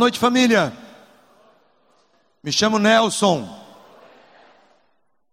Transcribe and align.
Noite, 0.00 0.18
família. 0.18 0.72
Me 2.42 2.50
chamo 2.50 2.78
Nelson. 2.78 3.46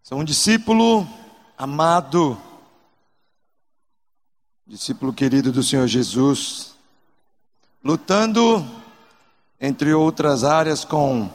Sou 0.03 0.19
um 0.19 0.25
discípulo 0.25 1.07
amado, 1.57 2.37
discípulo 4.67 5.13
querido 5.13 5.53
do 5.53 5.63
Senhor 5.63 5.87
Jesus, 5.87 6.75
lutando, 7.81 8.69
entre 9.57 9.93
outras 9.93 10.43
áreas, 10.43 10.83
com 10.83 11.31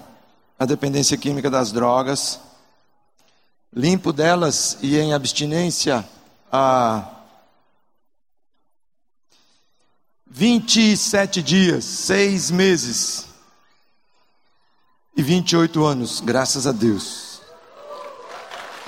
a 0.58 0.66
dependência 0.66 1.16
química 1.16 1.48
das 1.48 1.72
drogas, 1.72 2.38
limpo 3.74 4.12
delas 4.12 4.76
e 4.82 4.98
em 4.98 5.14
abstinência 5.14 6.06
há 6.52 7.11
27 10.34 11.42
dias, 11.42 11.84
seis 11.84 12.50
meses 12.50 13.26
e 15.14 15.22
28 15.22 15.84
anos, 15.84 16.20
graças 16.20 16.66
a 16.66 16.72
Deus. 16.72 17.42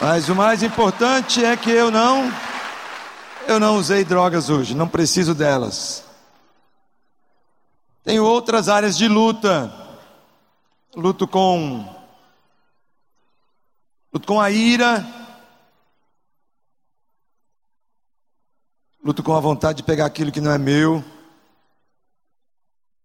Mas 0.01 0.31
o 0.31 0.35
mais 0.35 0.63
importante 0.63 1.45
é 1.45 1.55
que 1.55 1.71
eu 1.71 1.91
não 1.91 2.33
eu 3.47 3.61
não 3.61 3.77
usei 3.77 4.07
drogas 4.07 4.49
hoje, 4.49 4.75
não 4.75 4.89
preciso 4.89 5.35
delas. 5.35 6.03
Tenho 8.03 8.25
outras 8.25 8.71
áreas 8.71 8.97
de 8.97 9.07
luta. 9.07 9.71
Luto 10.97 11.29
com 11.29 11.87
luto 14.11 14.27
com 14.27 14.41
a 14.41 14.51
ira. 14.51 15.07
Luto 19.05 19.23
com 19.23 19.37
a 19.37 19.41
vontade 19.41 19.77
de 19.77 19.83
pegar 19.83 20.07
aquilo 20.07 20.33
que 20.33 20.41
não 20.41 20.51
é 20.51 20.57
meu. 20.57 21.05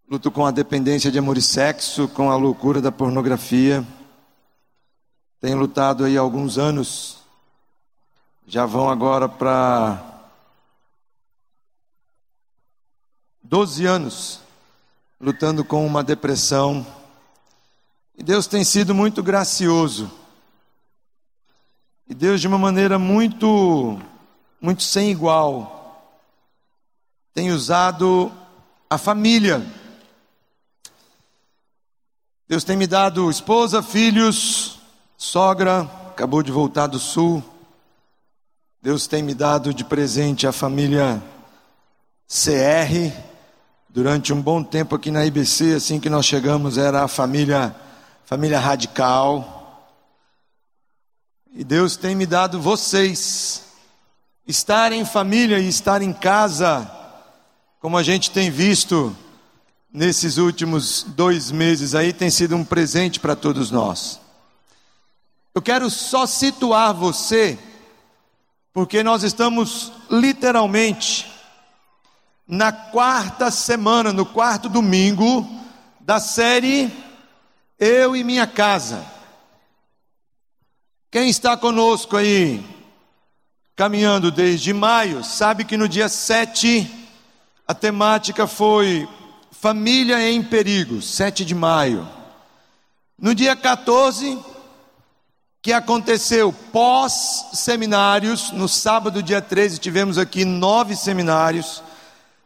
Luto 0.10 0.32
com 0.32 0.44
a 0.44 0.50
dependência 0.50 1.12
de 1.12 1.20
amor 1.20 1.38
e 1.38 1.42
sexo, 1.42 2.08
com 2.08 2.32
a 2.32 2.36
loucura 2.36 2.82
da 2.82 2.92
pornografia. 2.92 3.86
Tenho 5.40 5.56
lutado 5.56 6.04
aí 6.04 6.18
há 6.18 6.20
alguns 6.20 6.58
anos. 6.58 7.20
Já 8.48 8.66
vão 8.66 8.90
agora 8.90 9.30
para 9.30 10.04
12 13.44 13.86
anos 13.86 14.42
lutando 15.22 15.64
com 15.64 15.86
uma 15.86 16.04
depressão. 16.04 16.84
E 18.18 18.24
Deus 18.24 18.48
tem 18.48 18.64
sido 18.64 18.96
muito 18.96 19.22
gracioso. 19.22 20.10
E 22.08 22.16
Deus 22.16 22.42
de 22.42 22.48
uma 22.48 22.58
maneira 22.58 22.98
muito 22.98 24.02
muito 24.60 24.82
sem 24.82 25.12
igual 25.12 26.04
tem 27.32 27.52
usado 27.52 28.32
a 28.90 28.98
família 28.98 29.64
Deus 32.50 32.64
tem 32.64 32.76
me 32.76 32.88
dado 32.88 33.30
esposa, 33.30 33.84
filhos, 33.84 34.80
sogra, 35.16 35.82
acabou 36.10 36.42
de 36.42 36.52
voltar 36.52 36.88
do 36.88 36.98
sul. 36.98 37.44
Deus 38.82 39.06
tem 39.06 39.22
me 39.22 39.36
dado 39.36 39.72
de 39.72 39.84
presente 39.84 40.48
a 40.48 40.52
família 40.52 41.22
CR. 42.28 43.16
Durante 43.88 44.34
um 44.34 44.42
bom 44.42 44.64
tempo 44.64 44.96
aqui 44.96 45.12
na 45.12 45.24
IBC, 45.28 45.76
assim 45.76 46.00
que 46.00 46.10
nós 46.10 46.26
chegamos, 46.26 46.80
era 46.80 47.04
a 47.04 47.08
família, 47.08 47.76
família 48.26 48.60
radical. 48.60 49.88
E 51.54 51.64
Deus 51.64 51.96
tem 51.96 52.16
me 52.16 52.26
dado 52.26 52.60
vocês. 52.60 53.64
Estar 54.48 54.92
em 54.92 55.06
família 55.06 55.60
e 55.60 55.70
estar 55.70 56.02
em 56.02 56.12
casa, 56.12 56.90
como 57.80 57.96
a 57.96 58.02
gente 58.02 58.32
tem 58.32 58.50
visto, 58.50 59.16
nesses 59.92 60.38
últimos 60.38 61.04
dois 61.04 61.52
meses 61.52 61.96
aí 61.96 62.14
tem 62.14 62.30
sido 62.30 62.56
um 62.56 62.64
presente 62.64 63.20
para 63.20 63.36
todos 63.36 63.72
nós. 63.72 64.20
Eu 65.54 65.62
quero 65.62 65.90
só 65.90 66.26
situar 66.26 66.94
você, 66.94 67.58
porque 68.72 69.02
nós 69.04 69.24
estamos 69.24 69.92
literalmente 70.10 71.30
na 72.48 72.72
quarta 72.72 73.52
semana, 73.52 74.14
no 74.14 74.26
quarto 74.26 74.70
domingo 74.70 75.48
da 76.00 76.20
série 76.20 76.92
Eu 77.78 78.16
e 78.16 78.24
Minha 78.24 78.48
Casa. 78.48 79.06
Quem 81.12 81.30
está 81.30 81.58
conosco 81.58 82.16
aí, 82.16 82.64
caminhando 83.76 84.32
desde 84.32 84.72
maio, 84.72 85.24
sabe 85.24 85.66
que 85.66 85.76
no 85.76 85.90
dia 85.90 86.08
7 86.08 87.08
a 87.68 87.74
temática 87.74 88.46
foi 88.46 89.08
Família 89.62 90.22
em 90.22 90.42
Perigo, 90.42 91.02
7 91.02 91.44
de 91.44 91.54
maio. 91.54 92.08
No 93.20 93.36
dia 93.36 93.58
14, 93.58 94.40
que 95.62 95.74
aconteceu 95.74 96.54
pós-seminários, 96.72 98.54
no 98.54 98.70
sábado, 98.70 99.22
dia 99.22 99.42
13, 99.42 99.78
tivemos 99.78 100.18
aqui 100.18 100.46
nove 100.46 100.96
seminários, 100.96 101.84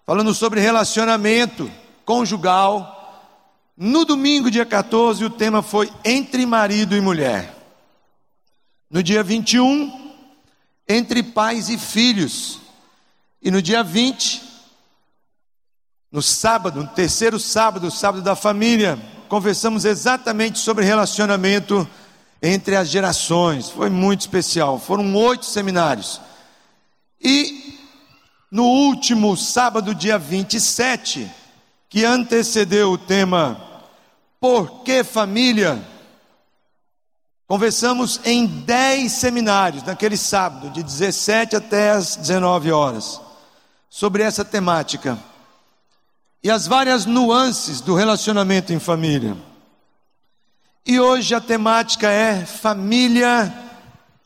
falando 0.07 0.33
sobre 0.33 0.59
relacionamento 0.59 1.69
conjugal. 2.03 3.29
No 3.77 4.05
domingo, 4.05 4.49
dia 4.49 4.65
14, 4.65 5.23
o 5.23 5.29
tema 5.29 5.61
foi 5.61 5.93
Entre 6.03 6.47
Marido 6.47 6.97
e 6.97 7.01
Mulher. 7.01 7.55
No 8.89 9.03
dia 9.03 9.21
21, 9.21 10.15
Entre 10.89 11.21
Pais 11.21 11.69
e 11.69 11.77
Filhos. 11.77 12.59
E 13.39 13.51
no 13.51 13.61
dia 13.61 13.83
20, 13.83 14.52
no 16.13 16.21
sábado, 16.21 16.79
no 16.79 16.87
terceiro 16.87 17.39
sábado, 17.39 17.89
sábado 17.89 18.21
da 18.21 18.35
família, 18.35 18.99
conversamos 19.27 19.83
exatamente 19.83 20.59
sobre 20.59 20.85
relacionamento 20.85 21.89
entre 22.39 22.75
as 22.75 22.87
gerações. 22.87 23.71
Foi 23.71 23.89
muito 23.89 24.21
especial. 24.21 24.77
Foram 24.77 25.15
oito 25.15 25.43
seminários. 25.43 26.21
E 27.19 27.79
no 28.51 28.63
último 28.63 29.35
sábado, 29.35 29.95
dia 29.95 30.19
27, 30.19 31.27
que 31.89 32.05
antecedeu 32.05 32.91
o 32.91 32.97
tema 32.97 33.59
Por 34.39 34.83
que 34.83 35.03
família? 35.03 35.81
Conversamos 37.47 38.21
em 38.23 38.45
dez 38.45 39.13
seminários 39.13 39.81
naquele 39.81 40.15
sábado, 40.15 40.69
de 40.69 40.83
17 40.83 41.55
até 41.55 41.89
as 41.89 42.15
19 42.17 42.71
horas, 42.71 43.19
sobre 43.89 44.21
essa 44.21 44.45
temática 44.45 45.17
e 46.43 46.51
as 46.51 46.67
várias 46.67 47.05
nuances 47.05 47.79
do 47.79 47.95
relacionamento 47.95 48.73
em 48.73 48.79
família. 48.79 49.37
E 50.85 50.99
hoje 50.99 51.33
a 51.33 51.39
temática 51.39 52.11
é 52.11 52.45
família 52.45 53.51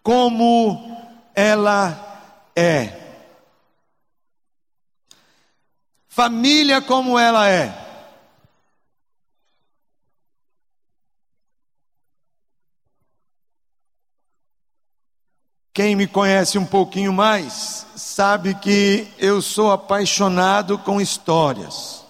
como 0.02 0.98
ela 1.36 2.50
é. 2.56 3.04
Família 6.08 6.82
como 6.82 7.20
ela 7.20 7.48
é. 7.48 7.86
Quem 15.72 15.96
me 15.96 16.08
conhece 16.08 16.58
um 16.58 16.66
pouquinho 16.66 17.14
mais 17.14 17.86
sabe 17.96 18.56
que 18.56 19.08
eu 19.20 19.44
sou 19.44 19.72
apaixonado 19.72 20.80
com 20.80 21.00
histórias. 21.00 22.07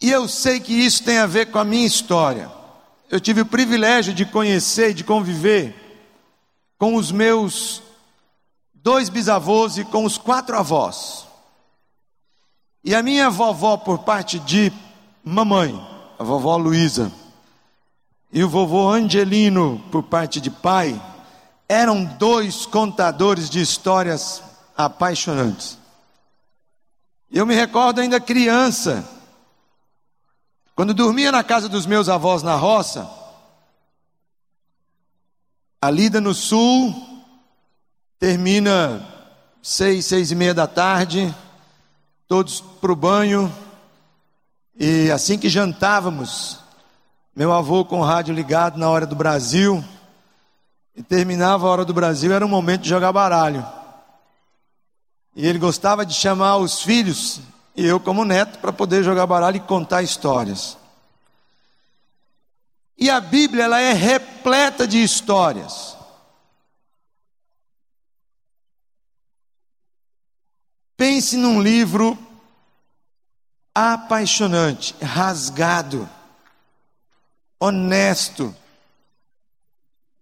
E 0.00 0.10
eu 0.10 0.26
sei 0.28 0.60
que 0.60 0.72
isso 0.72 1.04
tem 1.04 1.18
a 1.18 1.26
ver 1.26 1.50
com 1.50 1.58
a 1.58 1.64
minha 1.64 1.86
história. 1.86 2.50
Eu 3.10 3.20
tive 3.20 3.42
o 3.42 3.46
privilégio 3.46 4.14
de 4.14 4.24
conhecer 4.24 4.90
e 4.90 4.94
de 4.94 5.04
conviver 5.04 5.74
com 6.78 6.94
os 6.94 7.12
meus 7.12 7.82
dois 8.72 9.08
bisavôs 9.08 9.76
e 9.76 9.84
com 9.84 10.04
os 10.04 10.16
quatro 10.16 10.56
avós. 10.56 11.26
E 12.82 12.94
a 12.94 13.02
minha 13.02 13.28
vovó, 13.28 13.76
por 13.76 13.98
parte 13.98 14.38
de 14.38 14.72
mamãe, 15.22 15.78
a 16.18 16.24
vovó 16.24 16.56
Luísa, 16.56 17.12
e 18.32 18.42
o 18.42 18.48
vovô 18.48 18.88
Angelino, 18.88 19.82
por 19.90 20.04
parte 20.04 20.40
de 20.40 20.50
pai, 20.50 21.00
eram 21.68 22.04
dois 22.04 22.64
contadores 22.64 23.50
de 23.50 23.60
histórias 23.60 24.42
apaixonantes. 24.76 25.76
Eu 27.30 27.44
me 27.44 27.54
recordo 27.54 28.00
ainda 28.00 28.18
criança, 28.18 29.06
quando 30.80 30.94
dormia 30.94 31.30
na 31.30 31.44
casa 31.44 31.68
dos 31.68 31.84
meus 31.84 32.08
avós 32.08 32.42
na 32.42 32.56
roça, 32.56 33.06
a 35.78 35.90
lida 35.90 36.22
no 36.22 36.32
sul 36.32 37.22
termina 38.18 39.06
seis, 39.62 40.06
seis 40.06 40.30
e 40.30 40.34
meia 40.34 40.54
da 40.54 40.66
tarde, 40.66 41.34
todos 42.26 42.62
para 42.62 42.90
o 42.90 42.96
banho, 42.96 43.54
e 44.74 45.10
assim 45.10 45.36
que 45.36 45.50
jantávamos, 45.50 46.60
meu 47.36 47.52
avô 47.52 47.84
com 47.84 48.00
o 48.00 48.02
rádio 48.02 48.34
ligado 48.34 48.78
na 48.78 48.88
hora 48.88 49.04
do 49.04 49.14
Brasil, 49.14 49.84
e 50.96 51.02
terminava 51.02 51.66
a 51.66 51.70
hora 51.70 51.84
do 51.84 51.92
Brasil, 51.92 52.32
era 52.32 52.46
um 52.46 52.48
momento 52.48 52.84
de 52.84 52.88
jogar 52.88 53.12
baralho. 53.12 53.66
E 55.36 55.46
ele 55.46 55.58
gostava 55.58 56.06
de 56.06 56.14
chamar 56.14 56.56
os 56.56 56.80
filhos 56.80 57.42
e 57.76 57.86
eu 57.86 58.00
como 58.00 58.24
neto 58.24 58.58
para 58.58 58.72
poder 58.72 59.02
jogar 59.02 59.26
baralho 59.26 59.56
e 59.56 59.60
contar 59.60 60.02
histórias. 60.02 60.76
E 62.96 63.08
a 63.08 63.20
Bíblia 63.20 63.64
ela 63.64 63.80
é 63.80 63.92
repleta 63.92 64.86
de 64.86 65.02
histórias. 65.02 65.96
Pense 70.96 71.36
num 71.38 71.62
livro 71.62 72.18
apaixonante, 73.74 74.94
rasgado, 75.02 76.06
honesto, 77.58 78.54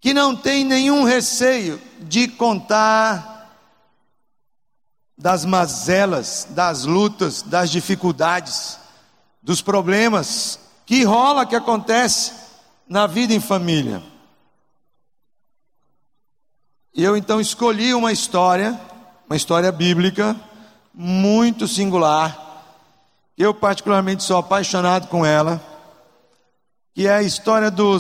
que 0.00 0.14
não 0.14 0.36
tem 0.36 0.64
nenhum 0.64 1.02
receio 1.02 1.80
de 2.00 2.28
contar 2.28 3.37
das 5.18 5.44
mazelas, 5.44 6.46
das 6.50 6.84
lutas, 6.84 7.42
das 7.42 7.70
dificuldades, 7.70 8.78
dos 9.42 9.60
problemas 9.60 10.60
que 10.86 11.02
rola, 11.02 11.44
que 11.44 11.56
acontece 11.56 12.32
na 12.88 13.06
vida 13.06 13.34
em 13.34 13.40
família. 13.40 14.00
E 16.94 17.02
eu 17.02 17.16
então 17.16 17.40
escolhi 17.40 17.92
uma 17.94 18.12
história, 18.12 18.78
uma 19.28 19.36
história 19.36 19.70
bíblica, 19.72 20.36
muito 20.94 21.66
singular. 21.66 22.64
Eu 23.36 23.52
particularmente 23.52 24.22
sou 24.22 24.36
apaixonado 24.36 25.08
com 25.08 25.26
ela, 25.26 25.60
que 26.94 27.06
é 27.06 27.14
a 27.14 27.22
história 27.22 27.70
do 27.70 27.98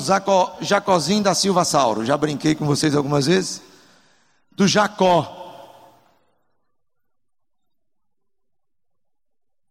Jacozinho 0.60 1.22
da 1.22 1.34
Silva 1.34 1.64
Sauro. 1.64 2.04
Já 2.04 2.16
brinquei 2.16 2.54
com 2.54 2.64
vocês 2.64 2.96
algumas 2.96 3.26
vezes. 3.26 3.62
Do 4.52 4.66
Jacó. 4.66 5.37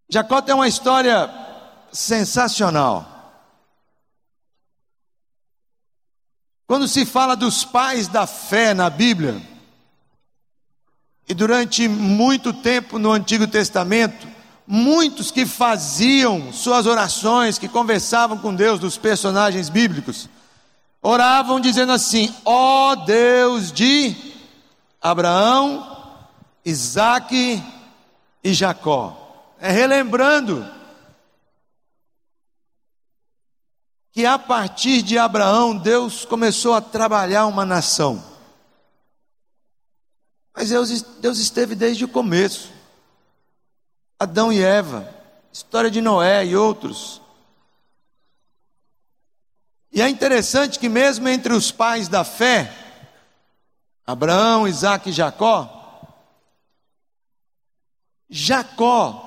Jacó 0.09 0.42
tem 0.42 0.56
uma 0.56 0.68
história 0.68 1.30
sensacional. 1.92 3.13
Quando 6.65 6.88
se 6.88 7.06
fala 7.06 7.36
dos 7.36 7.65
pais 7.65 8.07
da 8.07 8.25
fé 8.25 8.74
na 8.74 8.89
Bíblia, 8.89 9.42
e 11.27 11.33
durante 11.33 11.88
muito 11.89 12.54
tempo 12.54 12.98
no 12.98 13.12
Antigo 13.12 13.48
Testamento, 13.48 14.27
muitos 14.65 15.30
que 15.30 15.45
faziam 15.45 16.53
suas 16.53 16.86
orações, 16.86 17.57
que 17.57 17.68
conversavam 17.68 18.38
com 18.38 18.56
Deus 18.56 18.80
dos 18.80 18.98
personagens 18.98 19.68
bíblicos, 19.69 20.30
oravam 21.01 21.60
dizendo 21.60 21.92
assim: 21.92 22.33
ó 22.45 22.92
oh 22.92 22.95
Deus 22.95 23.74
de 23.74 24.15
Abraão, 25.01 26.15
Isaque 26.63 27.62
e 28.42 28.53
Jacó 28.53 29.26
é 29.59 29.71
relembrando 29.71 30.65
que 34.12 34.25
a 34.25 34.39
partir 34.39 35.01
de 35.01 35.18
Abraão 35.18 35.77
Deus 35.77 36.25
começou 36.25 36.74
a 36.74 36.81
trabalhar 36.81 37.45
uma 37.45 37.65
nação. 37.65 38.24
Mas 40.56 40.69
Deus, 40.69 41.01
Deus 41.19 41.38
esteve 41.38 41.75
desde 41.75 42.06
o 42.06 42.07
começo. 42.07 42.71
Adão 44.19 44.51
e 44.51 44.59
Eva, 44.59 45.07
história 45.54 45.92
de 45.92 46.01
Noé 46.01 46.44
e 46.45 46.56
outros. 46.56 47.21
E 49.92 50.01
é 50.01 50.10
interessante 50.10 50.80
que, 50.80 50.89
mesmo 50.89 51.30
entre 51.30 51.53
os 51.53 51.71
pais 51.71 52.07
da 52.07 52.24
fé, 52.24 52.74
Abraão, 54.06 54.68
Isaac 54.68 55.10
e 55.10 55.13
Jacó, 55.13 55.74
Jacó 58.30 59.26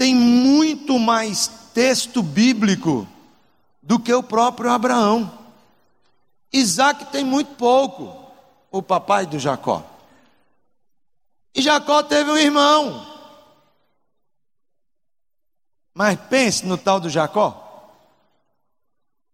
tem 0.00 0.14
muito 0.14 0.98
mais 0.98 1.46
texto 1.74 2.22
bíblico 2.22 3.06
do 3.82 3.98
que 3.98 4.10
o 4.14 4.22
próprio 4.22 4.70
Abraão. 4.70 5.30
Isaac 6.50 7.12
tem 7.12 7.22
muito 7.22 7.54
pouco, 7.56 8.32
o 8.70 8.82
papai 8.82 9.26
do 9.26 9.38
Jacó. 9.38 9.84
E 11.54 11.60
Jacó 11.60 12.02
teve 12.02 12.30
um 12.30 12.36
irmão. 12.38 13.06
Mas 15.92 16.18
pense 16.30 16.64
no 16.64 16.78
tal 16.78 16.98
do 16.98 17.10
Jacó. 17.10 17.92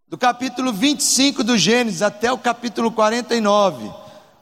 Do 0.05 0.17
capítulo 0.17 0.73
25 0.73 1.45
do 1.45 1.57
Gênesis 1.57 2.01
até 2.01 2.29
o 2.29 2.37
capítulo 2.37 2.91
49, 2.91 3.89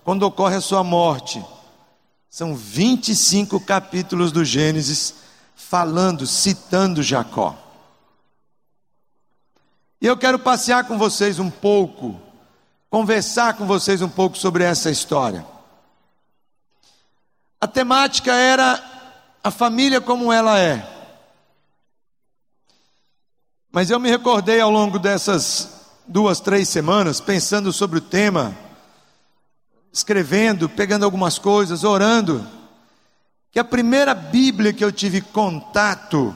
quando 0.03 0.23
ocorre 0.23 0.55
a 0.55 0.61
sua 0.61 0.83
morte. 0.83 1.45
São 2.31 2.55
25 2.55 3.59
capítulos 3.59 4.31
do 4.31 4.43
Gênesis 4.43 5.24
falando, 5.55 6.27
citando 6.27 7.01
Jacó. 7.01 7.57
E 10.01 10.05
eu 10.05 10.17
quero 10.17 10.37
passear 10.37 10.83
com 10.83 10.97
vocês 10.97 11.39
um 11.39 11.49
pouco, 11.49 12.19
conversar 12.89 13.53
com 13.55 13.65
vocês 13.65 14.01
um 14.01 14.09
pouco 14.09 14.37
sobre 14.37 14.63
essa 14.63 14.91
história. 14.91 15.45
A 17.59 17.67
temática 17.67 18.33
era 18.33 18.83
a 19.43 19.49
família 19.49 20.01
como 20.01 20.31
ela 20.31 20.59
é. 20.59 20.91
Mas 23.71 23.89
eu 23.89 23.99
me 23.99 24.09
recordei 24.09 24.59
ao 24.59 24.69
longo 24.69 24.99
dessas 24.99 25.69
duas, 26.07 26.39
três 26.39 26.69
semanas, 26.69 27.19
pensando 27.19 27.73
sobre 27.73 27.97
o 27.97 28.01
tema, 28.01 28.55
escrevendo, 29.91 30.69
pegando 30.69 31.05
algumas 31.05 31.39
coisas, 31.39 31.83
orando 31.83 32.45
que 33.55 33.59
a 33.59 33.63
primeira 33.63 34.13
Bíblia 34.13 34.73
que 34.73 34.83
eu 34.83 34.91
tive 34.91 35.21
contato, 35.21 36.35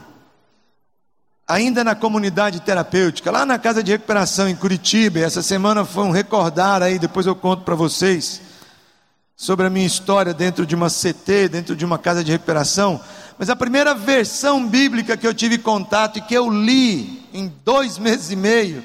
ainda 1.46 1.84
na 1.84 1.94
comunidade 1.94 2.60
terapêutica, 2.60 3.30
lá 3.30 3.44
na 3.44 3.58
casa 3.58 3.82
de 3.82 3.92
recuperação 3.92 4.48
em 4.48 4.56
Curitiba, 4.56 5.18
essa 5.18 5.42
semana 5.42 5.84
foi 5.84 6.04
um 6.04 6.10
recordar 6.12 6.82
aí, 6.82 6.98
depois 6.98 7.26
eu 7.26 7.36
conto 7.36 7.62
para 7.62 7.74
vocês, 7.74 8.40
sobre 9.36 9.66
a 9.66 9.70
minha 9.70 9.86
história 9.86 10.32
dentro 10.32 10.64
de 10.64 10.74
uma 10.74 10.88
CT, 10.88 11.50
dentro 11.50 11.76
de 11.76 11.84
uma 11.84 11.98
casa 11.98 12.24
de 12.24 12.32
recuperação. 12.32 12.98
Mas 13.38 13.50
a 13.50 13.54
primeira 13.54 13.94
versão 13.94 14.66
bíblica 14.66 15.14
que 15.14 15.26
eu 15.26 15.34
tive 15.34 15.58
contato 15.58 16.18
e 16.18 16.22
que 16.22 16.32
eu 16.32 16.48
li 16.48 17.22
em 17.34 17.52
dois 17.62 17.98
meses 17.98 18.30
e 18.30 18.36
meio, 18.36 18.82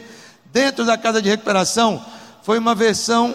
dentro 0.51 0.83
da 0.83 0.97
casa 0.97 1.21
de 1.21 1.29
recuperação, 1.29 2.05
foi 2.43 2.59
uma 2.59 2.75
versão 2.75 3.33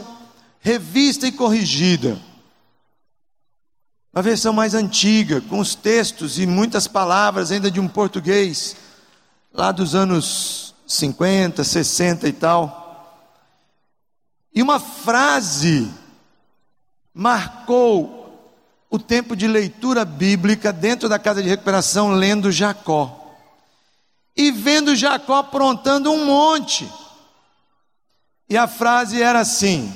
revista 0.61 1.27
e 1.27 1.33
corrigida 1.33 2.19
uma 4.13 4.23
versão 4.23 4.53
mais 4.53 4.75
antiga, 4.75 5.41
com 5.41 5.61
os 5.61 5.75
textos 5.75 6.39
e 6.39 6.47
muitas 6.47 6.89
palavras 6.89 7.53
ainda 7.53 7.71
de 7.71 7.79
um 7.79 7.87
português, 7.87 8.77
lá 9.53 9.71
dos 9.71 9.95
anos 9.95 10.75
50, 10.87 11.63
60 11.63 12.29
e 12.29 12.33
tal. 12.33 12.81
E 14.53 14.61
uma 14.61 14.81
frase 14.81 15.89
marcou 17.15 18.21
o 18.91 18.99
tempo 18.99 19.37
de 19.37 19.47
leitura 19.47 20.05
bíblica 20.05 20.73
dentro 20.73 21.09
da 21.09 21.19
casa 21.19 21.41
de 21.41 21.49
recuperação, 21.49 22.11
lendo 22.11 22.51
Jacó. 22.51 23.17
E 24.37 24.51
vendo 24.51 24.97
Jacó 24.97 25.37
aprontando 25.37 26.11
um 26.11 26.25
monte. 26.25 26.91
E 28.49 28.57
a 28.57 28.67
frase 28.67 29.23
era 29.23 29.39
assim, 29.39 29.95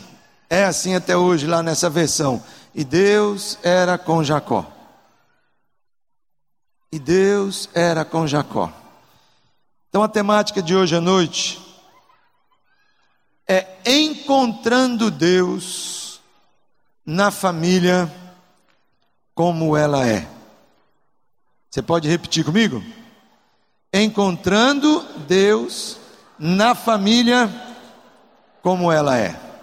é 0.48 0.64
assim 0.64 0.94
até 0.94 1.16
hoje 1.16 1.48
lá 1.48 1.60
nessa 1.60 1.90
versão. 1.90 2.40
E 2.74 2.82
Deus 2.82 3.58
era 3.62 3.96
com 3.96 4.24
Jacó. 4.24 4.66
E 6.90 6.98
Deus 6.98 7.68
era 7.74 8.04
com 8.04 8.26
Jacó. 8.26 8.72
Então 9.88 10.02
a 10.02 10.08
temática 10.08 10.60
de 10.60 10.74
hoje 10.74 10.96
à 10.96 11.00
noite 11.00 11.60
é 13.46 13.78
encontrando 13.86 15.10
Deus 15.10 16.20
na 17.06 17.30
família 17.30 18.12
como 19.34 19.76
ela 19.76 20.06
é. 20.08 20.26
Você 21.70 21.82
pode 21.82 22.08
repetir 22.08 22.44
comigo? 22.44 22.82
Encontrando 23.92 25.00
Deus 25.26 25.98
na 26.38 26.74
família 26.74 27.48
como 28.62 28.90
ela 28.90 29.16
é. 29.16 29.53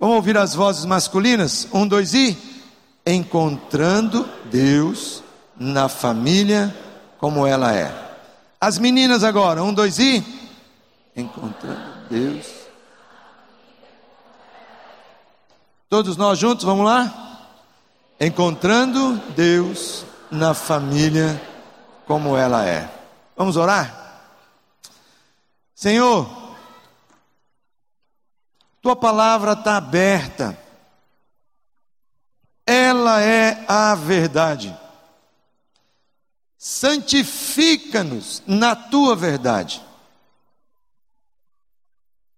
Vamos 0.00 0.16
ouvir 0.16 0.38
as 0.38 0.54
vozes 0.54 0.86
masculinas? 0.86 1.68
Um, 1.74 1.86
dois 1.86 2.14
e. 2.14 2.34
Encontrando 3.06 4.26
Deus 4.46 5.22
na 5.54 5.90
família 5.90 6.74
como 7.18 7.46
ela 7.46 7.74
é. 7.76 7.92
As 8.58 8.78
meninas 8.78 9.22
agora, 9.22 9.62
um, 9.62 9.74
dois 9.74 9.98
e. 9.98 10.24
Encontrando 11.14 12.08
Deus. 12.08 12.46
Todos 15.90 16.16
nós 16.16 16.38
juntos, 16.38 16.64
vamos 16.64 16.86
lá? 16.86 17.48
Encontrando 18.18 19.20
Deus 19.36 20.06
na 20.30 20.54
família 20.54 21.38
como 22.06 22.38
ela 22.38 22.64
é. 22.66 22.90
Vamos 23.36 23.58
orar? 23.58 24.22
Senhor, 25.74 26.39
tua 28.80 28.96
palavra 28.96 29.52
está 29.52 29.76
aberta. 29.76 30.58
Ela 32.66 33.20
é 33.20 33.64
a 33.68 33.94
verdade. 33.94 34.76
santifica-nos 36.62 38.42
na 38.46 38.76
tua 38.76 39.16
verdade. 39.16 39.82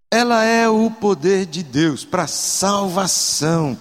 Ela 0.09 0.45
é 0.45 0.69
o 0.69 0.91
poder 0.91 1.45
de 1.45 1.65
Deus 1.65 2.05
para 2.05 2.23
a 2.23 2.29
salvação 2.29 3.77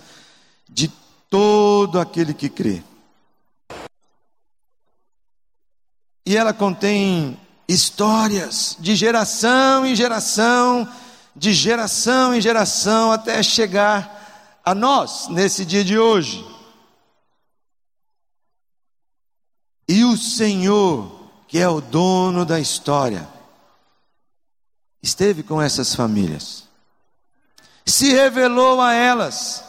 de 0.68 0.88
todo 1.30 2.00
aquele 2.00 2.34
que 2.34 2.50
crê. 2.50 2.82
E 6.26 6.36
ela 6.36 6.54
contém 6.54 7.40
histórias 7.68 8.76
de 8.80 8.96
geração 8.96 9.86
em 9.86 9.96
geração, 9.96 10.88
de 11.36 11.54
geração 11.54 12.34
em 12.34 12.42
geração, 12.42 13.12
até 13.12 13.42
chegar 13.42 14.60
a 14.64 14.76
nós 14.76 15.28
nesse 15.30 15.66
dia 15.66 15.84
de 15.84 15.98
hoje. 15.98 16.46
E 19.88 20.04
o 20.04 20.16
Senhor, 20.18 21.30
que 21.48 21.58
é 21.58 21.68
o 21.68 21.82
dono 21.82 22.46
da 22.46 22.60
história, 22.60 23.28
esteve 25.02 25.44
com 25.44 25.62
essas 25.62 25.96
famílias, 25.96 26.68
se 27.86 28.14
revelou 28.14 28.80
a 28.80 28.94
elas, 28.94 29.64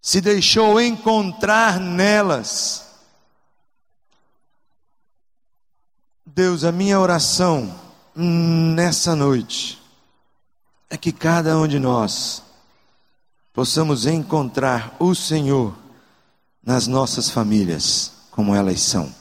se 0.00 0.20
deixou 0.20 0.80
encontrar 0.80 1.80
nelas. 1.80 2.84
Deus, 6.24 6.64
a 6.64 6.70
minha 6.70 7.00
oração 7.00 7.85
nessa 8.16 9.14
noite 9.14 9.78
é 10.88 10.96
que 10.96 11.12
cada 11.12 11.58
um 11.58 11.68
de 11.68 11.78
nós 11.78 12.42
possamos 13.52 14.06
encontrar 14.06 14.96
o 14.98 15.14
Senhor 15.14 15.76
nas 16.64 16.86
nossas 16.86 17.28
famílias, 17.28 18.12
como 18.30 18.54
elas 18.54 18.80
são. 18.80 19.14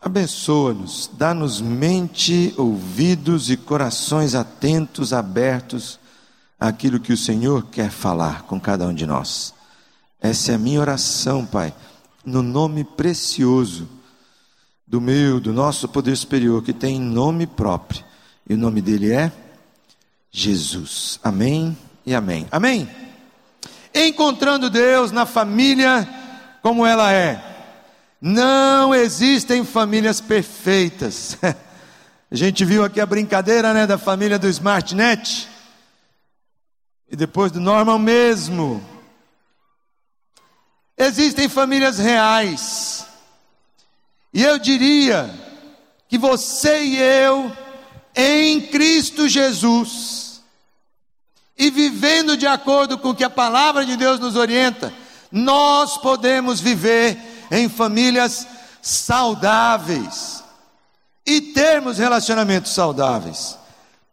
Abençoa-nos, 0.00 1.10
dá-nos 1.12 1.60
mente, 1.60 2.54
ouvidos 2.56 3.50
e 3.50 3.56
corações 3.56 4.34
atentos, 4.34 5.12
abertos 5.12 5.98
àquilo 6.58 7.00
que 7.00 7.12
o 7.12 7.16
Senhor 7.16 7.66
quer 7.66 7.90
falar 7.90 8.42
com 8.42 8.60
cada 8.60 8.86
um 8.86 8.94
de 8.94 9.04
nós. 9.04 9.52
Essa 10.20 10.52
é 10.52 10.54
a 10.54 10.58
minha 10.58 10.80
oração, 10.80 11.44
Pai, 11.44 11.74
no 12.24 12.42
nome 12.42 12.84
precioso 12.84 13.95
do 14.86 15.00
meu, 15.00 15.40
do 15.40 15.52
nosso 15.52 15.88
poder 15.88 16.16
superior, 16.16 16.62
que 16.62 16.72
tem 16.72 17.00
nome 17.00 17.46
próprio, 17.46 18.04
e 18.48 18.54
o 18.54 18.58
nome 18.58 18.80
dele 18.80 19.12
é 19.12 19.32
Jesus. 20.30 21.18
Amém 21.22 21.76
e 22.04 22.14
amém. 22.14 22.46
Amém 22.50 22.88
encontrando 24.04 24.68
Deus 24.68 25.10
na 25.10 25.24
família 25.24 26.08
como 26.62 26.84
ela 26.84 27.12
é. 27.12 27.42
Não 28.20 28.94
existem 28.94 29.64
famílias 29.64 30.20
perfeitas. 30.20 31.38
A 32.28 32.34
gente 32.34 32.64
viu 32.64 32.84
aqui 32.84 33.00
a 33.00 33.06
brincadeira, 33.06 33.72
né, 33.72 33.86
da 33.86 33.96
família 33.96 34.36
do 34.36 34.48
SmartNet. 34.48 35.48
E 37.08 37.14
depois 37.14 37.52
do 37.52 37.60
Normal 37.60 38.00
mesmo. 38.00 38.84
Existem 40.98 41.48
famílias 41.48 41.98
reais. 41.98 43.06
E 44.36 44.42
eu 44.42 44.58
diria 44.58 45.34
que 46.10 46.18
você 46.18 46.84
e 46.84 46.98
eu, 46.98 47.50
em 48.14 48.60
Cristo 48.60 49.26
Jesus, 49.26 50.42
e 51.56 51.70
vivendo 51.70 52.36
de 52.36 52.46
acordo 52.46 52.98
com 52.98 53.08
o 53.08 53.14
que 53.14 53.24
a 53.24 53.30
palavra 53.30 53.86
de 53.86 53.96
Deus 53.96 54.20
nos 54.20 54.36
orienta, 54.36 54.92
nós 55.32 55.96
podemos 55.96 56.60
viver 56.60 57.16
em 57.50 57.66
famílias 57.66 58.46
saudáveis 58.82 60.44
e 61.24 61.40
termos 61.40 61.96
relacionamentos 61.96 62.74
saudáveis. 62.74 63.56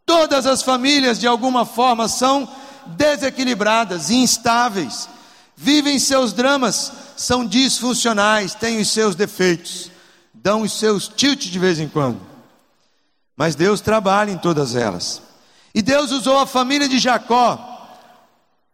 Todas 0.06 0.46
as 0.46 0.62
famílias, 0.62 1.20
de 1.20 1.26
alguma 1.26 1.66
forma, 1.66 2.08
são 2.08 2.48
desequilibradas, 2.86 4.08
instáveis, 4.08 5.06
vivem 5.54 5.98
seus 5.98 6.32
dramas, 6.32 6.90
são 7.14 7.46
disfuncionais, 7.46 8.54
têm 8.54 8.80
os 8.80 8.88
seus 8.88 9.14
defeitos, 9.14 9.92
dão 10.44 10.60
os 10.60 10.78
seus 10.78 11.08
tilt 11.08 11.50
de 11.50 11.58
vez 11.58 11.80
em 11.80 11.88
quando. 11.88 12.20
Mas 13.34 13.54
Deus 13.54 13.80
trabalha 13.80 14.30
em 14.30 14.36
todas 14.36 14.76
elas. 14.76 15.22
E 15.74 15.80
Deus 15.80 16.12
usou 16.12 16.38
a 16.38 16.46
família 16.46 16.86
de 16.86 16.98
Jacó 16.98 17.70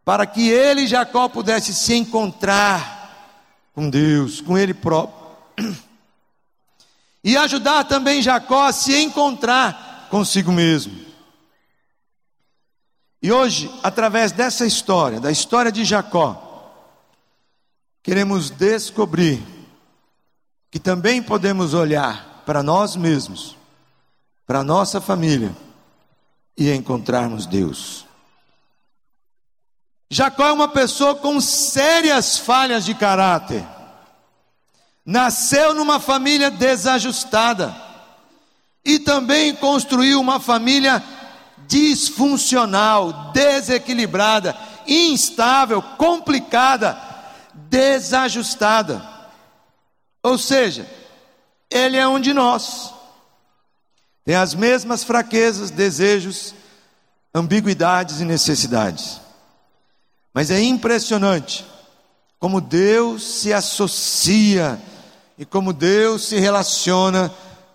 para 0.04 0.26
que 0.26 0.48
ele 0.48 0.82
e 0.82 0.88
Jacó 0.88 1.28
pudessem 1.28 1.72
se 1.72 1.94
encontrar 1.94 3.70
com 3.72 3.88
Deus, 3.88 4.40
com 4.40 4.58
ele 4.58 4.74
próprio. 4.74 5.20
E 7.22 7.36
ajudar 7.36 7.84
também 7.84 8.20
Jacó 8.20 8.64
a 8.64 8.72
se 8.72 8.96
encontrar 8.96 10.08
consigo 10.10 10.50
mesmo. 10.50 10.98
E 13.22 13.30
hoje, 13.30 13.70
através 13.82 14.32
dessa 14.32 14.66
história, 14.66 15.20
da 15.20 15.30
história 15.30 15.70
de 15.70 15.84
Jacó, 15.84 16.74
queremos 18.02 18.50
descobrir 18.50 19.40
que 20.70 20.78
também 20.78 21.22
podemos 21.22 21.74
olhar 21.74 22.42
para 22.46 22.62
nós 22.62 22.96
mesmos, 22.96 23.56
para 24.46 24.62
nossa 24.62 25.00
família 25.00 25.54
e 26.56 26.70
encontrarmos 26.72 27.46
Deus. 27.46 28.06
Jacó 30.10 30.48
é 30.48 30.52
uma 30.52 30.68
pessoa 30.68 31.14
com 31.14 31.40
sérias 31.40 32.38
falhas 32.38 32.84
de 32.84 32.94
caráter. 32.94 33.64
Nasceu 35.06 35.72
numa 35.72 35.98
família 36.00 36.50
desajustada 36.50 37.74
e 38.84 38.98
também 38.98 39.54
construiu 39.54 40.20
uma 40.20 40.40
família 40.40 41.02
disfuncional, 41.66 43.30
desequilibrada, 43.32 44.56
instável, 44.86 45.80
complicada, 45.80 47.00
desajustada. 47.54 49.19
Ou 50.22 50.36
seja, 50.38 50.88
ele 51.70 51.96
é 51.96 52.06
um 52.06 52.20
de 52.20 52.32
nós 52.32 52.92
tem 54.30 54.36
as 54.36 54.54
mesmas 54.54 55.02
fraquezas, 55.02 55.70
desejos, 55.70 56.54
ambiguidades 57.34 58.20
e 58.20 58.24
necessidades. 58.24 59.20
Mas 60.32 60.50
é 60.50 60.62
impressionante 60.62 61.66
como 62.38 62.60
Deus 62.60 63.24
se 63.24 63.52
associa 63.52 64.80
e 65.36 65.44
como 65.44 65.72
Deus 65.72 66.28
se 66.28 66.38
relaciona 66.38 67.32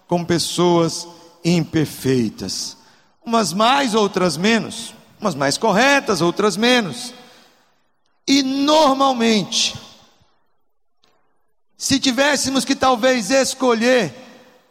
com 0.07 0.23
pessoas 0.23 1.07
imperfeitas. 1.43 2.77
Umas 3.25 3.51
mais, 3.51 3.93
outras 3.93 4.37
menos. 4.37 4.93
Umas 5.19 5.35
mais 5.35 5.57
corretas, 5.57 6.21
outras 6.21 6.55
menos. 6.55 7.13
E 8.27 8.41
normalmente, 8.43 9.75
se 11.85 11.99
tivéssemos 11.99 12.65
que 12.65 12.75
talvez 12.75 13.29
escolher 13.29 14.11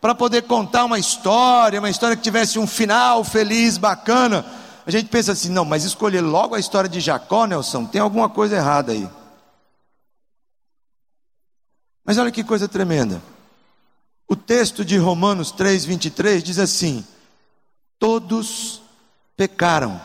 para 0.01 0.17
poder 0.17 0.43
contar 0.43 0.85
uma 0.85 0.99
história, 0.99 1.79
uma 1.79 1.89
história 1.89 2.17
que 2.17 2.23
tivesse 2.25 2.59
um 2.59 2.67
final 2.67 3.23
feliz, 3.23 3.79
bacana. 3.79 4.45
A 4.85 4.91
gente 4.91 5.09
pensa 5.11 5.31
assim, 5.31 5.49
não, 5.49 5.65
mas 5.65 5.85
escolher 5.85 6.23
logo 6.23 6.57
a 6.57 6.59
história 6.59 6.91
de 6.91 6.99
Jacó, 6.99 7.47
Nelson, 7.47 7.87
tem 7.87 8.01
alguma 8.01 8.29
coisa 8.29 8.57
errada 8.57 8.91
aí. 8.91 9.09
Mas 12.05 12.19
olha 12.19 12.33
que 12.33 12.43
coisa 12.43 12.67
tremenda. 12.67 13.23
O 14.27 14.35
texto 14.35 14.85
de 14.85 14.99
Romanos 14.99 15.53
3, 15.53 15.85
23 15.85 16.43
diz 16.43 16.59
assim: 16.59 17.07
Todos 17.97 18.83
pecaram, 19.37 20.01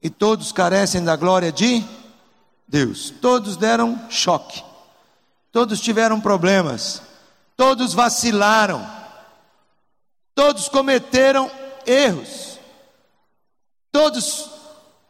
e 0.00 0.08
todos 0.08 0.52
carecem 0.52 1.02
da 1.02 1.16
glória 1.16 1.50
de 1.50 1.84
Deus. 2.68 3.12
Todos 3.20 3.56
deram 3.56 4.08
choque, 4.08 4.62
todos 5.56 5.80
tiveram 5.80 6.20
problemas, 6.20 7.00
Todos 7.56 7.94
vacilaram, 7.94 8.86
todos 10.34 10.68
cometeram 10.68 11.50
erros, 11.86 12.58
todos 13.90 14.50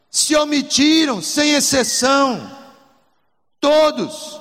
se 0.08 0.36
omitiram, 0.36 1.20
sem 1.20 1.54
exceção, 1.54 2.56
todos. 3.60 4.40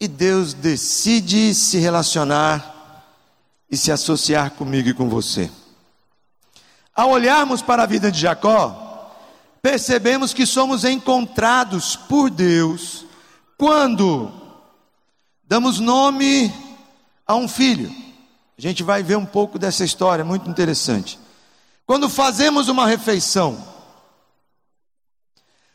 E 0.00 0.06
Deus 0.06 0.54
decide 0.54 1.52
se 1.52 1.78
relacionar 1.78 3.10
e 3.68 3.76
se 3.76 3.90
associar 3.90 4.52
comigo 4.52 4.90
e 4.90 4.94
com 4.94 5.08
você. 5.08 5.50
Ao 6.94 7.10
olharmos 7.10 7.60
para 7.60 7.82
a 7.82 7.86
vida 7.86 8.12
de 8.12 8.20
Jacó, 8.20 9.12
percebemos 9.60 10.32
que 10.32 10.46
somos 10.46 10.84
encontrados 10.84 11.96
por 11.96 12.30
Deus 12.30 13.04
quando 13.56 14.32
damos 15.44 15.80
nome 15.80 16.52
a 17.26 17.34
um 17.34 17.48
filho. 17.48 17.90
A 18.56 18.60
gente 18.60 18.82
vai 18.82 19.02
ver 19.02 19.16
um 19.16 19.26
pouco 19.26 19.58
dessa 19.58 19.84
história, 19.84 20.24
muito 20.24 20.48
interessante. 20.48 21.18
Quando 21.86 22.08
fazemos 22.08 22.68
uma 22.68 22.86
refeição, 22.86 23.62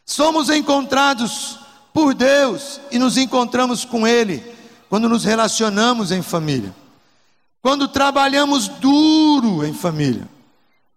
somos 0.06 0.50
encontrados 0.50 1.60
por 1.94 2.14
Deus 2.14 2.80
e 2.92 2.98
nos 2.98 3.18
encontramos 3.18 3.84
com 3.86 4.08
Ele 4.08 4.44
quando 4.90 5.08
nos 5.08 5.24
relacionamos 5.24 6.12
em 6.12 6.22
família, 6.22 6.74
quando 7.62 7.88
trabalhamos 7.88 8.68
duro 8.68 9.64
em 9.64 9.74
família, 9.74 10.28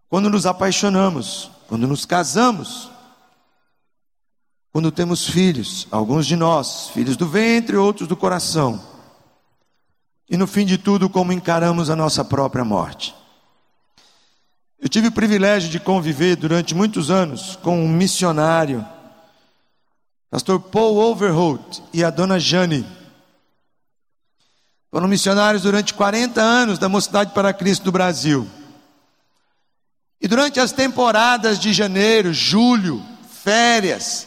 quando 0.08 0.30
nos 0.30 0.46
apaixonamos, 0.46 1.50
quando 1.68 1.86
nos 1.86 2.06
casamos, 2.06 2.91
quando 4.72 4.90
temos 4.90 5.28
filhos, 5.28 5.86
alguns 5.90 6.26
de 6.26 6.34
nós, 6.34 6.88
filhos 6.88 7.14
do 7.14 7.28
ventre, 7.28 7.76
outros 7.76 8.08
do 8.08 8.16
coração, 8.16 8.82
e 10.30 10.36
no 10.36 10.46
fim 10.46 10.64
de 10.64 10.78
tudo, 10.78 11.10
como 11.10 11.30
encaramos 11.30 11.90
a 11.90 11.96
nossa 11.96 12.24
própria 12.24 12.64
morte. 12.64 13.14
Eu 14.80 14.88
tive 14.88 15.08
o 15.08 15.12
privilégio 15.12 15.68
de 15.68 15.78
conviver 15.78 16.36
durante 16.36 16.74
muitos 16.74 17.10
anos 17.10 17.54
com 17.56 17.84
um 17.84 17.88
missionário, 17.88 18.84
pastor 20.30 20.58
Paul 20.58 20.96
Overholt 20.96 21.80
e 21.92 22.02
a 22.02 22.08
dona 22.08 22.40
Jane. 22.40 22.86
Foram 24.90 25.06
missionários 25.06 25.62
durante 25.62 25.92
40 25.92 26.40
anos 26.40 26.78
da 26.78 26.88
Mocidade 26.88 27.34
para 27.34 27.52
Cristo 27.52 27.84
do 27.84 27.92
Brasil. 27.92 28.48
E 30.18 30.26
durante 30.26 30.58
as 30.58 30.72
temporadas 30.72 31.58
de 31.58 31.72
janeiro, 31.74 32.32
julho, 32.32 33.02
férias, 33.28 34.26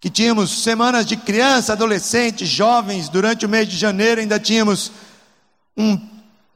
que 0.00 0.08
tínhamos 0.08 0.62
semanas 0.62 1.04
de 1.04 1.14
criança, 1.14 1.74
adolescentes, 1.74 2.48
jovens, 2.48 3.10
durante 3.10 3.44
o 3.44 3.48
mês 3.48 3.68
de 3.68 3.76
janeiro 3.76 4.20
ainda 4.20 4.40
tínhamos 4.40 4.90
um 5.76 6.00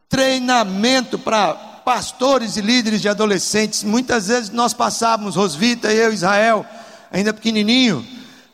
treinamento 0.09 1.19
para 1.19 1.53
pastores 1.85 2.57
e 2.57 2.63
líderes 2.63 3.03
de 3.03 3.09
adolescentes, 3.09 3.85
muitas 3.85 4.29
vezes 4.29 4.49
nós 4.49 4.73
passávamos, 4.73 5.37
Rosvita 5.37 5.93
eu, 5.93 6.13
Israel, 6.13 6.65
ainda 7.13 7.35
pequenininho, 7.35 8.07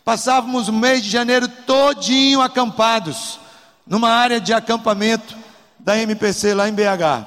passávamos 0.05 0.69
o 0.69 0.73
mês 0.73 1.05
de 1.05 1.11
janeiro 1.11 1.47
todinho 1.47 2.41
acampados, 2.41 3.39
numa 3.87 4.11
área 4.11 4.41
de 4.41 4.53
acampamento 4.53 5.37
da 5.79 5.97
MPC 5.97 6.55
lá 6.55 6.69
em 6.69 6.73
BH. 6.73 7.27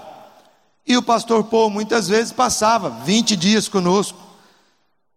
E 0.85 0.97
o 0.97 1.01
pastor 1.01 1.45
Paul 1.45 1.69
muitas 1.69 2.09
vezes 2.09 2.33
passava 2.33 2.89
20 2.89 3.37
dias 3.37 3.69
conosco, 3.69 4.19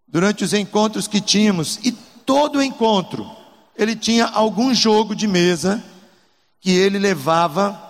durante 0.06 0.44
os 0.44 0.54
encontros 0.54 1.08
que 1.08 1.20
tínhamos, 1.20 1.80
e 1.82 1.96
todo 2.26 2.62
encontro 2.62 3.36
ele 3.78 3.94
tinha 3.94 4.26
algum 4.26 4.74
jogo 4.74 5.14
de 5.14 5.26
mesa 5.26 5.82
que 6.60 6.70
ele 6.70 6.98
levava, 6.98 7.80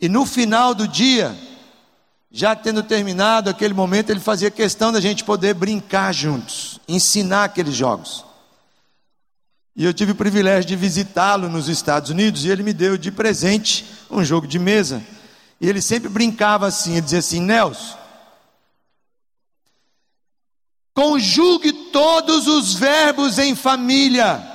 e 0.00 0.08
no 0.08 0.26
final 0.26 0.74
do 0.74 0.86
dia, 0.86 1.34
já 2.30 2.56
tendo 2.56 2.82
terminado 2.82 3.48
aquele 3.48 3.72
momento, 3.72 4.10
ele 4.10 4.20
fazia 4.20 4.50
questão 4.50 4.92
da 4.92 5.00
gente 5.00 5.24
poder 5.24 5.54
brincar 5.54 6.12
juntos, 6.12 6.80
ensinar 6.88 7.44
aqueles 7.44 7.74
jogos. 7.74 8.24
E 9.74 9.84
eu 9.84 9.94
tive 9.94 10.12
o 10.12 10.16
privilégio 10.16 10.68
de 10.68 10.76
visitá-lo 10.76 11.48
nos 11.48 11.68
Estados 11.68 12.10
Unidos 12.10 12.44
e 12.44 12.50
ele 12.50 12.62
me 12.62 12.74
deu 12.74 12.98
de 12.98 13.10
presente 13.10 13.86
um 14.10 14.22
jogo 14.22 14.46
de 14.46 14.58
mesa. 14.58 15.02
E 15.58 15.68
ele 15.68 15.80
sempre 15.80 16.10
brincava 16.10 16.66
assim, 16.66 16.92
ele 16.92 17.00
dizia 17.00 17.20
assim: 17.20 17.40
Nelson, 17.40 17.96
conjugue 20.94 21.72
todos 21.90 22.46
os 22.46 22.74
verbos 22.74 23.38
em 23.38 23.54
família. 23.54 24.48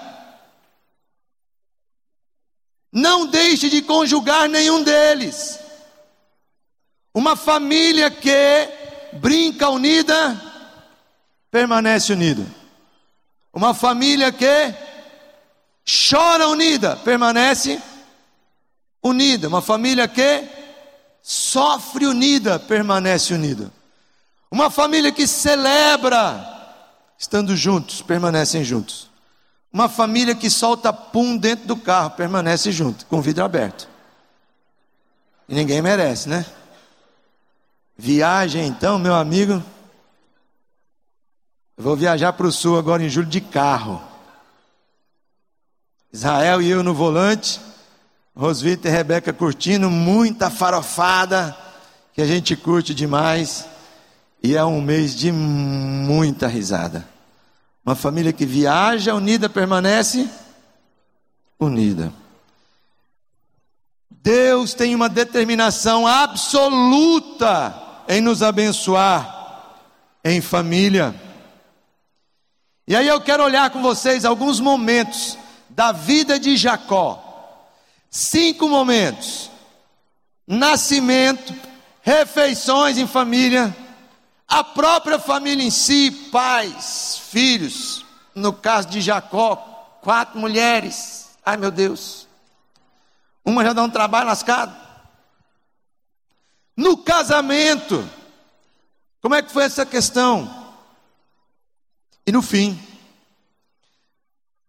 Não 2.91 3.25
deixe 3.27 3.69
de 3.69 3.81
conjugar 3.81 4.47
nenhum 4.47 4.83
deles. 4.83 5.59
Uma 7.13 7.35
família 7.35 8.09
que 8.09 8.69
brinca 9.13 9.69
unida, 9.69 10.39
permanece 11.49 12.13
unida. 12.13 12.45
Uma 13.53 13.73
família 13.73 14.31
que 14.31 14.73
chora 16.09 16.47
unida, 16.47 16.95
permanece 16.97 17.81
unida. 19.01 19.47
Uma 19.47 19.61
família 19.61 20.07
que 20.07 20.47
sofre 21.21 22.05
unida, 22.05 22.59
permanece 22.59 23.33
unida. 23.33 23.71
Uma 24.49 24.69
família 24.69 25.11
que 25.11 25.27
celebra, 25.27 26.45
estando 27.17 27.55
juntos, 27.55 28.01
permanecem 28.01 28.63
juntos. 28.63 29.09
Uma 29.71 29.89
família 29.89 30.33
que 30.33 30.49
solta 30.49 30.93
pum 30.93 31.37
dentro 31.37 31.67
do 31.67 31.75
carro, 31.75 32.11
permanece 32.11 32.71
junto, 32.71 33.05
com 33.05 33.17
o 33.17 33.21
vidro 33.21 33.43
aberto. 33.43 33.87
E 35.47 35.55
ninguém 35.55 35.81
merece, 35.81 36.29
né? 36.29 36.45
Viagem 37.97 38.67
então, 38.67 38.97
meu 38.97 39.15
amigo. 39.15 39.63
Eu 41.77 41.83
vou 41.83 41.95
viajar 41.95 42.33
para 42.33 42.47
o 42.47 42.51
sul 42.51 42.77
agora 42.77 43.03
em 43.03 43.09
julho 43.09 43.27
de 43.27 43.41
carro. 43.41 44.01
Israel 46.11 46.61
e 46.61 46.69
eu 46.69 46.83
no 46.83 46.93
volante. 46.93 47.59
Rosvita 48.35 48.87
e 48.87 48.91
Rebeca 48.91 49.33
curtindo, 49.33 49.89
muita 49.89 50.51
farofada, 50.51 51.57
que 52.13 52.21
a 52.21 52.25
gente 52.25 52.55
curte 52.55 52.93
demais. 52.93 53.65
E 54.41 54.55
é 54.55 54.63
um 54.63 54.81
mês 54.81 55.15
de 55.15 55.31
muita 55.31 56.47
risada. 56.47 57.07
Uma 57.85 57.95
família 57.95 58.33
que 58.33 58.45
viaja 58.45 59.15
unida 59.15 59.49
permanece 59.49 60.29
unida. 61.59 62.13
Deus 64.09 64.73
tem 64.73 64.93
uma 64.93 65.07
determinação 65.07 66.05
absoluta 66.05 67.73
em 68.07 68.21
nos 68.21 68.43
abençoar 68.43 69.37
em 70.23 70.41
família. 70.41 71.15
E 72.87 72.95
aí 72.95 73.07
eu 73.07 73.21
quero 73.21 73.43
olhar 73.43 73.69
com 73.69 73.81
vocês 73.81 74.25
alguns 74.25 74.59
momentos 74.59 75.37
da 75.69 75.91
vida 75.91 76.39
de 76.39 76.57
Jacó. 76.57 77.23
Cinco 78.09 78.67
momentos: 78.67 79.49
nascimento, 80.45 81.53
refeições 82.01 82.97
em 82.97 83.07
família, 83.07 83.75
a 84.47 84.63
própria 84.63 85.19
família 85.19 85.63
em 85.63 85.69
si, 85.69 86.09
pais, 86.31 87.21
filhos. 87.29 88.05
No 88.33 88.53
caso 88.53 88.87
de 88.87 89.01
Jacó, 89.01 89.55
quatro 90.01 90.39
mulheres. 90.39 91.29
Ai 91.45 91.57
meu 91.57 91.71
Deus. 91.71 92.27
Uma 93.43 93.63
já 93.63 93.73
dá 93.73 93.83
um 93.83 93.89
trabalho 93.89 94.27
lascado. 94.27 94.75
No 96.75 96.97
casamento, 96.97 98.07
como 99.21 99.35
é 99.35 99.41
que 99.41 99.51
foi 99.51 99.63
essa 99.63 99.85
questão? 99.85 100.73
E 102.25 102.31
no 102.31 102.41
fim, 102.41 102.79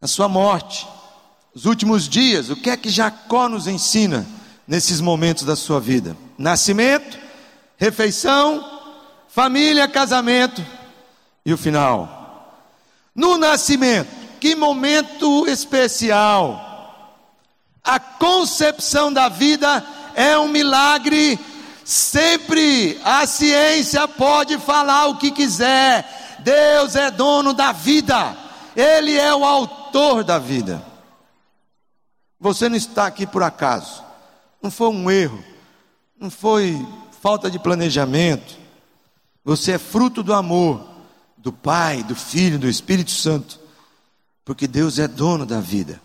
a 0.01 0.07
sua 0.07 0.29
morte, 0.29 0.87
os 1.55 1.67
últimos 1.67 2.09
dias, 2.09 2.51
o 2.51 2.57
que 2.57 2.71
é 2.71 2.77
que 2.77 2.89
Jacó 2.89 3.49
nos 3.49 3.67
ensina 3.67 4.27
nesses 4.67 5.01
momentos 5.01 5.45
da 5.45 5.57
sua 5.57 5.81
vida? 5.81 6.17
Nascimento, 6.39 7.19
refeição, 7.77 8.78
família, 9.29 9.87
casamento 9.87 10.65
e 11.45 11.53
o 11.53 11.59
final. 11.59 12.67
No 13.15 13.39
nascimento, 13.39 14.09
que 14.41 14.55
momento 14.55 15.47
especial! 15.47 16.65
A 17.85 17.99
concepção 17.99 19.13
da 19.13 19.29
vida 19.29 19.85
é 20.15 20.39
um 20.39 20.49
milagre 20.49 21.39
Sempre 21.89 23.01
a 23.03 23.27
ciência 23.27 24.07
pode 24.07 24.59
falar 24.59 25.07
o 25.07 25.17
que 25.17 25.31
quiser. 25.31 26.37
Deus 26.41 26.95
é 26.95 27.11
dono 27.11 27.55
da 27.55 27.73
vida. 27.73 28.37
Ele 28.77 29.17
é 29.17 29.35
o 29.35 29.43
autor 29.43 30.23
da 30.23 30.39
vida. 30.39 30.85
Você 32.39 32.69
não 32.69 32.77
está 32.77 33.07
aqui 33.07 33.27
por 33.27 33.43
acaso. 33.43 34.05
Não 34.63 34.71
foi 34.71 34.89
um 34.89 35.11
erro. 35.11 35.43
Não 36.21 36.31
foi 36.31 36.87
falta 37.23 37.51
de 37.51 37.59
planejamento. 37.59 38.59
Você 39.49 39.73
é 39.73 39.79
fruto 39.79 40.23
do 40.23 40.35
amor 40.35 40.87
do 41.39 41.51
Pai, 41.51 42.03
do 42.03 42.15
Filho, 42.15 42.59
do 42.59 42.69
Espírito 42.69 43.11
Santo. 43.11 43.59
Porque 44.45 44.67
Deus 44.67 44.99
é 44.99 45.09
dono 45.09 45.47
da 45.47 45.59
vida. 45.59 46.03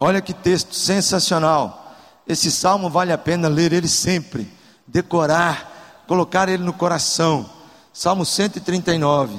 Olha 0.00 0.22
que 0.22 0.32
texto 0.32 0.74
sensacional. 0.74 1.94
Esse 2.26 2.50
salmo 2.50 2.88
vale 2.88 3.12
a 3.12 3.18
pena 3.18 3.46
ler 3.46 3.74
ele 3.74 3.88
sempre, 3.88 4.50
decorar, 4.86 6.04
colocar 6.06 6.48
ele 6.48 6.62
no 6.62 6.72
coração. 6.72 7.44
Salmo 7.92 8.24
139. 8.24 9.38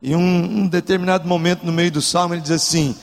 E 0.00 0.16
um, 0.16 0.60
um 0.60 0.66
determinado 0.66 1.28
momento 1.28 1.66
no 1.66 1.72
meio 1.72 1.92
do 1.92 2.00
salmo 2.00 2.32
ele 2.32 2.40
diz 2.40 2.52
assim: 2.52 2.96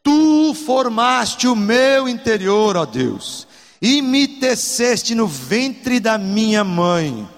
Tu 0.00 0.54
formaste 0.64 1.48
o 1.48 1.56
meu 1.56 2.08
interior, 2.08 2.76
ó 2.76 2.86
Deus, 2.86 3.48
e 3.82 4.00
me 4.00 4.28
teceste 4.28 5.12
no 5.12 5.26
ventre 5.26 5.98
da 5.98 6.16
minha 6.16 6.62
mãe. 6.62 7.28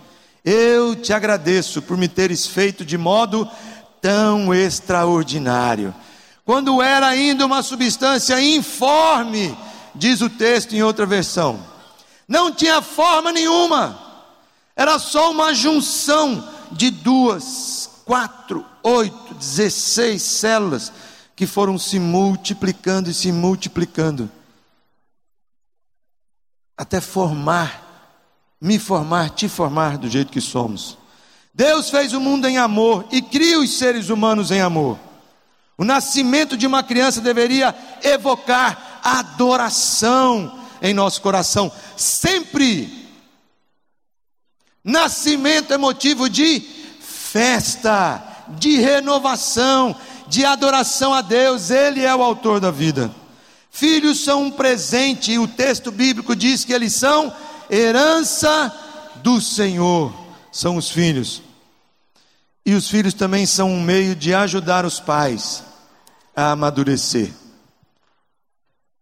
Eu 0.44 0.96
te 0.96 1.12
agradeço 1.12 1.80
por 1.82 1.96
me 1.96 2.08
teres 2.08 2.46
feito 2.46 2.84
de 2.84 2.98
modo 2.98 3.48
tão 4.00 4.52
extraordinário. 4.52 5.94
Quando 6.44 6.82
era 6.82 7.06
ainda 7.06 7.46
uma 7.46 7.62
substância 7.62 8.40
informe, 8.40 9.56
diz 9.94 10.20
o 10.20 10.28
texto 10.28 10.74
em 10.74 10.82
outra 10.82 11.06
versão. 11.06 11.64
Não 12.26 12.52
tinha 12.52 12.82
forma 12.82 13.30
nenhuma, 13.30 13.98
era 14.74 14.98
só 14.98 15.30
uma 15.30 15.54
junção 15.54 16.48
de 16.72 16.90
duas, 16.90 17.90
quatro, 18.04 18.64
oito, 18.82 19.34
dezesseis 19.34 20.22
células, 20.22 20.92
que 21.36 21.46
foram 21.46 21.78
se 21.78 21.98
multiplicando 21.98 23.10
e 23.10 23.14
se 23.14 23.30
multiplicando, 23.30 24.30
até 26.76 27.00
formar, 27.00 27.91
me 28.62 28.78
formar, 28.78 29.30
te 29.30 29.48
formar 29.48 29.98
do 29.98 30.08
jeito 30.08 30.30
que 30.30 30.40
somos. 30.40 30.96
Deus 31.52 31.90
fez 31.90 32.12
o 32.12 32.20
mundo 32.20 32.46
em 32.46 32.58
amor 32.58 33.04
e 33.10 33.20
cria 33.20 33.58
os 33.58 33.76
seres 33.76 34.08
humanos 34.08 34.52
em 34.52 34.60
amor. 34.60 34.96
O 35.76 35.84
nascimento 35.84 36.56
de 36.56 36.64
uma 36.64 36.84
criança 36.84 37.20
deveria 37.20 37.74
evocar 38.04 39.00
adoração 39.02 40.60
em 40.80 40.94
nosso 40.94 41.20
coração, 41.20 41.72
sempre. 41.96 43.10
Nascimento 44.84 45.74
é 45.74 45.76
motivo 45.76 46.30
de 46.30 46.60
festa, 47.00 48.22
de 48.50 48.76
renovação, 48.76 49.96
de 50.28 50.44
adoração 50.44 51.12
a 51.12 51.20
Deus, 51.20 51.68
Ele 51.70 52.04
é 52.04 52.14
o 52.14 52.22
autor 52.22 52.60
da 52.60 52.70
vida. 52.70 53.12
Filhos 53.72 54.20
são 54.20 54.44
um 54.44 54.50
presente, 54.52 55.32
e 55.32 55.38
o 55.40 55.48
texto 55.48 55.90
bíblico 55.90 56.36
diz 56.36 56.64
que 56.64 56.72
eles 56.72 56.92
são 56.92 57.34
herança 57.72 58.70
do 59.22 59.40
Senhor, 59.40 60.12
são 60.52 60.76
os 60.76 60.90
filhos. 60.90 61.42
E 62.64 62.74
os 62.74 62.88
filhos 62.88 63.14
também 63.14 63.46
são 63.46 63.70
um 63.70 63.82
meio 63.82 64.14
de 64.14 64.34
ajudar 64.34 64.84
os 64.84 65.00
pais 65.00 65.64
a 66.36 66.52
amadurecer. 66.52 67.32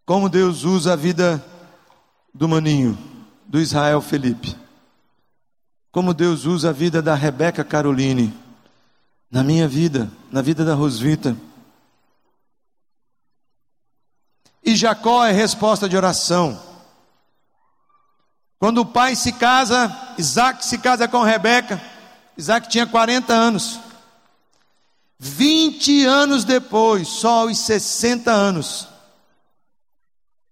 Como 0.07 0.29
Deus 0.29 0.63
usa 0.63 0.93
a 0.93 0.97
vida 0.97 1.45
do 2.33 2.49
maninho, 2.49 2.97
do 3.47 3.61
Israel 3.61 4.01
Felipe. 4.01 4.57
Como 5.91 6.15
Deus 6.15 6.45
usa 6.45 6.71
a 6.71 6.73
vida 6.73 7.03
da 7.03 7.15
Rebeca 7.15 7.65
Caroline, 7.65 8.33
na 9.31 9.43
minha 9.43 9.67
vida, 9.67 10.11
na 10.31 10.41
vida 10.41 10.65
da 10.65 10.75
Rosvita. 10.75 11.37
E 14.65 14.77
Jacó 14.77 15.25
é 15.25 15.33
resposta 15.33 15.89
de 15.89 15.97
oração. 15.97 16.70
Quando 18.61 18.83
o 18.83 18.87
pai 18.87 19.17
se 19.17 19.33
casa, 19.33 19.91
Isaac 20.19 20.63
se 20.67 20.77
casa 20.77 21.09
com 21.09 21.23
Rebeca, 21.23 21.83
Isaac 22.37 22.69
tinha 22.69 22.87
40 22.87 23.33
anos. 23.33 23.81
20 25.19 26.05
anos 26.05 26.45
depois, 26.45 27.09
só 27.09 27.41
aos 27.41 27.57
60 27.57 28.31
anos, 28.31 28.87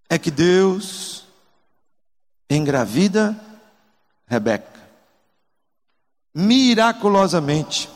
é 0.08 0.18
que 0.18 0.30
Deus 0.30 1.24
engravida 2.48 3.38
Rebeca. 4.26 4.80
Miraculosamente. 6.34 7.90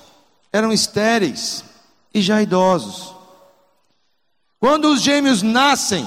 Eram 0.53 0.70
estéreis 0.70 1.64
e 2.12 2.20
já 2.20 2.42
idosos. 2.42 3.14
Quando 4.61 4.92
os 4.92 5.01
gêmeos 5.01 5.40
nascem, 5.40 6.07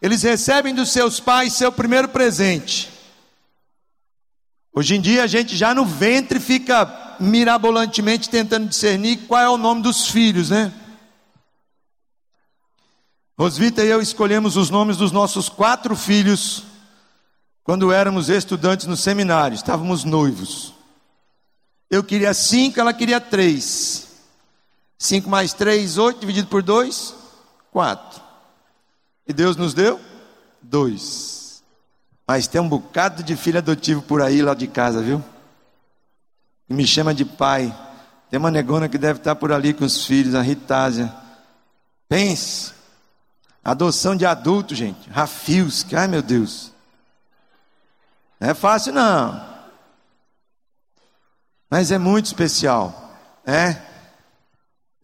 eles 0.00 0.22
recebem 0.22 0.74
dos 0.74 0.90
seus 0.90 1.20
pais 1.20 1.52
seu 1.52 1.70
primeiro 1.70 2.08
presente. 2.08 2.93
Hoje 4.74 4.96
em 4.96 5.00
dia 5.00 5.22
a 5.22 5.26
gente 5.28 5.56
já 5.56 5.72
no 5.72 5.84
ventre 5.84 6.40
fica 6.40 7.16
mirabolantemente 7.20 8.28
tentando 8.28 8.68
discernir 8.68 9.18
qual 9.28 9.40
é 9.40 9.48
o 9.48 9.56
nome 9.56 9.82
dos 9.82 10.08
filhos, 10.08 10.50
né? 10.50 10.72
Rosvita 13.38 13.84
e 13.84 13.88
eu 13.88 14.00
escolhemos 14.00 14.56
os 14.56 14.70
nomes 14.70 14.96
dos 14.96 15.12
nossos 15.12 15.48
quatro 15.48 15.94
filhos 15.94 16.64
quando 17.62 17.92
éramos 17.92 18.28
estudantes 18.28 18.86
no 18.86 18.96
seminário, 18.96 19.54
estávamos 19.54 20.04
noivos. 20.04 20.74
Eu 21.88 22.02
queria 22.02 22.34
cinco, 22.34 22.78
ela 22.80 22.92
queria 22.92 23.20
três. 23.20 24.08
Cinco 24.98 25.30
mais 25.30 25.52
três, 25.52 25.98
oito, 25.98 26.20
dividido 26.20 26.48
por 26.48 26.62
dois, 26.62 27.14
quatro. 27.70 28.20
E 29.26 29.32
Deus 29.32 29.56
nos 29.56 29.72
deu 29.72 30.00
dois. 30.60 31.33
Mas 32.26 32.46
tem 32.46 32.60
um 32.60 32.68
bocado 32.68 33.22
de 33.22 33.36
filho 33.36 33.58
adotivo 33.58 34.02
por 34.02 34.22
aí 34.22 34.42
lá 34.42 34.54
de 34.54 34.66
casa, 34.66 35.02
viu? 35.02 35.22
e 36.68 36.74
me 36.74 36.86
chama 36.86 37.14
de 37.14 37.24
pai. 37.24 37.74
Tem 38.30 38.38
uma 38.38 38.50
negona 38.50 38.88
que 38.88 38.98
deve 38.98 39.18
estar 39.18 39.34
por 39.34 39.52
ali 39.52 39.72
com 39.72 39.84
os 39.84 40.06
filhos, 40.06 40.34
a 40.34 40.42
Ritásia. 40.42 41.12
Pense. 42.08 42.72
Adoção 43.62 44.16
de 44.16 44.26
adulto, 44.26 44.74
gente. 44.74 45.08
Rafios, 45.10 45.86
ai 45.94 46.08
meu 46.08 46.22
Deus. 46.22 46.72
Não 48.40 48.50
é 48.50 48.54
fácil 48.54 48.92
não. 48.92 49.54
Mas 51.70 51.90
é 51.90 51.98
muito 51.98 52.26
especial. 52.26 53.12
É? 53.46 53.76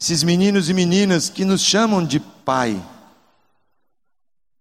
Esses 0.01 0.23
meninos 0.23 0.69
e 0.69 0.75
meninas 0.75 1.29
que 1.29 1.45
nos 1.45 1.63
chamam 1.63 2.05
de 2.05 2.21
pai. 2.21 2.83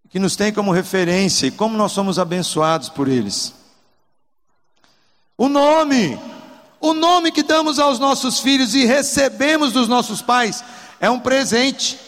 Que 0.09 0.19
nos 0.19 0.35
têm 0.35 0.51
como 0.51 0.71
referência 0.71 1.47
e 1.47 1.51
como 1.51 1.77
nós 1.77 1.91
somos 1.91 2.17
abençoados 2.17 2.89
por 2.89 3.07
eles. 3.07 3.53
O 5.37 5.47
nome 5.47 6.19
o 6.81 6.93
nome 6.93 7.31
que 7.31 7.43
damos 7.43 7.77
aos 7.77 7.99
nossos 7.99 8.39
filhos 8.39 8.73
e 8.73 8.85
recebemos 8.85 9.73
dos 9.73 9.87
nossos 9.87 10.21
pais 10.21 10.63
é 10.99 11.09
um 11.09 11.19
presente. 11.19 11.99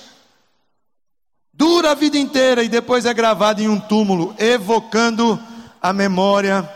Dura 1.54 1.92
a 1.92 1.96
vida 1.96 2.18
inteira 2.18 2.64
e 2.64 2.70
depois 2.70 3.06
é 3.06 3.14
gravado 3.14 3.62
em 3.62 3.68
um 3.68 3.80
túmulo, 3.80 4.34
evocando 4.40 5.38
a 5.82 5.92
memória 5.92 6.68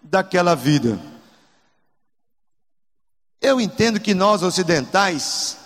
daquela 0.00 0.54
vida. 0.54 0.98
Eu 3.40 3.60
entendo 3.60 4.00
que 4.00 4.14
nós 4.14 4.42
ocidentais, 4.42 5.58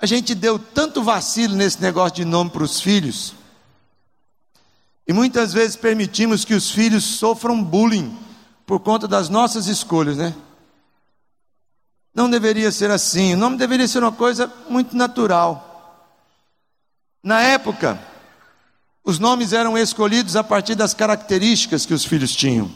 a 0.00 0.06
gente 0.06 0.34
deu 0.34 0.58
tanto 0.58 1.02
vacilo 1.02 1.56
nesse 1.56 1.82
negócio 1.82 2.16
de 2.16 2.24
nome 2.24 2.50
para 2.50 2.62
os 2.62 2.80
filhos, 2.80 3.34
e 5.06 5.12
muitas 5.12 5.52
vezes 5.52 5.76
permitimos 5.76 6.44
que 6.44 6.54
os 6.54 6.70
filhos 6.70 7.04
sofram 7.04 7.62
bullying 7.62 8.16
por 8.64 8.80
conta 8.80 9.08
das 9.08 9.28
nossas 9.28 9.66
escolhas, 9.66 10.16
né? 10.16 10.34
Não 12.14 12.28
deveria 12.28 12.70
ser 12.70 12.90
assim. 12.90 13.34
O 13.34 13.36
nome 13.36 13.56
deveria 13.56 13.88
ser 13.88 13.98
uma 13.98 14.12
coisa 14.12 14.52
muito 14.68 14.96
natural. 14.96 15.70
Na 17.22 17.40
época, 17.40 17.98
os 19.04 19.18
nomes 19.18 19.52
eram 19.52 19.76
escolhidos 19.76 20.36
a 20.36 20.44
partir 20.44 20.74
das 20.74 20.94
características 20.94 21.86
que 21.86 21.94
os 21.94 22.04
filhos 22.04 22.34
tinham, 22.34 22.70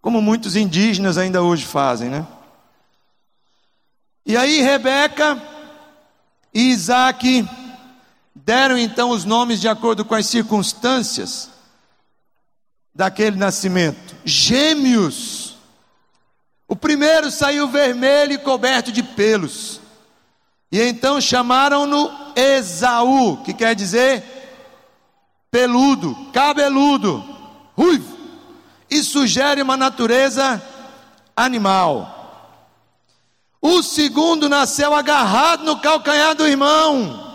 como 0.00 0.20
muitos 0.20 0.56
indígenas 0.56 1.18
ainda 1.18 1.42
hoje 1.42 1.64
fazem, 1.64 2.08
né? 2.08 2.26
E 4.24 4.36
aí 4.36 4.60
Rebeca 4.60 5.40
e 6.52 6.70
Isaac 6.70 7.48
deram 8.44 8.78
então 8.78 9.10
os 9.10 9.24
nomes 9.24 9.60
de 9.60 9.68
acordo 9.68 10.04
com 10.04 10.14
as 10.14 10.26
circunstâncias 10.26 11.50
daquele 12.94 13.36
nascimento. 13.36 14.14
Gêmeos 14.24 15.46
o 16.68 16.74
primeiro 16.74 17.30
saiu 17.30 17.68
vermelho 17.68 18.32
e 18.32 18.38
coberto 18.38 18.90
de 18.90 19.02
pelos. 19.02 19.80
E 20.70 20.80
então 20.80 21.20
chamaram-no 21.20 22.10
Esaú, 22.34 23.38
que 23.44 23.54
quer 23.54 23.74
dizer 23.74 24.24
peludo, 25.50 26.14
cabeludo, 26.32 27.24
ruivo. 27.76 28.16
E 28.90 29.02
sugere 29.02 29.62
uma 29.62 29.76
natureza 29.76 30.62
animal. 31.36 32.12
O 33.60 33.82
segundo 33.82 34.48
nasceu 34.48 34.94
agarrado 34.94 35.64
no 35.64 35.80
calcanhar 35.80 36.34
do 36.34 36.46
irmão. 36.46 37.25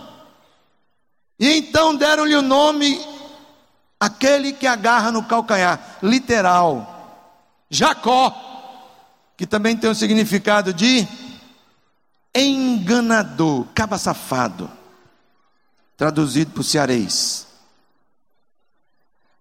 E 1.42 1.58
então 1.58 1.94
deram-lhe 1.96 2.36
o 2.36 2.42
nome, 2.42 3.04
aquele 4.00 4.54
que 4.54 4.66
agarra 4.66 5.12
no 5.12 5.24
calcanhar, 5.24 5.98
literal, 6.02 6.88
Jacó 7.70 8.50
que 9.42 9.48
também 9.48 9.76
tem 9.76 9.90
o 9.90 9.96
significado 9.96 10.72
de 10.72 11.08
enganador, 12.36 13.66
caba 13.74 13.98
safado, 13.98 14.70
traduzido 15.98 16.52
para 16.52 16.62
o 16.62 16.64
cearês. 16.64 17.48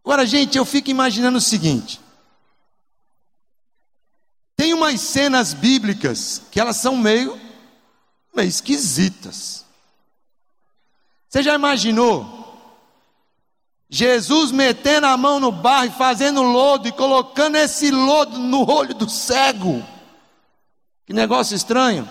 Agora, 0.02 0.24
gente, 0.24 0.56
eu 0.56 0.64
fico 0.64 0.88
imaginando 0.88 1.36
o 1.36 1.40
seguinte: 1.42 2.00
tem 4.56 4.72
umas 4.72 4.98
cenas 5.02 5.52
bíblicas 5.52 6.40
que 6.50 6.58
elas 6.58 6.76
são 6.76 6.96
meio, 6.96 7.38
meio 8.34 8.48
esquisitas. 8.48 9.66
Você 11.30 11.44
já 11.44 11.54
imaginou 11.54 12.38
Jesus 13.88 14.50
metendo 14.50 15.06
a 15.06 15.16
mão 15.16 15.38
no 15.38 15.52
barro 15.52 15.86
e 15.86 15.90
fazendo 15.90 16.42
lodo 16.42 16.88
e 16.88 16.92
colocando 16.92 17.54
esse 17.56 17.90
lodo 17.90 18.36
no 18.36 18.68
olho 18.68 18.94
do 18.94 19.08
cego. 19.08 19.84
Que 21.06 21.12
negócio 21.12 21.54
estranho. 21.54 22.08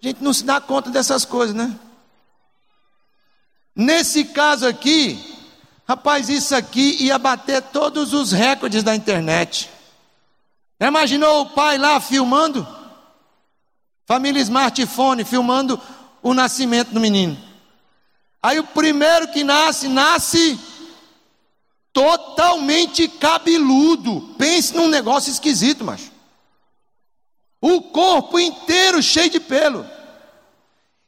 A 0.00 0.06
gente 0.06 0.22
não 0.22 0.32
se 0.32 0.44
dá 0.44 0.60
conta 0.60 0.90
dessas 0.90 1.24
coisas, 1.24 1.54
né? 1.54 1.76
Nesse 3.74 4.24
caso 4.24 4.66
aqui, 4.66 5.18
rapaz, 5.86 6.28
isso 6.28 6.54
aqui 6.54 7.02
ia 7.02 7.18
bater 7.18 7.62
todos 7.62 8.12
os 8.12 8.30
recordes 8.30 8.84
da 8.84 8.94
internet. 8.94 9.70
Imaginou 10.80 11.42
o 11.42 11.50
pai 11.50 11.78
lá 11.78 12.00
filmando? 12.00 12.66
Família 14.06 14.40
smartphone 14.40 15.24
filmando 15.24 15.80
o 16.22 16.34
nascimento 16.34 16.90
do 16.90 17.00
menino. 17.00 17.36
Aí 18.42 18.58
o 18.58 18.64
primeiro 18.64 19.28
que 19.28 19.42
nasce, 19.42 19.88
nasce 19.88 20.58
totalmente 21.92 23.08
cabeludo. 23.08 24.34
Pense 24.38 24.74
num 24.74 24.88
negócio 24.88 25.30
esquisito, 25.30 25.84
macho. 25.84 26.10
O 27.60 27.82
corpo 27.82 28.38
inteiro 28.38 29.02
cheio 29.02 29.30
de 29.30 29.40
pelo. 29.40 29.84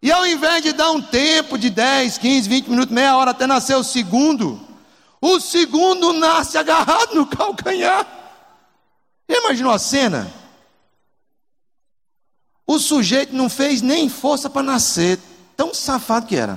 E 0.03 0.11
ao 0.11 0.27
invés 0.27 0.62
de 0.62 0.73
dar 0.73 0.90
um 0.90 1.01
tempo 1.01 1.59
de 1.59 1.70
10, 1.70 2.18
15, 2.18 2.49
20 2.49 2.70
minutos, 2.70 2.94
meia 2.94 3.16
hora 3.16 3.33
até 3.33 3.46
nascer 3.46 3.77
o 3.77 3.85
segundo, 3.85 4.61
o 5.20 5.38
segundo 5.38 6.12
nasce 6.14 6.57
agarrado 6.57 7.14
no 7.14 7.27
calcanhar. 7.27 8.07
Imaginou 9.29 9.73
a 9.73 9.79
cena? 9.79 10.39
O 12.70 12.78
sujeito 12.78 13.35
não 13.35 13.48
fez 13.48 13.83
nem 13.83 14.09
força 14.09 14.48
para 14.48 14.62
nascer, 14.62 15.18
tão 15.56 15.74
safado 15.74 16.28
que 16.28 16.37
era. 16.37 16.56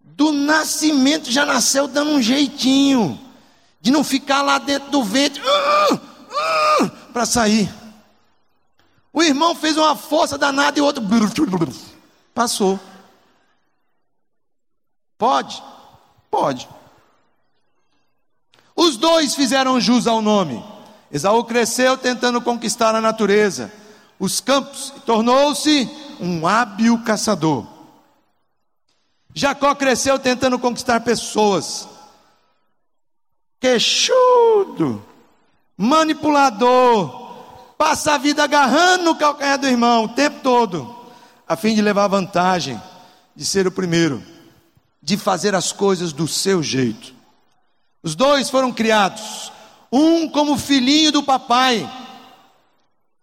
Do 0.00 0.30
nascimento 0.30 1.32
já 1.32 1.44
nasceu 1.44 1.88
dando 1.88 2.12
um 2.12 2.22
jeitinho 2.22 3.20
de 3.80 3.90
não 3.90 4.04
ficar 4.04 4.42
lá 4.42 4.58
dentro 4.58 4.92
do 4.92 5.02
ventre 5.02 5.42
uh, 5.42 5.94
uh, 5.94 6.90
para 7.12 7.26
sair. 7.26 7.68
O 9.12 9.20
irmão 9.20 9.52
fez 9.56 9.76
uma 9.76 9.96
força 9.96 10.38
danada 10.38 10.78
e 10.78 10.80
o 10.80 10.84
outro 10.84 11.02
passou. 12.32 12.78
Pode? 15.18 15.60
Pode. 16.30 16.68
Os 18.76 18.96
dois 18.96 19.34
fizeram 19.34 19.80
jus 19.80 20.06
ao 20.06 20.22
nome. 20.22 20.75
Esaú 21.10 21.44
cresceu 21.44 21.96
tentando 21.96 22.40
conquistar 22.40 22.94
a 22.94 23.00
natureza, 23.00 23.72
os 24.18 24.40
campos, 24.40 24.92
e 24.96 25.00
tornou-se 25.00 25.88
um 26.20 26.46
hábil 26.46 27.02
caçador. 27.04 27.66
Jacó 29.34 29.74
cresceu 29.74 30.18
tentando 30.18 30.58
conquistar 30.58 31.00
pessoas, 31.00 31.86
queixudo, 33.60 35.04
manipulador, 35.76 37.26
passa 37.76 38.14
a 38.14 38.18
vida 38.18 38.42
agarrando 38.42 39.04
no 39.04 39.16
calcanhar 39.16 39.58
do 39.58 39.66
irmão 39.66 40.04
o 40.04 40.08
tempo 40.08 40.40
todo, 40.42 40.96
a 41.46 41.54
fim 41.54 41.74
de 41.74 41.82
levar 41.82 42.08
vantagem, 42.08 42.80
de 43.34 43.44
ser 43.44 43.66
o 43.66 43.70
primeiro, 43.70 44.22
de 45.02 45.16
fazer 45.16 45.54
as 45.54 45.70
coisas 45.70 46.12
do 46.12 46.26
seu 46.26 46.62
jeito. 46.62 47.14
Os 48.02 48.14
dois 48.14 48.48
foram 48.48 48.72
criados, 48.72 49.52
um 49.90 50.28
como 50.28 50.58
filhinho 50.58 51.12
do 51.12 51.22
papai. 51.22 51.88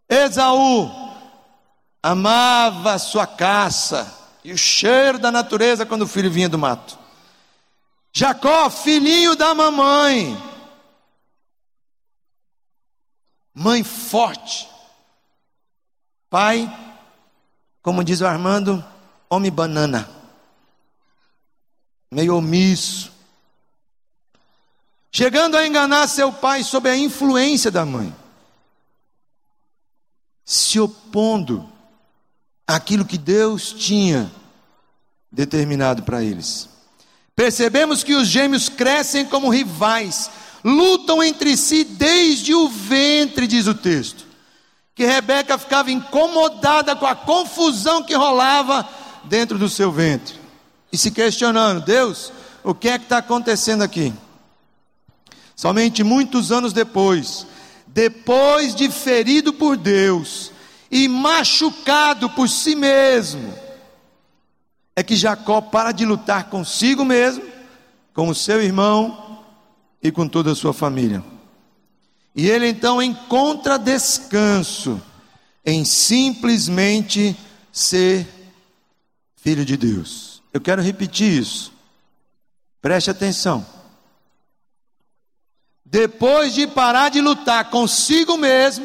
Esaú 0.10 0.91
amava 2.02 2.93
a 2.93 2.99
sua 2.99 3.26
caça 3.26 4.12
e 4.43 4.52
o 4.52 4.58
cheiro 4.58 5.17
da 5.17 5.32
natureza 5.32 5.86
quando 5.86 6.02
o 6.02 6.08
filho 6.08 6.30
vinha 6.30 6.49
do 6.49 6.60
mato. 6.60 6.99
Jacó, 8.12 8.69
filhinho 8.69 9.36
da 9.36 9.56
mamãe, 9.56 10.38
mãe 13.54 13.84
forte. 13.84 14.69
Pai, 16.30 16.67
como 17.82 18.04
diz 18.04 18.21
o 18.21 18.28
Armando, 18.28 18.84
homem 19.30 19.52
banana, 19.52 20.10
meio 22.12 22.36
omisso, 22.36 23.12
chegando 25.13 25.56
a 25.56 25.65
enganar 25.65 26.08
seu 26.08 26.34
pai 26.34 26.63
sob 26.63 26.89
a 26.89 26.97
influência 26.97 27.69
da 27.69 27.86
mãe, 27.86 28.13
se 30.43 30.80
opondo 30.80 31.69
àquilo 32.67 33.06
que 33.06 33.17
Deus 33.17 33.71
tinha 33.71 34.32
determinado 35.32 36.02
para 36.02 36.23
eles. 36.23 36.67
Percebemos 37.36 38.04
que 38.04 38.15
os 38.15 38.28
gêmeos 38.28 38.69
crescem 38.69 39.26
como 39.26 39.49
rivais, 39.49 40.32
lutam 40.63 41.23
entre 41.23 41.56
si 41.56 41.84
desde 41.84 42.56
o 42.56 42.67
ventre, 42.67 43.45
diz 43.45 43.67
o 43.67 43.76
texto. 43.76 44.26
Que 44.95 45.06
Rebeca 45.06 45.58
ficava 45.58 45.91
incomodada 45.91 46.95
com 46.95 47.06
a 47.06 47.15
confusão 47.15 48.04
que 48.04 48.15
rolava 48.15 48.88
dentro 49.26 49.58
do 49.58 49.69
seu 49.69 49.91
ventre 49.91 50.36
e 50.91 50.97
se 50.97 51.10
questionando: 51.10 51.84
Deus, 51.84 52.32
o 52.63 52.76
que 52.76 52.89
é 52.89 52.99
que 52.99 53.06
está 53.06 53.17
acontecendo 53.17 53.82
aqui? 53.82 54.13
Somente 55.63 56.04
muitos 56.04 56.52
anos 56.52 56.73
depois, 56.73 57.47
depois 57.88 58.76
de 58.76 58.91
ferido 58.91 59.54
por 59.54 59.78
Deus 59.78 60.52
e 60.91 61.08
machucado 61.08 62.30
por 62.32 62.49
si 62.49 62.76
mesmo, 62.76 63.54
é 64.93 65.02
que 65.02 65.15
Jacó 65.15 65.62
para 65.62 65.93
de 65.93 66.06
lutar 66.06 66.49
consigo 66.49 67.06
mesmo, 67.06 67.45
com 68.13 68.28
o 68.28 68.36
seu 68.36 68.62
irmão 68.62 69.41
e 70.04 70.12
com 70.12 70.28
toda 70.28 70.52
a 70.52 70.56
sua 70.56 70.73
família. 70.73 71.23
E 72.36 72.49
ele 72.49 72.67
então 72.67 73.02
encontra 73.02 73.80
descanso 73.80 75.02
em 75.65 75.86
simplesmente 75.86 77.38
ser 77.71 78.28
filho 79.38 79.63
de 79.63 79.78
Deus. 79.78 80.43
Eu 80.52 80.60
quero 80.60 80.82
repetir 80.82 81.41
isso. 81.41 81.71
Preste 82.82 83.10
atenção. 83.10 83.72
Depois 85.93 86.56
de 86.56 86.65
parar 86.65 87.10
de 87.10 87.21
lutar 87.21 87.69
consigo 87.69 88.36
mesmo, 88.36 88.84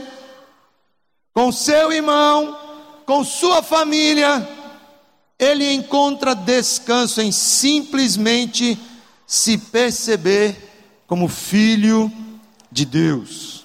com 1.33 1.51
seu 1.51 1.91
irmão, 1.91 2.55
com 3.07 3.25
sua 3.25 3.63
família, 3.63 4.47
ele 5.39 5.73
encontra 5.73 6.35
descanso 6.35 7.23
em 7.23 7.33
simplesmente 7.33 8.79
se 9.27 9.57
perceber 9.57 11.01
como 11.07 11.29
filho 11.29 12.13
de 12.71 12.85
Deus. 12.85 13.65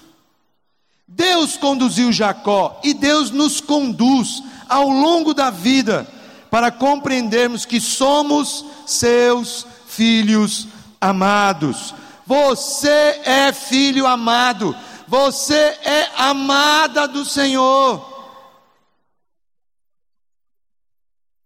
Deus 1.05 1.57
conduziu 1.57 2.13
Jacó 2.13 2.79
e 2.81 2.93
Deus 2.93 3.29
nos 3.29 3.59
conduz 3.59 4.41
ao 4.69 4.87
longo 4.87 5.33
da 5.33 5.49
vida 5.49 6.07
para 6.49 6.71
compreendermos 6.71 7.65
que 7.65 7.81
somos 7.81 8.63
seus 8.85 9.67
filhos 9.85 10.65
amados. 11.01 11.93
Você 12.25 13.21
é 13.25 13.51
filho 13.51 14.07
amado, 14.07 14.75
você 15.07 15.55
é 15.55 16.11
amada 16.15 17.07
do 17.07 17.25
Senhor. 17.25 18.11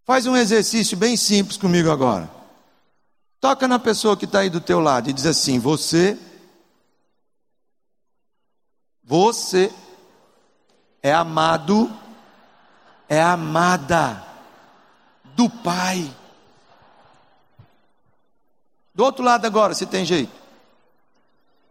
Faz 0.06 0.26
um 0.26 0.38
exercício 0.38 0.96
bem 0.96 1.18
simples 1.18 1.58
comigo 1.58 1.92
agora. 1.92 2.32
Toca 3.42 3.68
na 3.68 3.78
pessoa 3.78 4.16
que 4.16 4.26
está 4.26 4.40
aí 4.40 4.50
do 4.50 4.62
teu 4.62 4.80
lado 4.80 5.10
e 5.10 5.14
diz 5.14 5.26
assim: 5.26 5.60
Você, 5.60 6.18
você 9.04 9.74
é 11.04 11.14
amado, 11.14 11.92
é 13.10 13.22
amada 13.22 14.26
do 15.36 15.50
Pai. 15.50 16.10
Do 18.96 19.04
outro 19.04 19.24
lado 19.24 19.46
agora, 19.46 19.74
se 19.74 19.86
tem 19.86 20.06
jeito. 20.06 20.47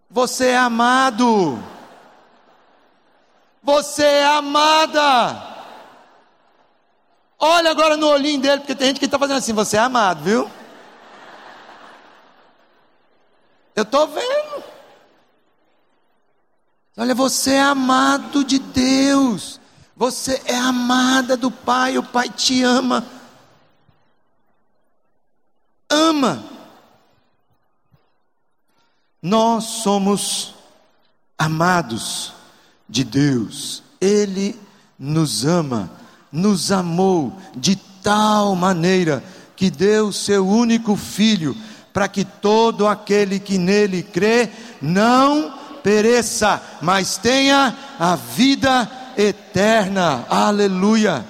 Você 0.08 0.48
é 0.48 0.56
amado. 0.56 1.62
Você 3.62 4.04
é 4.04 4.26
amada. 4.26 5.54
Olha 7.38 7.70
agora 7.70 7.96
no 7.96 8.08
olhinho 8.08 8.40
dele, 8.40 8.60
porque 8.60 8.74
tem 8.74 8.88
gente 8.88 8.98
que 8.98 9.04
está 9.04 9.18
fazendo 9.18 9.38
assim: 9.38 9.52
Você 9.52 9.76
é 9.76 9.80
amado, 9.80 10.22
viu? 10.22 10.50
Eu 13.74 13.82
estou 13.82 14.06
vendo. 14.06 14.64
Olha, 16.96 17.14
você 17.14 17.52
é 17.52 17.62
amado 17.62 18.42
de 18.42 18.58
Deus. 18.58 19.60
Você 19.94 20.40
é 20.46 20.56
amada 20.56 21.36
do 21.36 21.50
Pai. 21.50 21.98
O 21.98 22.02
Pai 22.02 22.30
te 22.30 22.62
ama. 22.62 23.04
Ama. 25.90 26.55
Nós 29.22 29.64
somos 29.64 30.55
amados 31.38 32.33
de 32.88 33.05
Deus. 33.05 33.83
Ele 34.00 34.59
nos 34.98 35.44
ama, 35.44 35.90
nos 36.31 36.70
amou 36.70 37.37
de 37.57 37.76
tal 38.02 38.55
maneira 38.55 39.22
que 39.57 39.70
deu 39.70 40.12
seu 40.12 40.46
único 40.46 40.96
filho 40.96 41.57
para 41.92 42.09
que 42.09 42.24
todo 42.24 42.87
aquele 42.87 43.40
que 43.40 43.57
nele 43.57 44.02
crê 44.02 44.50
não 44.83 45.55
pereça, 45.83 46.62
mas 46.83 47.16
tenha 47.16 47.74
a 47.98 48.16
vida 48.16 48.90
eterna. 49.16 50.26
Aleluia! 50.29 51.24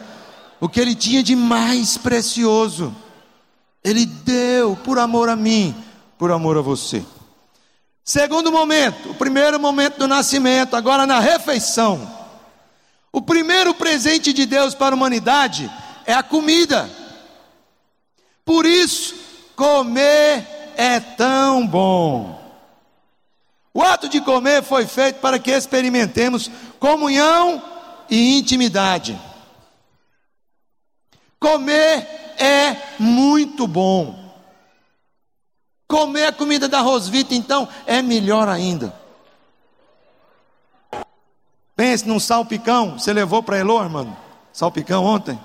O 0.60 0.68
que 0.68 0.80
ele 0.80 0.94
tinha 0.94 1.22
de 1.22 1.36
mais 1.36 1.96
precioso, 1.96 2.94
ele 3.84 4.06
deu 4.06 4.74
por 4.76 4.98
amor 4.98 5.28
a 5.28 5.36
mim, 5.36 5.74
por 6.18 6.32
amor 6.32 6.56
a 6.58 6.62
você. 6.62 7.04
Segundo 8.08 8.52
momento, 8.52 9.10
o 9.10 9.14
primeiro 9.16 9.58
momento 9.58 9.98
do 9.98 10.06
nascimento, 10.06 10.76
agora 10.76 11.04
na 11.08 11.18
refeição. 11.18 12.08
O 13.10 13.20
primeiro 13.20 13.74
presente 13.74 14.32
de 14.32 14.46
Deus 14.46 14.76
para 14.76 14.94
a 14.94 14.96
humanidade 14.96 15.68
é 16.06 16.14
a 16.14 16.22
comida. 16.22 16.88
Por 18.44 18.64
isso, 18.64 19.16
comer 19.56 20.46
é 20.76 21.00
tão 21.00 21.66
bom. 21.66 22.40
O 23.74 23.82
ato 23.82 24.08
de 24.08 24.20
comer 24.20 24.62
foi 24.62 24.86
feito 24.86 25.18
para 25.18 25.40
que 25.40 25.50
experimentemos 25.50 26.48
comunhão 26.78 27.60
e 28.08 28.38
intimidade. 28.38 29.20
Comer 31.40 32.06
é 32.38 32.76
muito 33.00 33.66
bom. 33.66 34.25
Comer 35.88 36.26
a 36.26 36.32
comida 36.32 36.68
da 36.68 36.80
Rosvita, 36.80 37.34
então, 37.34 37.68
é 37.86 38.02
melhor 38.02 38.48
ainda. 38.48 38.92
Pense 41.76 42.08
num 42.08 42.18
salpicão. 42.18 42.98
Você 42.98 43.12
levou 43.12 43.42
para 43.42 43.58
Elô, 43.58 43.86
mano? 43.88 44.16
Salpicão 44.52 45.04
ontem? 45.04 45.38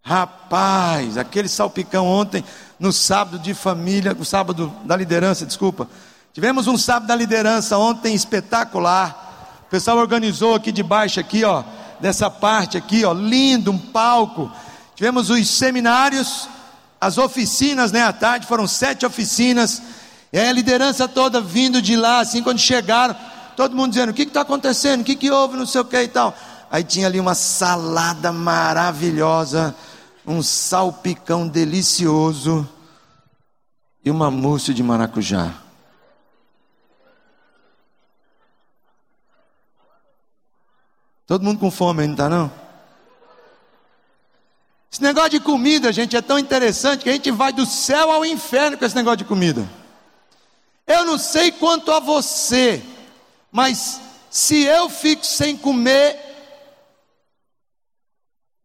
Rapaz, 0.00 1.18
aquele 1.18 1.48
salpicão 1.48 2.06
ontem, 2.06 2.42
no 2.78 2.92
sábado 2.92 3.38
de 3.38 3.52
família, 3.52 4.16
o 4.18 4.24
sábado 4.24 4.72
da 4.84 4.96
liderança, 4.96 5.44
desculpa. 5.44 5.88
Tivemos 6.32 6.66
um 6.66 6.78
sábado 6.78 7.08
da 7.08 7.16
liderança 7.16 7.76
ontem 7.76 8.14
espetacular. 8.14 9.60
O 9.66 9.70
pessoal 9.70 9.98
organizou 9.98 10.54
aqui 10.54 10.72
de 10.72 10.82
baixo, 10.82 11.20
aqui, 11.20 11.44
ó, 11.44 11.62
dessa 12.00 12.30
parte 12.30 12.78
aqui, 12.78 13.04
ó, 13.04 13.12
lindo, 13.12 13.70
um 13.70 13.78
palco. 13.78 14.50
Tivemos 14.94 15.28
os 15.28 15.46
seminários, 15.50 16.48
as 17.00 17.18
oficinas, 17.18 17.92
né, 17.92 18.02
à 18.02 18.12
tarde, 18.12 18.46
foram 18.46 18.66
sete 18.66 19.06
oficinas. 19.06 19.82
E 20.32 20.38
aí 20.38 20.48
a 20.48 20.52
liderança 20.52 21.06
toda 21.06 21.40
vindo 21.40 21.80
de 21.80 21.96
lá, 21.96 22.20
assim, 22.20 22.42
quando 22.42 22.58
chegaram, 22.58 23.16
todo 23.56 23.76
mundo 23.76 23.90
dizendo: 23.90 24.10
o 24.10 24.14
que 24.14 24.22
está 24.22 24.42
acontecendo, 24.42 25.02
o 25.02 25.04
que, 25.04 25.16
que 25.16 25.30
houve, 25.30 25.56
não 25.56 25.66
sei 25.66 25.80
o 25.80 25.84
que 25.84 26.00
e 26.00 26.08
tal. 26.08 26.36
Aí 26.70 26.84
tinha 26.84 27.06
ali 27.06 27.18
uma 27.18 27.34
salada 27.34 28.30
maravilhosa, 28.30 29.74
um 30.26 30.42
salpicão 30.42 31.48
delicioso 31.48 32.68
e 34.04 34.10
uma 34.10 34.30
mousse 34.30 34.74
de 34.74 34.82
maracujá. 34.82 35.54
Todo 41.26 41.44
mundo 41.44 41.60
com 41.60 41.70
fome, 41.70 42.06
não 42.06 42.12
está 42.12 42.28
não? 42.28 42.67
Esse 44.90 45.02
negócio 45.02 45.30
de 45.30 45.40
comida, 45.40 45.92
gente, 45.92 46.16
é 46.16 46.22
tão 46.22 46.38
interessante 46.38 47.04
que 47.04 47.10
a 47.10 47.12
gente 47.12 47.30
vai 47.30 47.52
do 47.52 47.66
céu 47.66 48.10
ao 48.10 48.24
inferno 48.24 48.78
com 48.78 48.84
esse 48.84 48.96
negócio 48.96 49.18
de 49.18 49.24
comida. 49.24 49.68
Eu 50.86 51.04
não 51.04 51.18
sei 51.18 51.52
quanto 51.52 51.92
a 51.92 52.00
você, 52.00 52.82
mas 53.52 54.00
se 54.30 54.62
eu 54.62 54.88
fico 54.88 55.24
sem 55.26 55.56
comer, 55.56 56.18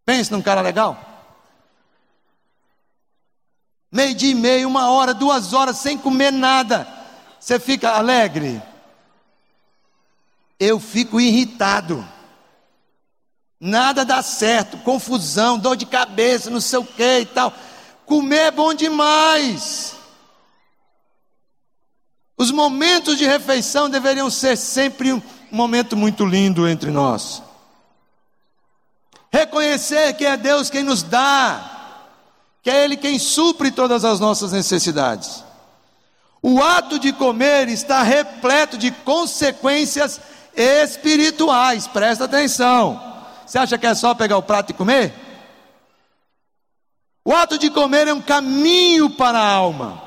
pense 0.05 0.31
num 0.31 0.41
cara 0.41 0.61
legal. 0.61 0.97
Meio 3.91 4.15
dia 4.15 4.31
e 4.31 4.35
meio, 4.35 4.67
uma 4.67 4.89
hora, 4.89 5.13
duas 5.13 5.53
horas 5.53 5.77
sem 5.77 5.97
comer 5.97 6.31
nada, 6.31 6.87
você 7.39 7.59
fica 7.59 7.91
alegre? 7.91 8.61
Eu 10.57 10.79
fico 10.79 11.19
irritado 11.19 12.07
nada 13.65 14.03
dá 14.03 14.21
certo, 14.21 14.75
confusão, 14.79 15.57
dor 15.57 15.77
de 15.77 15.85
cabeça, 15.85 16.49
não 16.49 16.59
sei 16.59 16.79
o 16.79 16.85
que 16.85 17.19
e 17.19 17.25
tal. 17.25 17.53
Comer 18.05 18.47
é 18.47 18.51
bom 18.51 18.73
demais. 18.73 19.95
Os 22.37 22.51
momentos 22.51 23.17
de 23.17 23.25
refeição 23.25 23.89
deveriam 23.89 24.29
ser 24.29 24.57
sempre 24.57 25.13
um 25.13 25.21
momento 25.49 25.95
muito 25.95 26.25
lindo 26.25 26.67
entre 26.67 26.91
nós. 26.91 27.41
Reconhecer 29.31 30.11
que 30.15 30.25
é 30.25 30.35
Deus 30.35 30.69
quem 30.69 30.83
nos 30.83 31.01
dá, 31.01 32.01
que 32.61 32.69
é 32.69 32.83
Ele 32.83 32.97
quem 32.97 33.17
supre 33.17 33.71
todas 33.71 34.03
as 34.03 34.19
nossas 34.19 34.51
necessidades. 34.51 35.41
O 36.41 36.61
ato 36.61 36.99
de 36.99 37.13
comer 37.13 37.69
está 37.69 38.03
repleto 38.03 38.77
de 38.77 38.91
consequências 38.91 40.19
espirituais, 40.53 41.87
presta 41.87 42.25
atenção. 42.25 43.12
Você 43.45 43.57
acha 43.57 43.77
que 43.77 43.85
é 43.85 43.93
só 43.93 44.13
pegar 44.13 44.37
o 44.37 44.43
prato 44.43 44.71
e 44.71 44.73
comer? 44.73 45.13
O 47.25 47.33
ato 47.33 47.57
de 47.57 47.69
comer 47.69 48.07
é 48.07 48.13
um 48.13 48.21
caminho 48.21 49.09
para 49.09 49.39
a 49.39 49.51
alma. 49.51 50.01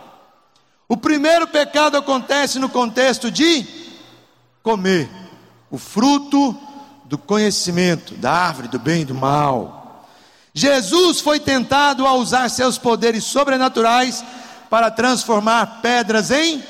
O 0.89 0.97
primeiro 0.97 1.47
pecado 1.47 1.97
acontece 1.97 2.59
no 2.59 2.69
contexto 2.69 3.31
de 3.31 3.67
comer 4.63 5.09
o 5.71 5.79
fruto 5.79 6.57
do 7.05 7.17
conhecimento, 7.17 8.15
da 8.15 8.33
árvore 8.33 8.69
do 8.69 8.79
bem 8.79 9.03
e 9.03 9.05
do 9.05 9.15
mal. 9.15 10.07
Jesus 10.53 11.21
foi 11.21 11.39
tentado 11.39 12.07
a 12.07 12.15
usar 12.15 12.49
seus 12.49 12.79
poderes 12.79 13.25
sobrenaturais 13.25 14.25
para 14.69 14.91
transformar 14.91 15.81
pedras 15.83 16.31
em 16.31 16.63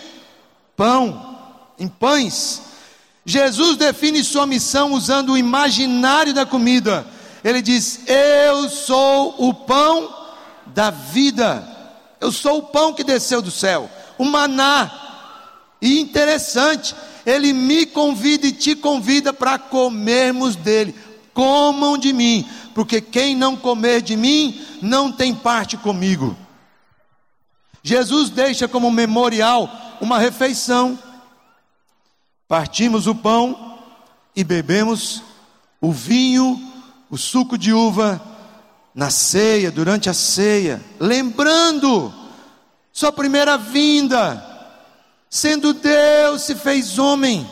pão, 0.77 1.39
em 1.79 1.89
pães. 1.89 2.63
Jesus 3.29 3.77
define 3.77 4.23
sua 4.23 4.47
missão 4.47 4.93
usando 4.93 5.33
o 5.33 5.37
imaginário 5.37 6.33
da 6.33 6.47
comida. 6.47 7.05
Ele 7.43 7.61
diz: 7.61 8.01
Eu 8.07 8.71
sou 8.71 9.35
o 9.37 9.53
pão 9.53 10.15
da 10.67 10.91
vida. 10.91 11.67
Eu 12.21 12.31
sou 12.31 12.59
o 12.59 12.63
pão 12.63 12.95
que 12.95 13.03
desceu 13.03 13.43
do 13.43 13.51
céu, 13.51 13.91
o 14.17 14.25
maná. 14.25 14.91
E 15.83 15.99
interessante, 15.99 16.95
ele 17.27 17.53
me 17.53 17.85
convida 17.85 18.47
e 18.47 18.53
te 18.53 18.77
convida 18.77 19.33
para 19.33 19.59
comermos 19.59 20.55
dele. 20.55 20.95
Comam 21.35 21.99
de 21.99 22.13
mim, 22.13 22.49
porque 22.75 23.01
quem 23.01 23.35
não 23.35 23.57
comer 23.57 24.03
de 24.03 24.17
mim 24.17 24.65
não 24.81 25.11
tem 25.11 25.35
parte 25.35 25.77
comigo. 25.77 26.37
Jesus 27.83 28.31
deixa 28.31 28.69
como 28.69 28.91
memorial 28.91 29.99
uma 30.01 30.19
refeição 30.19 30.99
Partimos 32.49 33.09
o 33.09 33.15
pão 33.15 33.77
e 34.35 34.45
bebemos 34.45 35.21
o 35.81 35.91
vinho, 35.91 36.61
o 37.11 37.17
suco 37.17 37.59
de 37.59 37.73
uva 37.73 38.23
na 38.95 39.11
ceia, 39.11 39.71
durante 39.71 40.09
a 40.09 40.15
ceia, 40.15 40.81
lembrando 40.99 42.15
sua 42.93 43.11
primeira 43.11 43.59
vinda, 43.59 44.43
sendo 45.29 45.75
Deus 45.75 46.43
se 46.43 46.55
fez 46.55 46.99
homem. 46.99 47.47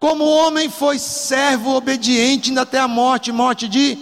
Como 0.00 0.24
homem 0.24 0.68
foi 0.68 0.98
servo 0.98 1.76
obediente 1.76 2.58
até 2.58 2.80
a 2.80 2.88
morte, 2.88 3.30
morte 3.30 3.68
de, 3.68 3.96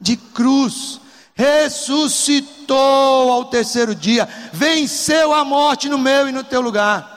de 0.00 0.16
cruz. 0.16 0.98
Ressuscitou 1.34 3.30
ao 3.30 3.44
terceiro 3.44 3.94
dia, 3.94 4.26
venceu 4.50 5.34
a 5.34 5.44
morte 5.44 5.90
no 5.90 5.98
meu 5.98 6.26
e 6.26 6.32
no 6.32 6.42
teu 6.42 6.62
lugar 6.62 7.15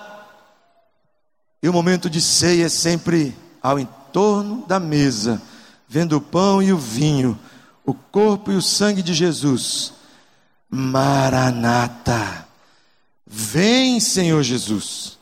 e 1.61 1.67
o 1.67 1.73
momento 1.73 2.09
de 2.09 2.21
ceia 2.21 2.65
é 2.65 2.69
sempre 2.69 3.35
ao 3.61 3.77
entorno 3.77 4.65
da 4.65 4.79
mesa, 4.79 5.41
vendo 5.87 6.17
o 6.17 6.21
pão 6.21 6.63
e 6.63 6.71
o 6.71 6.77
vinho, 6.77 7.37
o 7.85 7.93
corpo 7.93 8.51
e 8.51 8.55
o 8.55 8.61
sangue 8.61 9.01
de 9.01 9.13
Jesus. 9.13 9.93
Maranata, 10.69 12.47
vem 13.25 13.99
Senhor 13.99 14.41
Jesus, 14.43 15.17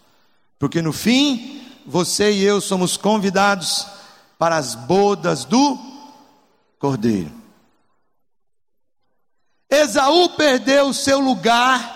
porque 0.59 0.81
no 0.81 0.93
fim 0.93 1.61
você 1.85 2.31
e 2.31 2.43
eu 2.43 2.61
somos 2.61 2.97
convidados 2.97 3.88
para 4.38 4.57
as 4.57 4.75
bodas 4.75 5.45
do 5.45 5.79
Cordeiro. 6.77 7.31
Esaú 9.69 10.29
perdeu 10.29 10.89
o 10.89 10.93
seu 10.93 11.19
lugar 11.19 11.95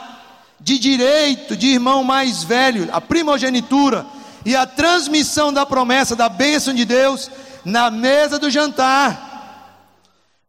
de 0.60 0.80
direito 0.80 1.56
de 1.56 1.68
irmão 1.68 2.04
mais 2.04 2.44
velho, 2.44 2.90
a 2.92 3.00
primogenitura 3.00 4.06
e 4.46 4.56
a 4.56 4.66
transmissão 4.66 5.52
da 5.54 5.66
promessa 5.66 6.16
da 6.16 6.30
bênção 6.30 6.74
de 6.74 6.86
Deus 6.86 7.30
na 7.64 7.92
mesa 7.92 8.40
do 8.40 8.50
jantar. 8.50 9.30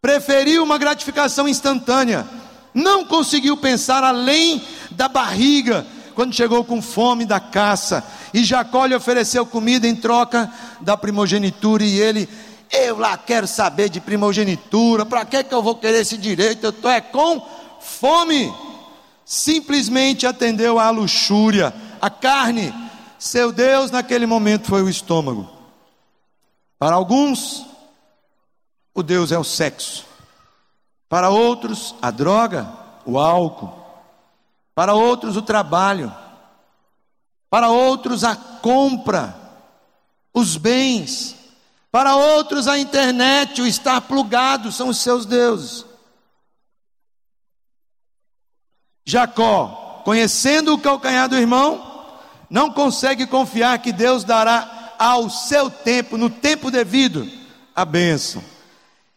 Preferiu 0.01 0.63
uma 0.63 0.79
gratificação 0.79 1.47
instantânea, 1.47 2.27
não 2.75 3.05
conseguiu 3.05 3.57
pensar 3.57 4.03
além 4.03 4.63
da 4.91 5.09
barriga 5.09 5.87
quando 6.15 6.35
chegou 6.35 6.65
com 6.65 6.83
fome 6.83 7.25
da 7.25 7.41
caça. 7.41 8.05
E 8.33 8.45
Jacó 8.45 8.87
lhe 8.87 8.95
ofereceu 8.95 9.45
comida 9.47 9.87
em 9.87 9.95
troca 9.95 10.51
da 10.81 10.97
primogenitura, 10.97 11.85
e 11.85 12.01
ele, 12.01 12.29
eu 12.71 12.99
lá 12.99 13.17
quero 13.17 13.47
saber 13.47 13.89
de 13.89 14.01
primogenitura, 14.01 15.05
para 15.05 15.25
que, 15.25 15.45
que 15.45 15.55
eu 15.55 15.63
vou 15.63 15.77
querer 15.77 16.01
esse 16.01 16.17
direito? 16.17 16.65
Eu 16.65 16.71
estou 16.71 16.91
é 16.91 17.01
com 17.01 17.47
fome. 17.81 18.53
Simplesmente 19.25 20.27
atendeu 20.27 20.79
à 20.79 20.91
luxúria, 20.91 21.73
à 22.01 22.11
carne, 22.11 22.75
seu 23.23 23.53
Deus 23.53 23.93
naquele 23.93 24.27
momento 24.27 24.67
foi 24.67 24.83
o 24.83 24.89
estômago. 24.89 25.49
Para 26.77 26.97
alguns, 26.97 27.65
o 28.93 29.01
Deus 29.01 29.31
é 29.31 29.39
o 29.39 29.45
sexo. 29.45 30.05
Para 31.09 31.31
outros, 31.31 31.95
a 32.03 32.11
droga, 32.11 32.69
o 33.07 33.21
álcool. 33.21 33.73
Para 34.75 34.95
outros, 34.95 35.37
o 35.37 35.43
trabalho. 35.43 36.13
Para 37.49 37.71
outros, 37.71 38.25
a 38.25 38.35
compra, 38.35 39.39
os 40.35 40.57
bens. 40.57 41.37
Para 41.93 42.17
outros, 42.17 42.67
a 42.67 42.77
internet, 42.77 43.63
o 43.63 43.67
estar 43.69 44.01
plugado, 44.01 44.73
são 44.73 44.89
os 44.89 44.99
seus 44.99 45.25
deuses. 45.25 45.87
Jacó, 49.05 50.03
conhecendo 50.05 50.75
o 50.75 50.79
calcanhar 50.81 51.29
do 51.29 51.37
irmão, 51.37 51.92
não 52.53 52.71
consegue 52.71 53.27
confiar 53.27 53.79
que 53.79 53.91
Deus 53.91 54.25
dará 54.25 54.95
ao 54.99 55.31
seu 55.31 55.71
tempo, 55.71 56.19
no 56.19 56.29
tempo 56.29 56.71
devido, 56.71 57.27
a 57.75 57.83
bênção. 57.83 58.45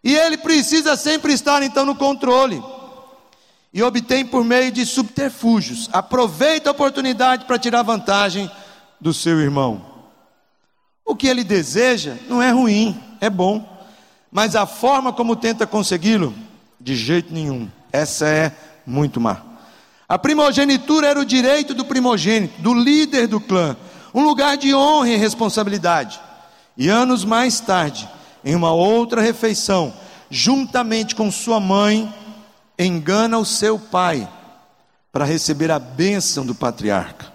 E 0.01 0.15
ele 0.15 0.37
precisa 0.37 0.95
sempre 0.95 1.33
estar 1.33 1.61
então 1.61 1.85
no 1.85 1.95
controle. 1.95 2.63
E 3.73 3.83
obtém 3.83 4.25
por 4.25 4.45
meio 4.45 4.71
de 4.71 4.85
subterfúgios. 4.85 5.89
Aproveita 5.91 6.69
a 6.69 6.71
oportunidade 6.71 7.43
para 7.43 7.59
tirar 7.59 7.83
vantagem 7.83 8.49
do 9.01 9.13
seu 9.13 9.37
irmão. 9.41 9.85
O 11.03 11.13
que 11.13 11.27
ele 11.27 11.43
deseja 11.43 12.15
não 12.29 12.41
é 12.41 12.51
ruim, 12.51 12.97
é 13.19 13.29
bom, 13.29 13.67
mas 14.31 14.55
a 14.55 14.65
forma 14.65 15.11
como 15.11 15.35
tenta 15.35 15.67
consegui-lo, 15.67 16.33
de 16.79 16.95
jeito 16.95 17.33
nenhum. 17.33 17.69
Essa 17.91 18.29
é 18.29 18.55
muito 18.85 19.19
má. 19.19 19.54
A 20.07 20.19
primogenitura 20.19 21.07
era 21.07 21.19
o 21.19 21.25
direito 21.25 21.73
do 21.73 21.83
primogênito, 21.83 22.61
do 22.61 22.73
líder 22.73 23.27
do 23.27 23.39
clã, 23.41 23.75
um 24.13 24.23
lugar 24.23 24.55
de 24.55 24.73
honra 24.73 25.09
e 25.09 25.17
responsabilidade. 25.17 26.19
E 26.77 26.89
anos 26.89 27.25
mais 27.25 27.59
tarde, 27.59 28.07
em 28.43 28.53
uma 28.53 28.71
outra 28.71 29.21
refeição, 29.21 29.93
juntamente 30.29 31.15
com 31.15 31.31
sua 31.31 31.59
mãe, 31.59 32.13
engana 32.77 33.39
o 33.39 33.45
seu 33.45 33.79
pai 33.79 34.27
para 35.11 35.25
receber 35.25 35.71
a 35.71 35.79
bênção 35.79 36.45
do 36.45 36.53
patriarca. 36.53 37.33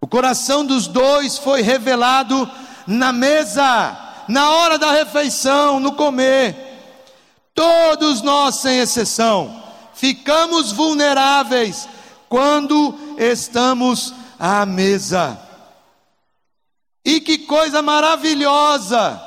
O 0.00 0.06
coração 0.06 0.64
dos 0.64 0.86
dois 0.86 1.36
foi 1.36 1.60
revelado 1.60 2.50
na 2.86 3.12
mesa, 3.12 3.98
na 4.26 4.50
hora 4.50 4.78
da 4.78 4.92
refeição, 4.92 5.78
no 5.78 5.92
comer. 5.92 6.56
Todos 7.54 8.22
nós, 8.22 8.56
sem 8.56 8.78
exceção, 8.78 9.59
ficamos 9.94 10.72
vulneráveis 10.72 11.88
quando 12.28 12.94
estamos 13.18 14.14
à 14.38 14.64
mesa. 14.64 15.38
E 17.04 17.20
que 17.20 17.38
coisa 17.38 17.82
maravilhosa 17.82 19.20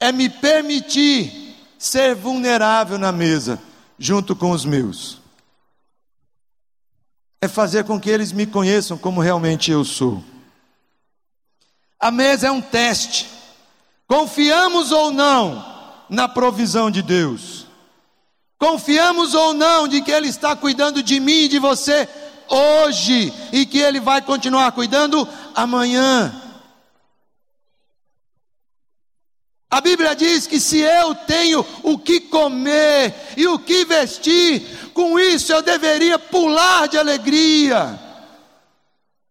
é 0.00 0.10
me 0.10 0.28
permitir 0.28 1.54
ser 1.78 2.14
vulnerável 2.14 2.98
na 2.98 3.12
mesa, 3.12 3.60
junto 3.98 4.34
com 4.34 4.50
os 4.50 4.64
meus. 4.64 5.18
É 7.40 7.48
fazer 7.48 7.84
com 7.84 8.00
que 8.00 8.10
eles 8.10 8.32
me 8.32 8.46
conheçam 8.46 8.98
como 8.98 9.20
realmente 9.20 9.70
eu 9.70 9.84
sou. 9.84 10.22
A 11.98 12.10
mesa 12.10 12.48
é 12.48 12.50
um 12.50 12.60
teste. 12.60 13.28
Confiamos 14.06 14.90
ou 14.90 15.12
não 15.12 16.04
na 16.08 16.26
provisão 16.26 16.90
de 16.90 17.02
Deus? 17.02 17.59
Confiamos 18.60 19.32
ou 19.32 19.54
não 19.54 19.88
de 19.88 20.02
que 20.02 20.12
Ele 20.12 20.28
está 20.28 20.54
cuidando 20.54 21.02
de 21.02 21.18
mim 21.18 21.44
e 21.44 21.48
de 21.48 21.58
você 21.58 22.06
hoje 22.46 23.32
e 23.50 23.64
que 23.64 23.78
Ele 23.78 23.98
vai 23.98 24.20
continuar 24.20 24.70
cuidando 24.72 25.26
amanhã? 25.54 26.30
A 29.70 29.80
Bíblia 29.80 30.14
diz 30.14 30.46
que 30.46 30.60
se 30.60 30.76
eu 30.76 31.14
tenho 31.14 31.64
o 31.82 31.98
que 31.98 32.20
comer 32.20 33.14
e 33.34 33.46
o 33.46 33.58
que 33.58 33.86
vestir, 33.86 34.90
com 34.92 35.18
isso 35.18 35.50
eu 35.54 35.62
deveria 35.62 36.18
pular 36.18 36.86
de 36.86 36.98
alegria. 36.98 37.98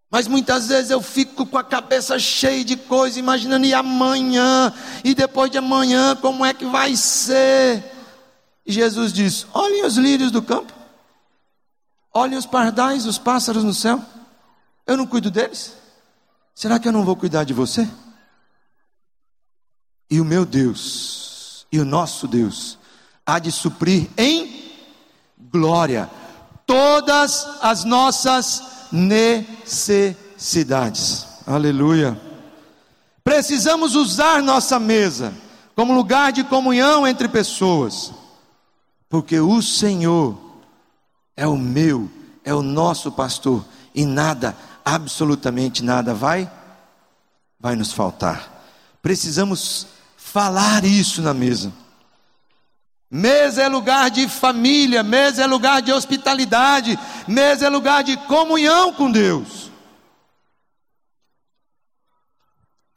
Mas 0.09 0.27
muitas 0.27 0.69
vezes 0.69 0.89
eu 0.89 1.03
fico 1.03 1.45
com 1.45 1.57
a 1.59 1.63
cabeça 1.63 2.17
cheia 2.17 2.65
de 2.65 2.75
coisas, 2.75 3.17
imaginando 3.17 3.67
e 3.67 3.75
amanhã, 3.75 4.73
e 5.03 5.13
depois 5.13 5.51
de 5.51 5.59
amanhã, 5.59 6.15
como 6.15 6.43
é 6.43 6.51
que 6.51 6.65
vai 6.65 6.95
ser? 6.95 7.98
E 8.69 8.71
Jesus 8.71 9.11
diz: 9.11 9.45
olhem 9.51 9.83
os 9.83 9.97
lírios 9.97 10.29
do 10.29 10.43
campo, 10.43 10.71
olhem 12.13 12.37
os 12.37 12.45
pardais, 12.45 13.07
os 13.07 13.17
pássaros 13.17 13.63
no 13.63 13.73
céu, 13.73 13.99
eu 14.85 14.95
não 14.95 15.07
cuido 15.07 15.31
deles? 15.31 15.73
Será 16.53 16.77
que 16.77 16.87
eu 16.87 16.91
não 16.91 17.03
vou 17.03 17.15
cuidar 17.15 17.45
de 17.45 17.51
você? 17.51 17.89
E 20.07 20.21
o 20.21 20.25
meu 20.25 20.45
Deus, 20.45 21.65
e 21.71 21.79
o 21.79 21.85
nosso 21.85 22.27
Deus, 22.27 22.77
há 23.25 23.39
de 23.39 23.51
suprir 23.51 24.07
em 24.15 24.71
glória 25.51 26.07
todas 26.67 27.47
as 27.63 27.83
nossas 27.83 28.61
necessidades. 28.91 31.25
Aleluia. 31.47 32.21
Precisamos 33.23 33.95
usar 33.95 34.43
nossa 34.43 34.79
mesa 34.79 35.33
como 35.75 35.91
lugar 35.91 36.31
de 36.31 36.43
comunhão 36.43 37.07
entre 37.07 37.27
pessoas, 37.27 38.13
porque 39.09 39.39
o 39.39 39.61
Senhor 39.61 40.37
é 41.35 41.47
o 41.47 41.57
meu, 41.57 42.09
é 42.45 42.53
o 42.53 42.61
nosso 42.61 43.11
pastor, 43.11 43.65
e 43.93 44.05
nada, 44.05 44.55
absolutamente 44.85 45.83
nada 45.83 46.13
vai 46.13 46.49
vai 47.59 47.75
nos 47.75 47.91
faltar. 47.91 48.63
Precisamos 49.01 49.87
falar 50.15 50.85
isso 50.85 51.21
na 51.21 51.33
mesa. 51.33 51.73
Mesa 53.11 53.63
é 53.63 53.67
lugar 53.67 54.11
de 54.11 54.29
família, 54.29 55.01
mesa 55.01 55.43
é 55.43 55.47
lugar 55.47 55.81
de 55.81 55.91
hospitalidade, 55.91 56.97
mesa 57.27 57.65
é 57.65 57.69
lugar 57.69 58.03
de 58.03 58.15
comunhão 58.15 58.93
com 58.93 59.11
Deus. 59.11 59.71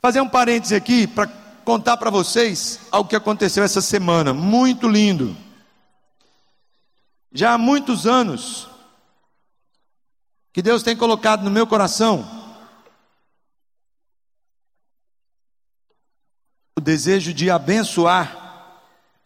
Fazer 0.02 0.20
um 0.20 0.28
parêntese 0.28 0.74
aqui 0.74 1.06
para 1.06 1.26
contar 1.64 1.96
para 1.96 2.10
vocês 2.10 2.78
algo 2.90 3.08
que 3.08 3.16
aconteceu 3.16 3.64
essa 3.64 3.80
semana, 3.80 4.34
muito 4.34 4.86
lindo. 4.86 5.34
Já 7.32 7.54
há 7.54 7.58
muitos 7.58 8.06
anos 8.06 8.68
que 10.52 10.60
Deus 10.60 10.82
tem 10.82 10.94
colocado 10.94 11.42
no 11.42 11.50
meu 11.50 11.66
coração 11.66 12.28
o 16.76 16.80
desejo 16.80 17.32
de 17.32 17.50
abençoar 17.50 18.38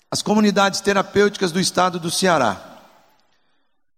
as 0.09 0.23
comunidades 0.23 0.81
terapêuticas 0.81 1.51
do 1.51 1.59
estado 1.59 1.99
do 1.99 2.11
Ceará. 2.11 2.79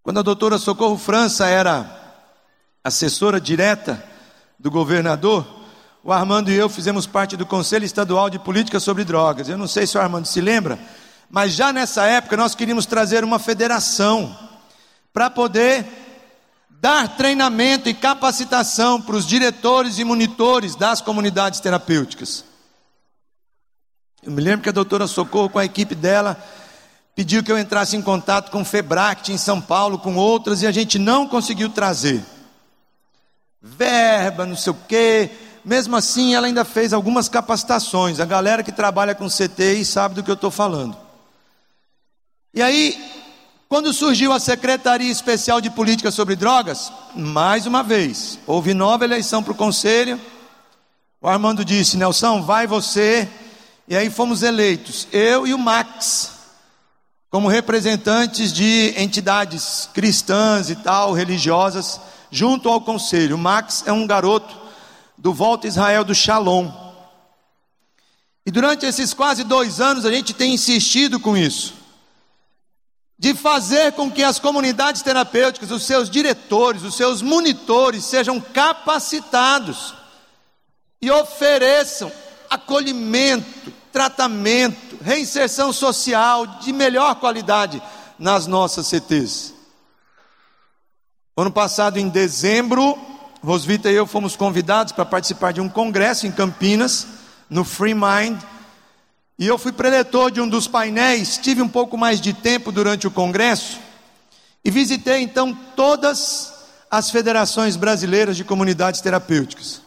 Quando 0.03 0.21
a 0.21 0.23
doutora 0.23 0.57
Socorro 0.57 0.97
França 0.97 1.47
era 1.47 2.25
assessora 2.83 3.39
direta 3.39 4.03
do 4.59 4.71
governador, 4.71 5.47
o 6.03 6.11
Armando 6.11 6.51
e 6.51 6.55
eu 6.55 6.71
fizemos 6.71 7.07
parte 7.07 7.37
do 7.37 7.45
Conselho 7.45 7.85
Estadual 7.85 8.31
de 8.31 8.39
Política 8.39 8.81
sobre 8.81 9.05
Drogas. 9.05 9.51
Eu 9.51 9.59
não 9.59 9.69
sei 9.69 9.87
se 9.87 9.99
o 9.99 10.01
Armando 10.01 10.27
se 10.27 10.41
lembra, 10.41 10.79
mas 11.31 11.53
já 11.53 11.73
nessa 11.73 12.05
época 12.05 12.37
nós 12.37 12.55
queríamos 12.55 12.87
trazer 12.87 13.23
uma 13.23 13.39
federação 13.39 14.37
para 15.13 15.29
poder 15.29 15.87
dar 16.81 17.17
treinamento 17.17 17.89
e 17.89 17.95
capacitação 17.95 19.01
para 19.01 19.17
os 19.17 19.27
diretores 19.27 19.99
e 19.99 20.05
monitores 20.05 20.77
das 20.77 21.01
comunidades 21.01 21.61
terapêuticas. 21.61 22.45
Eu 24.23 24.33
me 24.33 24.41
lembro 24.41 24.63
que 24.63 24.69
a 24.69 24.73
doutora 24.73 25.07
Socorro, 25.07 25.51
com 25.51 25.59
a 25.59 25.65
equipe 25.65 25.95
dela, 25.95 26.43
pediu 27.15 27.43
que 27.43 27.51
eu 27.51 27.59
entrasse 27.59 27.97
em 27.97 28.03
contato 28.03 28.51
com 28.51 28.63
o 28.63 28.65
Febract 28.65 29.33
em 29.33 29.39
São 29.39 29.61
Paulo, 29.61 29.99
com 29.99 30.17
outras, 30.17 30.63
e 30.63 30.67
a 30.67 30.73
gente 30.73 30.99
não 30.99 31.27
conseguiu 31.27 31.69
trazer. 31.69 32.25
Verba, 33.61 34.47
não 34.47 34.57
sei 34.57 34.73
o 34.73 34.77
quê. 34.87 35.31
Mesmo 35.65 35.97
assim, 35.97 36.35
ela 36.35 36.47
ainda 36.47 36.65
fez 36.65 36.93
algumas 36.93 37.29
capacitações. 37.29 38.21
A 38.21 38.25
galera 38.25 38.63
que 38.63 38.71
trabalha 38.71 39.15
com 39.15 39.29
CTI 39.29 39.85
sabe 39.85 40.15
do 40.15 40.23
que 40.23 40.31
eu 40.31 40.35
estou 40.35 40.51
falando. 40.51 41.08
E 42.55 42.63
aí, 42.63 42.99
quando 43.69 43.93
surgiu 43.93 44.33
a 44.33 44.41
Secretaria 44.41 45.11
Especial 45.11 45.61
de 45.61 45.69
Política 45.69 46.11
sobre 46.11 46.35
Drogas, 46.35 46.91
mais 47.15 47.67
uma 47.67 47.83
vez, 47.83 48.39
houve 48.47 48.73
nova 48.73 49.05
eleição 49.05 49.43
para 49.43 49.53
o 49.53 49.57
conselho. 49.57 50.19
O 51.21 51.29
Armando 51.29 51.65
disse: 51.65 51.97
Nelson, 51.97 52.43
vai 52.43 52.67
você 52.67 53.29
e 53.87 53.97
aí 53.97 54.11
fomos 54.11 54.43
eleitos, 54.43 55.09
eu 55.11 55.47
e 55.47 55.55
o 55.55 55.59
Max, 55.59 56.31
como 57.31 57.49
representantes 57.49 58.53
de 58.53 58.93
entidades 58.99 59.89
cristãs 59.95 60.69
e 60.69 60.77
tal, 60.77 61.15
religiosas, 61.15 61.99
junto 62.31 62.69
ao 62.69 62.83
conselho. 62.83 63.37
O 63.37 63.39
Max 63.39 63.85
é 63.87 63.93
um 63.93 64.07
garoto 64.07 64.55
do 65.17 65.33
Volta 65.33 65.67
Israel 65.67 66.05
do 66.05 66.15
Shalom. 66.15 66.71
E 68.45 68.51
durante 68.51 68.85
esses 68.85 69.15
quase 69.15 69.43
dois 69.43 69.81
anos 69.81 70.05
a 70.05 70.13
gente 70.13 70.35
tem 70.35 70.53
insistido 70.53 71.19
com 71.19 71.35
isso. 71.35 71.78
De 73.19 73.35
fazer 73.35 73.93
com 73.93 74.11
que 74.11 74.23
as 74.23 74.39
comunidades 74.39 75.03
terapêuticas, 75.03 75.71
os 75.71 75.83
seus 75.83 76.09
diretores, 76.09 76.83
os 76.83 76.97
seus 76.97 77.21
monitores 77.21 78.05
sejam 78.05 78.41
capacitados 78.41 79.95
e 81.03 81.11
ofereçam 81.11 82.13
acolhimento, 82.49 83.73
tratamento, 83.93 84.97
reinserção 85.03 85.73
social 85.73 86.47
de 86.47 86.73
melhor 86.73 87.17
qualidade 87.17 87.83
nas 88.19 88.47
nossas 88.47 88.87
CTs. 88.87 89.55
Ano 91.37 91.51
passado, 91.53 91.99
em 91.99 92.09
dezembro, 92.09 92.99
Rosvita 93.43 93.91
e 93.91 93.95
eu 93.95 94.07
fomos 94.07 94.35
convidados 94.35 94.93
para 94.93 95.05
participar 95.05 95.53
de 95.53 95.61
um 95.61 95.69
congresso 95.69 96.27
em 96.27 96.33
Campinas, 96.33 97.07
no 97.49 97.65
Free 97.65 97.95
Mind. 97.95 98.41
E 99.39 99.47
eu 99.47 99.57
fui 99.57 99.71
preletor 99.71 100.31
de 100.31 100.41
um 100.41 100.49
dos 100.49 100.67
painéis, 100.67 101.39
tive 101.39 101.63
um 101.63 101.69
pouco 101.69 101.97
mais 101.97 102.21
de 102.21 102.33
tempo 102.33 102.73
durante 102.73 103.07
o 103.07 103.11
congresso 103.11 103.79
e 104.65 104.71
visitei 104.71 105.23
então 105.23 105.55
todas 105.77 106.53
as 106.91 107.11
federações 107.11 107.77
brasileiras 107.77 108.37
de 108.37 108.45
comunidades 108.45 109.01
terapêuticas. 109.01 109.81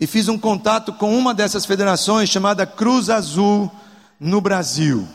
E 0.00 0.06
fiz 0.06 0.28
um 0.28 0.38
contato 0.38 0.92
com 0.92 1.16
uma 1.16 1.34
dessas 1.34 1.66
federações 1.66 2.30
chamada 2.30 2.66
Cruz 2.66 3.10
Azul 3.10 3.70
no 4.18 4.40
Brasil. 4.40 5.06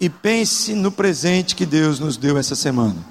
E 0.00 0.08
pense 0.08 0.74
no 0.74 0.92
presente 0.92 1.54
que 1.54 1.66
Deus 1.66 1.98
nos 1.98 2.16
deu 2.16 2.38
essa 2.38 2.54
semana. 2.54 3.04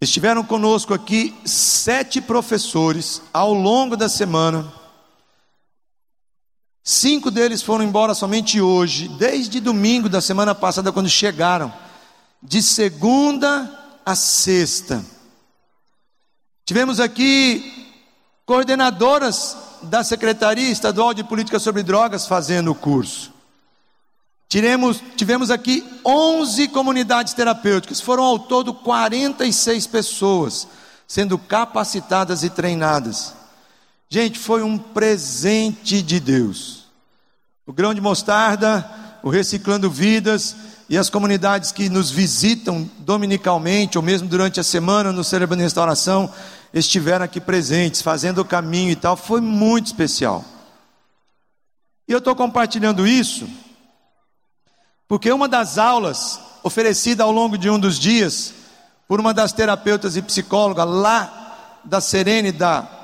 Estiveram 0.00 0.42
conosco 0.42 0.92
aqui 0.92 1.34
sete 1.44 2.20
professores 2.20 3.22
ao 3.32 3.52
longo 3.52 3.96
da 3.96 4.08
semana. 4.08 4.79
Cinco 6.82 7.30
deles 7.30 7.62
foram 7.62 7.84
embora 7.84 8.14
somente 8.14 8.60
hoje, 8.60 9.08
desde 9.08 9.60
domingo 9.60 10.08
da 10.08 10.20
semana 10.20 10.54
passada, 10.54 10.90
quando 10.90 11.08
chegaram, 11.08 11.72
de 12.42 12.62
segunda 12.62 13.70
a 14.04 14.14
sexta. 14.14 15.04
Tivemos 16.64 16.98
aqui 17.00 17.92
coordenadoras 18.46 19.56
da 19.82 20.02
Secretaria 20.02 20.70
Estadual 20.70 21.12
de 21.12 21.22
Política 21.22 21.58
sobre 21.58 21.82
Drogas 21.82 22.26
fazendo 22.26 22.70
o 22.70 22.74
curso. 22.74 23.32
Tiremos, 24.48 25.00
tivemos 25.16 25.50
aqui 25.50 25.84
11 26.04 26.68
comunidades 26.68 27.34
terapêuticas, 27.34 28.00
foram 28.00 28.24
ao 28.24 28.38
todo 28.38 28.74
46 28.74 29.86
pessoas 29.86 30.66
sendo 31.06 31.38
capacitadas 31.38 32.42
e 32.42 32.50
treinadas. 32.50 33.34
Gente, 34.12 34.40
foi 34.40 34.64
um 34.64 34.76
presente 34.76 36.02
de 36.02 36.18
Deus. 36.18 36.86
O 37.64 37.72
grão 37.72 37.94
de 37.94 38.00
mostarda, 38.00 38.84
o 39.22 39.30
Reciclando 39.30 39.88
Vidas 39.88 40.56
e 40.88 40.98
as 40.98 41.08
comunidades 41.08 41.70
que 41.70 41.88
nos 41.88 42.10
visitam 42.10 42.90
dominicalmente 42.98 43.96
ou 43.96 44.02
mesmo 44.02 44.26
durante 44.26 44.58
a 44.58 44.64
semana 44.64 45.12
no 45.12 45.22
Cérebro 45.22 45.54
de 45.54 45.62
Restauração 45.62 46.28
estiveram 46.74 47.24
aqui 47.24 47.40
presentes, 47.40 48.02
fazendo 48.02 48.40
o 48.40 48.44
caminho 48.44 48.90
e 48.90 48.96
tal. 48.96 49.16
Foi 49.16 49.40
muito 49.40 49.86
especial. 49.86 50.44
E 52.08 52.12
eu 52.12 52.18
estou 52.18 52.34
compartilhando 52.34 53.06
isso 53.06 53.48
porque 55.06 55.30
uma 55.30 55.46
das 55.46 55.78
aulas 55.78 56.40
oferecida 56.64 57.22
ao 57.22 57.30
longo 57.30 57.56
de 57.56 57.70
um 57.70 57.78
dos 57.78 57.96
dias 57.96 58.54
por 59.06 59.20
uma 59.20 59.32
das 59.32 59.52
terapeutas 59.52 60.16
e 60.16 60.22
psicólogas 60.22 60.88
lá 60.88 61.80
da 61.84 62.00
Serene 62.00 62.50
da, 62.50 62.99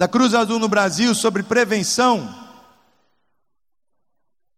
da 0.00 0.08
Cruz 0.08 0.32
Azul 0.32 0.58
no 0.58 0.66
Brasil 0.66 1.14
sobre 1.14 1.42
prevenção 1.42 2.34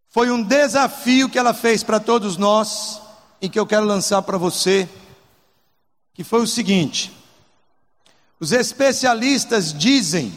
foi 0.08 0.30
um 0.30 0.40
desafio 0.40 1.28
que 1.28 1.36
ela 1.36 1.52
fez 1.52 1.82
para 1.82 1.98
todos 1.98 2.36
nós 2.36 3.02
e 3.40 3.48
que 3.48 3.58
eu 3.58 3.66
quero 3.66 3.84
lançar 3.84 4.22
para 4.22 4.38
você, 4.38 4.88
que 6.14 6.22
foi 6.22 6.42
o 6.42 6.46
seguinte: 6.46 7.12
os 8.38 8.52
especialistas 8.52 9.74
dizem 9.74 10.32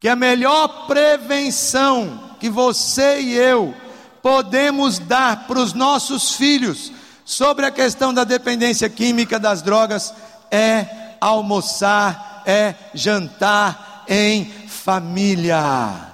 que 0.00 0.08
a 0.08 0.16
melhor 0.16 0.88
prevenção 0.88 2.34
que 2.40 2.50
você 2.50 3.20
e 3.20 3.36
eu 3.36 3.72
podemos 4.20 4.98
dar 4.98 5.46
para 5.46 5.60
os 5.60 5.72
nossos 5.72 6.32
filhos 6.32 6.90
sobre 7.24 7.66
a 7.66 7.70
questão 7.70 8.12
da 8.12 8.24
dependência 8.24 8.90
química 8.90 9.38
das 9.38 9.62
drogas 9.62 10.12
é 10.50 11.14
almoçar, 11.20 12.37
é 12.48 12.74
jantar 12.94 14.04
em 14.08 14.46
família. 14.66 16.08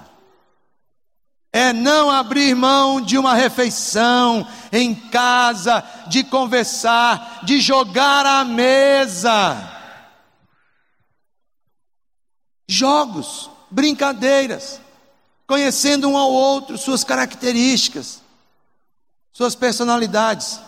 É 1.52 1.72
não 1.72 2.10
abrir 2.10 2.56
mão 2.56 3.00
de 3.00 3.16
uma 3.16 3.34
refeição 3.34 4.44
em 4.72 4.92
casa, 4.94 5.84
de 6.08 6.24
conversar, 6.24 7.40
de 7.44 7.60
jogar 7.60 8.26
à 8.26 8.44
mesa. 8.44 9.70
Jogos, 12.68 13.48
brincadeiras 13.70 14.80
conhecendo 15.46 16.08
um 16.08 16.16
ao 16.16 16.32
outro, 16.32 16.78
suas 16.78 17.04
características, 17.04 18.22
suas 19.32 19.54
personalidades. 19.54 20.60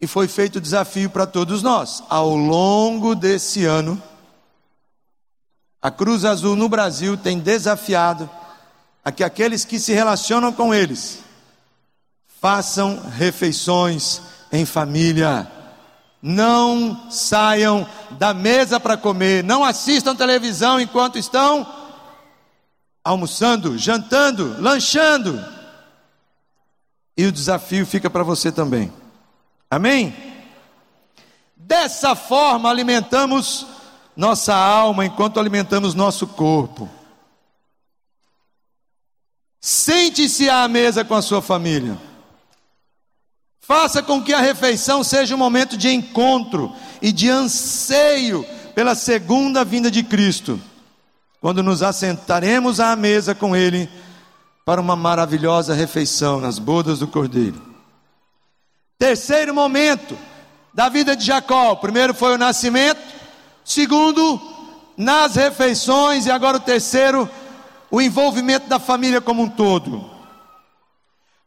E 0.00 0.06
foi 0.06 0.28
feito 0.28 0.56
o 0.56 0.60
desafio 0.60 1.10
para 1.10 1.26
todos 1.26 1.62
nós. 1.62 2.02
Ao 2.08 2.34
longo 2.34 3.14
desse 3.14 3.64
ano, 3.64 4.00
a 5.84 5.90
Cruz 5.90 6.24
Azul 6.24 6.56
no 6.56 6.66
Brasil 6.66 7.14
tem 7.14 7.38
desafiado 7.38 8.30
a 9.04 9.12
que 9.12 9.22
aqueles 9.22 9.66
que 9.66 9.78
se 9.78 9.92
relacionam 9.92 10.50
com 10.50 10.72
eles 10.72 11.18
façam 12.40 12.98
refeições 13.10 14.22
em 14.50 14.64
família. 14.64 15.46
Não 16.22 17.10
saiam 17.10 17.86
da 18.12 18.32
mesa 18.32 18.80
para 18.80 18.96
comer, 18.96 19.44
não 19.44 19.62
assistam 19.62 20.16
televisão 20.16 20.80
enquanto 20.80 21.18
estão 21.18 21.70
almoçando, 23.04 23.76
jantando, 23.76 24.56
lanchando. 24.62 25.38
E 27.14 27.26
o 27.26 27.32
desafio 27.32 27.84
fica 27.84 28.08
para 28.08 28.22
você 28.22 28.50
também. 28.50 28.90
Amém? 29.70 30.16
Dessa 31.54 32.16
forma 32.16 32.70
alimentamos 32.70 33.66
nossa 34.16 34.54
alma 34.54 35.04
enquanto 35.04 35.40
alimentamos 35.40 35.94
nosso 35.94 36.26
corpo. 36.26 36.88
Sente-se 39.60 40.48
à 40.48 40.68
mesa 40.68 41.04
com 41.04 41.14
a 41.14 41.22
sua 41.22 41.40
família. 41.40 41.98
Faça 43.60 44.02
com 44.02 44.22
que 44.22 44.34
a 44.34 44.40
refeição 44.40 45.02
seja 45.02 45.34
um 45.34 45.38
momento 45.38 45.76
de 45.76 45.88
encontro 45.88 46.74
e 47.00 47.10
de 47.10 47.30
anseio 47.30 48.44
pela 48.74 48.94
segunda 48.94 49.64
vinda 49.64 49.90
de 49.90 50.02
Cristo 50.02 50.60
quando 51.40 51.62
nos 51.62 51.82
assentaremos 51.82 52.80
à 52.80 52.96
mesa 52.96 53.34
com 53.34 53.54
Ele 53.54 53.86
para 54.64 54.80
uma 54.80 54.96
maravilhosa 54.96 55.74
refeição 55.74 56.40
nas 56.40 56.58
bodas 56.58 57.00
do 57.00 57.06
Cordeiro. 57.06 57.60
Terceiro 58.98 59.54
momento 59.54 60.16
da 60.72 60.88
vida 60.88 61.14
de 61.14 61.22
Jacó: 61.22 61.74
primeiro 61.76 62.14
foi 62.14 62.34
o 62.34 62.38
nascimento, 62.38 63.00
segundo, 63.64 64.40
nas 64.96 65.34
refeições, 65.34 66.26
e 66.26 66.30
agora 66.30 66.58
o 66.58 66.60
terceiro, 66.60 67.28
o 67.90 68.00
envolvimento 68.00 68.68
da 68.68 68.78
família 68.78 69.20
como 69.20 69.42
um 69.42 69.48
todo. 69.48 70.10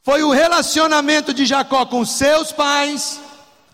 Foi 0.03 0.23
o 0.23 0.31
relacionamento 0.31 1.33
de 1.33 1.45
Jacó 1.45 1.85
com 1.85 2.05
seus 2.05 2.51
pais, 2.51 3.19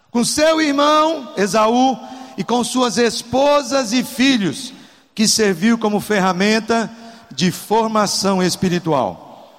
com 0.09 0.23
seu 0.23 0.61
irmão 0.61 1.31
Esaú 1.37 1.97
e 2.37 2.43
com 2.43 2.63
suas 2.63 2.97
esposas 2.97 3.93
e 3.93 4.03
filhos 4.03 4.73
que 5.13 5.27
serviu 5.27 5.77
como 5.77 5.99
ferramenta 5.99 6.89
de 7.31 7.51
formação 7.51 8.41
espiritual. 8.41 9.51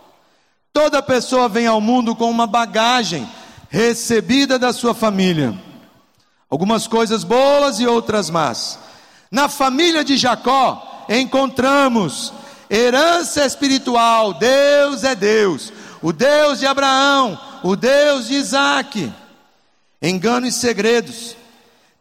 Toda 0.73 1.01
pessoa 1.03 1.49
vem 1.49 1.67
ao 1.69 1.81
mundo 1.81 2.17
com 2.17 2.29
uma 2.29 2.47
bagagem 2.47 3.29
recebida 3.71 4.59
da 4.59 4.73
sua 4.73 4.95
família, 4.95 5.55
algumas 6.55 6.87
coisas 6.87 7.25
boas 7.25 7.81
e 7.81 7.87
outras 7.87 8.31
más. 8.31 8.79
Na 9.29 9.49
família 9.49 10.05
de 10.05 10.17
Jacó 10.17 11.05
encontramos 11.09 12.33
herança 12.71 13.45
espiritual, 13.45 14.35
Deus 14.35 15.03
é 15.03 15.17
Deus, 15.17 15.73
o 16.01 16.13
Deus 16.13 16.61
de 16.61 16.67
Abraão, 16.67 17.37
o 17.65 17.75
Deus 17.75 18.29
de 18.29 18.35
Isaac, 18.35 19.13
engano 20.01 20.47
e 20.47 20.53
segredos 20.53 21.35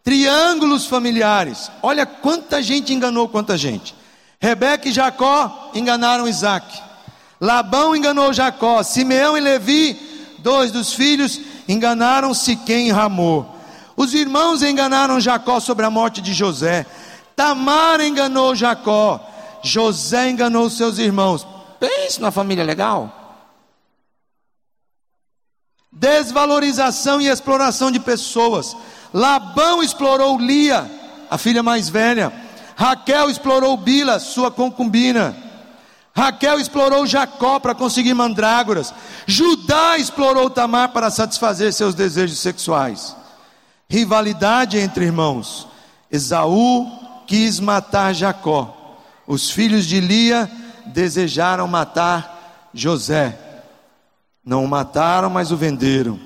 triângulos 0.03 0.85
familiares. 0.85 1.71
Olha 1.81 2.05
quanta 2.05 2.61
gente 2.61 2.93
enganou 2.93 3.27
quanta 3.27 3.57
gente. 3.57 3.95
Rebeca 4.39 4.87
e 4.87 4.91
Jacó 4.91 5.71
enganaram 5.73 6.27
Isaac. 6.27 6.79
Labão 7.41 7.95
enganou 7.95 8.31
Jacó. 8.33 8.83
Simeão 8.83 9.35
e 9.35 9.41
Levi, 9.41 9.97
dois 10.39 10.71
dos 10.71 10.93
filhos, 10.93 11.39
enganaram 11.67 12.35
Siquém 12.35 12.89
e 12.89 12.91
Ramor. 12.91 13.52
Os 13.95 14.13
irmãos 14.13 14.63
enganaram 14.63 15.19
Jacó 15.19 15.59
sobre 15.59 15.85
a 15.85 15.89
morte 15.89 16.21
de 16.21 16.33
José. 16.33 16.85
Tamar 17.35 18.01
enganou 18.01 18.55
Jacó. 18.55 19.19
José 19.61 20.29
enganou 20.29 20.69
seus 20.69 20.97
irmãos. 20.97 21.47
Pense 21.79 22.19
numa 22.19 22.31
família 22.31 22.63
legal. 22.63 23.23
Desvalorização 25.91 27.21
e 27.21 27.27
exploração 27.27 27.91
de 27.91 27.99
pessoas. 27.99 28.75
Labão 29.13 29.83
explorou 29.83 30.39
Lia, 30.39 30.89
a 31.29 31.37
filha 31.37 31.61
mais 31.61 31.87
velha. 31.87 32.33
Raquel 32.75 33.29
explorou 33.29 33.77
Bila, 33.77 34.19
sua 34.19 34.49
concubina. 34.49 35.35
Raquel 36.15 36.59
explorou 36.59 37.05
Jacó 37.05 37.59
para 37.59 37.75
conseguir 37.75 38.13
mandrágoras. 38.13 38.93
Judá 39.27 39.97
explorou 39.97 40.49
Tamar 40.49 40.89
para 40.89 41.11
satisfazer 41.11 41.71
seus 41.73 41.93
desejos 41.93 42.39
sexuais. 42.39 43.15
Rivalidade 43.93 44.79
entre 44.79 45.05
irmãos. 45.05 45.67
Esaú 46.09 46.87
quis 47.27 47.59
matar 47.59 48.11
Jacó. 48.11 48.97
Os 49.27 49.51
filhos 49.51 49.85
de 49.85 49.99
Lia 49.99 50.49
desejaram 50.87 51.67
matar 51.67 52.71
José. 52.73 53.37
Não 54.43 54.65
o 54.65 54.67
mataram, 54.67 55.29
mas 55.29 55.51
o 55.51 55.55
venderam. 55.55 56.19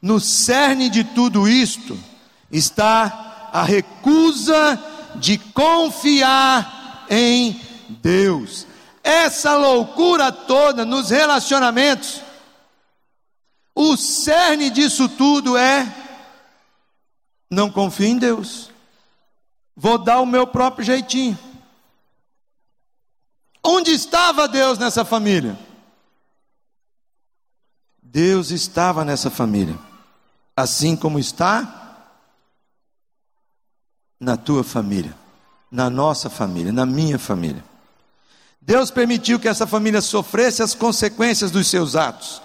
No 0.00 0.18
cerne 0.18 0.88
de 0.88 1.04
tudo 1.04 1.46
isto 1.46 1.94
está 2.50 3.50
a 3.52 3.64
recusa 3.64 4.82
de 5.16 5.36
confiar 5.36 7.04
em 7.10 7.60
Deus. 8.02 8.66
Essa 9.04 9.58
loucura 9.58 10.32
toda 10.32 10.86
nos 10.86 11.10
relacionamentos, 11.10 12.22
o 13.74 13.94
cerne 13.98 14.70
disso 14.70 15.06
tudo 15.06 15.54
é: 15.54 15.86
não 17.50 17.70
confio 17.70 18.06
em 18.06 18.16
Deus, 18.16 18.70
vou 19.76 19.98
dar 19.98 20.20
o 20.20 20.26
meu 20.26 20.46
próprio 20.46 20.84
jeitinho. 20.84 21.38
Onde 23.62 23.90
estava 23.90 24.46
Deus 24.46 24.78
nessa 24.78 25.04
família? 25.04 25.58
Deus 28.00 28.50
estava 28.50 29.04
nessa 29.04 29.30
família, 29.30 29.78
assim 30.56 30.96
como 30.96 31.18
está 31.18 31.76
na 34.18 34.36
tua 34.36 34.64
família, 34.64 35.14
na 35.70 35.90
nossa 35.90 36.30
família, 36.30 36.72
na 36.72 36.86
minha 36.86 37.18
família. 37.18 37.64
Deus 38.60 38.90
permitiu 38.90 39.40
que 39.40 39.48
essa 39.48 39.66
família 39.66 40.00
sofresse 40.00 40.62
as 40.62 40.74
consequências 40.74 41.50
dos 41.50 41.66
seus 41.68 41.96
atos. 41.96 42.42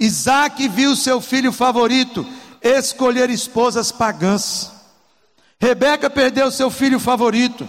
Isaac 0.00 0.66
viu 0.68 0.96
seu 0.96 1.20
filho 1.20 1.52
favorito 1.52 2.26
escolher 2.62 3.30
esposas 3.30 3.92
pagãs. 3.92 4.72
Rebeca 5.60 6.08
perdeu 6.08 6.50
seu 6.50 6.70
filho 6.70 7.00
favorito. 7.00 7.68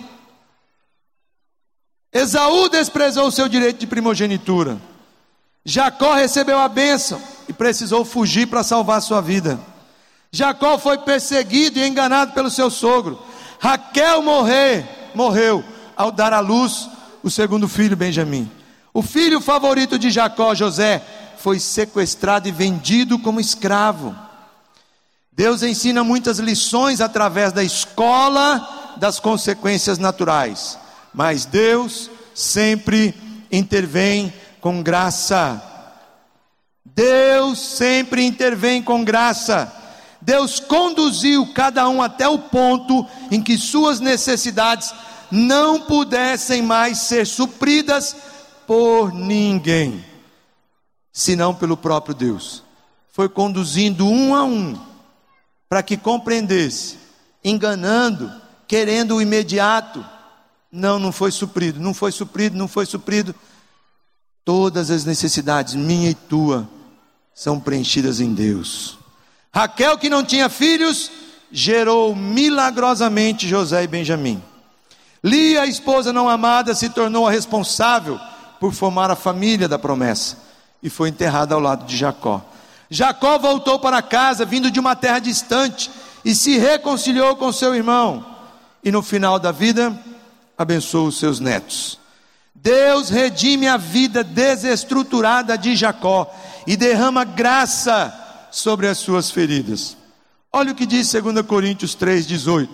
Esaú 2.11 2.69
desprezou 2.69 3.27
o 3.27 3.31
seu 3.31 3.47
direito 3.47 3.79
de 3.79 3.87
primogenitura. 3.87 4.79
Jacó 5.63 6.13
recebeu 6.13 6.57
a 6.59 6.67
bênção 6.67 7.21
e 7.47 7.53
precisou 7.53 8.03
fugir 8.03 8.47
para 8.47 8.63
salvar 8.63 9.01
sua 9.01 9.21
vida. 9.21 9.59
Jacó 10.31 10.77
foi 10.77 10.97
perseguido 10.99 11.79
e 11.79 11.87
enganado 11.87 12.33
pelo 12.33 12.49
seu 12.49 12.69
sogro. 12.69 13.19
Raquel 13.59 14.21
morrer, 14.21 14.85
morreu 15.13 15.63
ao 15.95 16.11
dar 16.11 16.33
à 16.33 16.39
luz 16.39 16.89
o 17.21 17.29
segundo 17.29 17.67
filho, 17.67 17.97
Benjamim. 17.97 18.49
O 18.93 19.01
filho 19.01 19.41
favorito 19.41 19.99
de 19.99 20.09
Jacó, 20.09 20.55
José, 20.55 21.03
foi 21.37 21.59
sequestrado 21.59 22.47
e 22.47 22.51
vendido 22.51 23.19
como 23.19 23.39
escravo. 23.39 24.15
Deus 25.39 25.63
ensina 25.63 26.03
muitas 26.03 26.37
lições 26.37 26.99
através 26.99 27.53
da 27.53 27.63
escola 27.63 28.97
das 28.97 29.21
consequências 29.21 29.97
naturais, 29.97 30.77
mas 31.13 31.45
Deus 31.45 32.11
sempre 32.35 33.15
intervém 33.49 34.33
com 34.59 34.83
graça. 34.83 35.63
Deus 36.83 37.57
sempre 37.57 38.21
intervém 38.25 38.83
com 38.83 39.01
graça. 39.01 39.73
Deus 40.19 40.59
conduziu 40.59 41.53
cada 41.53 41.87
um 41.87 42.01
até 42.01 42.27
o 42.27 42.37
ponto 42.37 43.07
em 43.31 43.41
que 43.41 43.57
suas 43.57 44.01
necessidades 44.01 44.93
não 45.31 45.79
pudessem 45.79 46.61
mais 46.61 46.97
ser 46.97 47.25
supridas 47.25 48.13
por 48.67 49.13
ninguém, 49.13 50.03
senão 51.13 51.55
pelo 51.55 51.77
próprio 51.77 52.13
Deus. 52.13 52.61
Foi 53.13 53.29
conduzindo 53.29 54.05
um 54.05 54.35
a 54.35 54.43
um, 54.43 54.88
para 55.69 55.83
que 55.83 55.95
compreendesse, 55.95 56.97
enganando, 57.43 58.31
querendo 58.67 59.15
o 59.15 59.21
imediato. 59.21 60.03
Não, 60.71 60.97
não 60.97 61.11
foi 61.11 61.31
suprido, 61.31 61.79
não 61.79 61.93
foi 61.93 62.11
suprido, 62.11 62.57
não 62.57 62.67
foi 62.67 62.87
suprido. 62.87 63.35
Todas 64.43 64.89
as 64.89 65.05
necessidades, 65.05 65.75
minha 65.75 66.09
e 66.09 66.15
tua, 66.15 66.67
são 67.35 67.59
preenchidas 67.59 68.19
em 68.19 68.33
Deus. 68.33 68.97
Raquel, 69.53 69.97
que 69.97 70.09
não 70.09 70.23
tinha 70.23 70.49
filhos, 70.49 71.11
gerou 71.51 72.15
milagrosamente 72.15 73.47
José 73.47 73.83
e 73.83 73.87
Benjamim. 73.87 74.43
Lia, 75.23 75.61
a 75.61 75.67
esposa 75.67 76.11
não 76.11 76.27
amada, 76.27 76.73
se 76.73 76.89
tornou 76.89 77.27
a 77.27 77.31
responsável 77.31 78.19
por 78.59 78.73
formar 78.73 79.11
a 79.11 79.15
família 79.15 79.67
da 79.67 79.77
promessa 79.77 80.37
e 80.81 80.89
foi 80.89 81.09
enterrada 81.09 81.53
ao 81.53 81.61
lado 81.61 81.85
de 81.85 81.95
Jacó. 81.95 82.43
Jacó 82.89 83.37
voltou 83.37 83.79
para 83.79 84.01
casa, 84.01 84.45
vindo 84.45 84.71
de 84.71 84.79
uma 84.79 84.95
terra 84.95 85.19
distante, 85.19 85.91
e 86.25 86.33
se 86.33 86.57
reconciliou 86.57 87.35
com 87.35 87.51
seu 87.51 87.75
irmão, 87.75 88.25
e 88.83 88.91
no 88.91 89.01
final 89.01 89.39
da 89.39 89.51
vida 89.51 89.97
abençoou 90.57 91.07
os 91.07 91.19
seus 91.19 91.39
netos. 91.39 91.99
Deus 92.53 93.09
redime 93.09 93.67
a 93.67 93.77
vida 93.77 94.23
desestruturada 94.23 95.57
de 95.57 95.75
Jacó 95.75 96.29
e 96.67 96.75
derrama 96.75 97.23
graça 97.23 98.13
sobre 98.51 98.87
as 98.87 98.97
suas 98.97 99.31
feridas. 99.31 99.95
Olha 100.51 100.71
o 100.71 100.75
que 100.75 100.85
diz 100.85 101.11
2 101.11 101.45
Coríntios 101.45 101.95
3,18: 101.95 102.67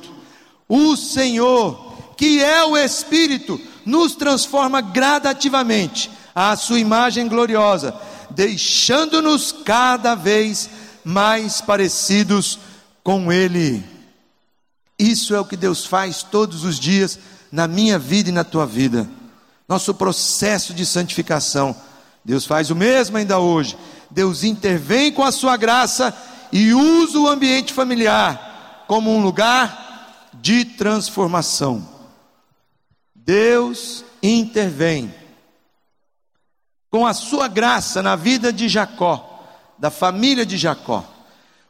O 0.67 0.95
Senhor 0.95 1.95
que 2.17 2.41
é 2.41 2.63
o 2.63 2.77
Espírito, 2.77 3.59
nos 3.85 4.15
transforma 4.15 4.81
gradativamente 4.81 6.09
à 6.33 6.55
sua 6.55 6.79
imagem 6.79 7.27
gloriosa, 7.27 7.93
deixando-nos 8.35 9.51
cada 9.51 10.13
vez 10.13 10.69
mais 11.03 11.61
parecidos 11.61 12.59
com 13.03 13.31
Ele. 13.31 13.83
Isso 14.99 15.33
é 15.33 15.39
o 15.39 15.45
que 15.45 15.55
Deus 15.55 15.85
faz 15.85 16.23
todos 16.23 16.63
os 16.63 16.79
dias 16.79 17.17
na 17.51 17.67
minha 17.67 17.97
vida 17.97 18.29
e 18.29 18.33
na 18.33 18.43
tua 18.43 18.65
vida. 18.65 19.09
Nosso 19.67 19.93
processo 19.93 20.73
de 20.73 20.85
santificação. 20.85 21.75
Deus 22.23 22.45
faz 22.45 22.69
o 22.69 22.75
mesmo 22.75 23.17
ainda 23.17 23.39
hoje. 23.39 23.77
Deus 24.11 24.43
intervém 24.43 25.11
com 25.11 25.23
a 25.23 25.31
sua 25.31 25.57
graça 25.57 26.15
e 26.51 26.73
usa 26.73 27.19
o 27.19 27.27
ambiente 27.27 27.73
familiar 27.73 28.85
como 28.87 29.11
um 29.11 29.21
lugar 29.21 30.31
de 30.33 30.65
transformação. 30.65 31.87
Deus 33.13 34.03
intervém 34.21 35.13
com 36.95 37.05
a 37.05 37.13
sua 37.13 37.49
graça 37.49 38.01
na 38.01 38.15
vida 38.15 38.53
de 38.53 38.69
Jacó, 38.69 39.43
da 39.77 39.91
família 39.91 40.45
de 40.45 40.57
Jacó. 40.57 41.03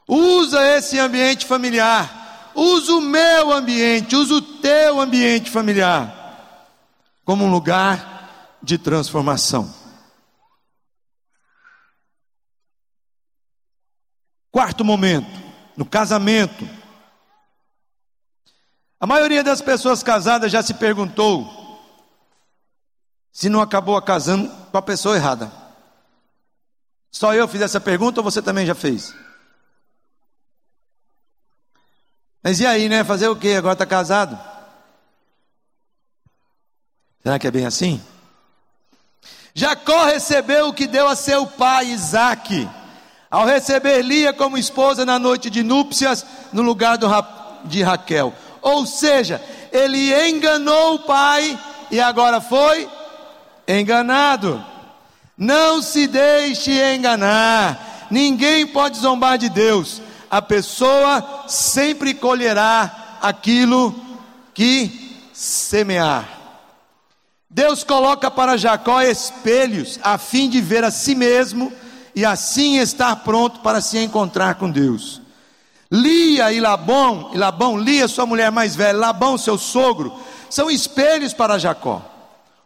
Usa 0.07 0.63
esse 0.77 0.99
ambiente 0.99 1.47
familiar, 1.47 2.51
usa 2.53 2.93
o 2.93 3.01
meu 3.01 3.51
ambiente, 3.51 4.15
usa 4.15 4.35
o 4.35 4.41
teu 4.59 5.01
ambiente 5.01 5.49
familiar 5.49 6.13
como 7.25 7.43
um 7.43 7.49
lugar 7.49 8.59
de 8.61 8.77
transformação. 8.77 9.73
Quarto 14.51 14.85
momento, 14.85 15.41
no 15.75 15.85
casamento. 15.85 16.69
A 18.99 19.07
maioria 19.07 19.43
das 19.43 19.59
pessoas 19.59 20.03
casadas 20.03 20.51
já 20.51 20.61
se 20.61 20.75
perguntou 20.75 21.64
se 23.35 23.49
não 23.49 23.59
acabou 23.59 24.01
casando 24.01 24.49
com 24.71 24.77
a 24.77 24.81
pessoa 24.81 25.17
errada. 25.17 25.51
Só 27.11 27.33
eu 27.33 27.45
fiz 27.49 27.59
essa 27.59 27.81
pergunta 27.81 28.21
ou 28.21 28.23
você 28.23 28.41
também 28.41 28.65
já 28.65 28.73
fez? 28.73 29.13
Mas 32.41 32.61
e 32.61 32.65
aí, 32.65 32.87
né? 32.87 33.03
Fazer 33.03 33.27
o 33.27 33.35
quê? 33.35 33.55
Agora 33.57 33.73
está 33.73 33.85
casado? 33.85 34.39
Será 37.21 37.37
que 37.37 37.45
é 37.45 37.51
bem 37.51 37.65
assim? 37.65 38.01
Jacó 39.53 40.05
recebeu 40.05 40.69
o 40.69 40.73
que 40.73 40.87
deu 40.87 41.09
a 41.09 41.15
seu 41.15 41.45
pai 41.45 41.87
Isaac, 41.87 42.69
ao 43.29 43.45
receber 43.45 44.01
Lia 44.01 44.31
como 44.31 44.57
esposa 44.57 45.05
na 45.05 45.19
noite 45.19 45.49
de 45.49 45.61
núpcias, 45.61 46.25
no 46.53 46.61
lugar 46.61 46.97
de 47.65 47.83
Raquel. 47.83 48.33
Ou 48.61 48.85
seja, 48.85 49.43
ele 49.73 50.29
enganou 50.29 50.95
o 50.95 50.99
pai 50.99 51.59
e 51.91 51.99
agora 51.99 52.39
foi 52.39 52.89
enganado. 53.67 54.63
Não 55.37 55.81
se 55.81 56.07
deixe 56.07 56.71
enganar. 56.93 58.07
Ninguém 58.09 58.65
pode 58.67 58.97
zombar 58.97 59.37
de 59.37 59.49
Deus. 59.49 60.01
A 60.29 60.41
pessoa 60.41 61.45
sempre 61.47 62.13
colherá 62.13 63.17
aquilo 63.21 63.93
que 64.53 65.29
semear. 65.33 66.29
Deus 67.49 67.83
coloca 67.83 68.29
para 68.29 68.57
Jacó 68.57 69.01
espelhos 69.01 69.99
a 70.03 70.17
fim 70.17 70.49
de 70.49 70.59
ver 70.59 70.83
a 70.83 70.91
si 70.91 71.15
mesmo 71.15 71.71
e 72.15 72.25
assim 72.25 72.77
estar 72.79 73.15
pronto 73.17 73.59
para 73.59 73.81
se 73.81 73.97
encontrar 73.97 74.55
com 74.55 74.69
Deus. 74.69 75.21
Lia 75.91 76.51
e 76.51 76.59
Labão, 76.59 77.31
e 77.33 77.37
Labão, 77.37 77.77
Lia, 77.77 78.07
sua 78.07 78.25
mulher 78.25 78.51
mais 78.51 78.75
velha, 78.75 78.97
Labão, 78.97 79.37
seu 79.37 79.57
sogro, 79.57 80.13
são 80.49 80.69
espelhos 80.69 81.33
para 81.33 81.59
Jacó. 81.59 82.14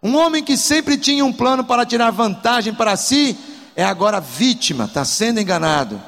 Um 0.01 0.15
homem 0.15 0.43
que 0.43 0.55
sempre 0.55 0.97
tinha 0.97 1.25
um 1.25 1.33
plano 1.33 1.63
para 1.63 1.85
tirar 1.85 2.11
vantagem 2.11 2.73
para 2.73 2.95
si, 2.95 3.37
é 3.75 3.83
agora 3.83 4.21
vítima, 4.21 4.85
está 4.85 5.03
sendo 5.03 5.39
enganado. 5.39 6.01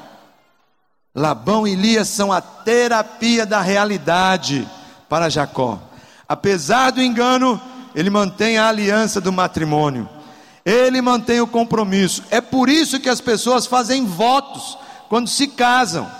Labão 1.14 1.66
e 1.66 1.74
Lia 1.74 2.04
são 2.04 2.32
a 2.32 2.40
terapia 2.40 3.44
da 3.44 3.60
realidade 3.60 4.66
para 5.08 5.28
Jacó. 5.28 5.78
Apesar 6.26 6.90
do 6.90 7.02
engano, 7.02 7.60
ele 7.94 8.08
mantém 8.08 8.56
a 8.56 8.68
aliança 8.68 9.20
do 9.20 9.30
matrimônio, 9.30 10.08
ele 10.64 11.02
mantém 11.02 11.42
o 11.42 11.46
compromisso. 11.46 12.22
É 12.30 12.40
por 12.40 12.70
isso 12.70 12.98
que 12.98 13.10
as 13.10 13.20
pessoas 13.20 13.66
fazem 13.66 14.06
votos 14.06 14.78
quando 15.10 15.28
se 15.28 15.48
casam. 15.48 16.10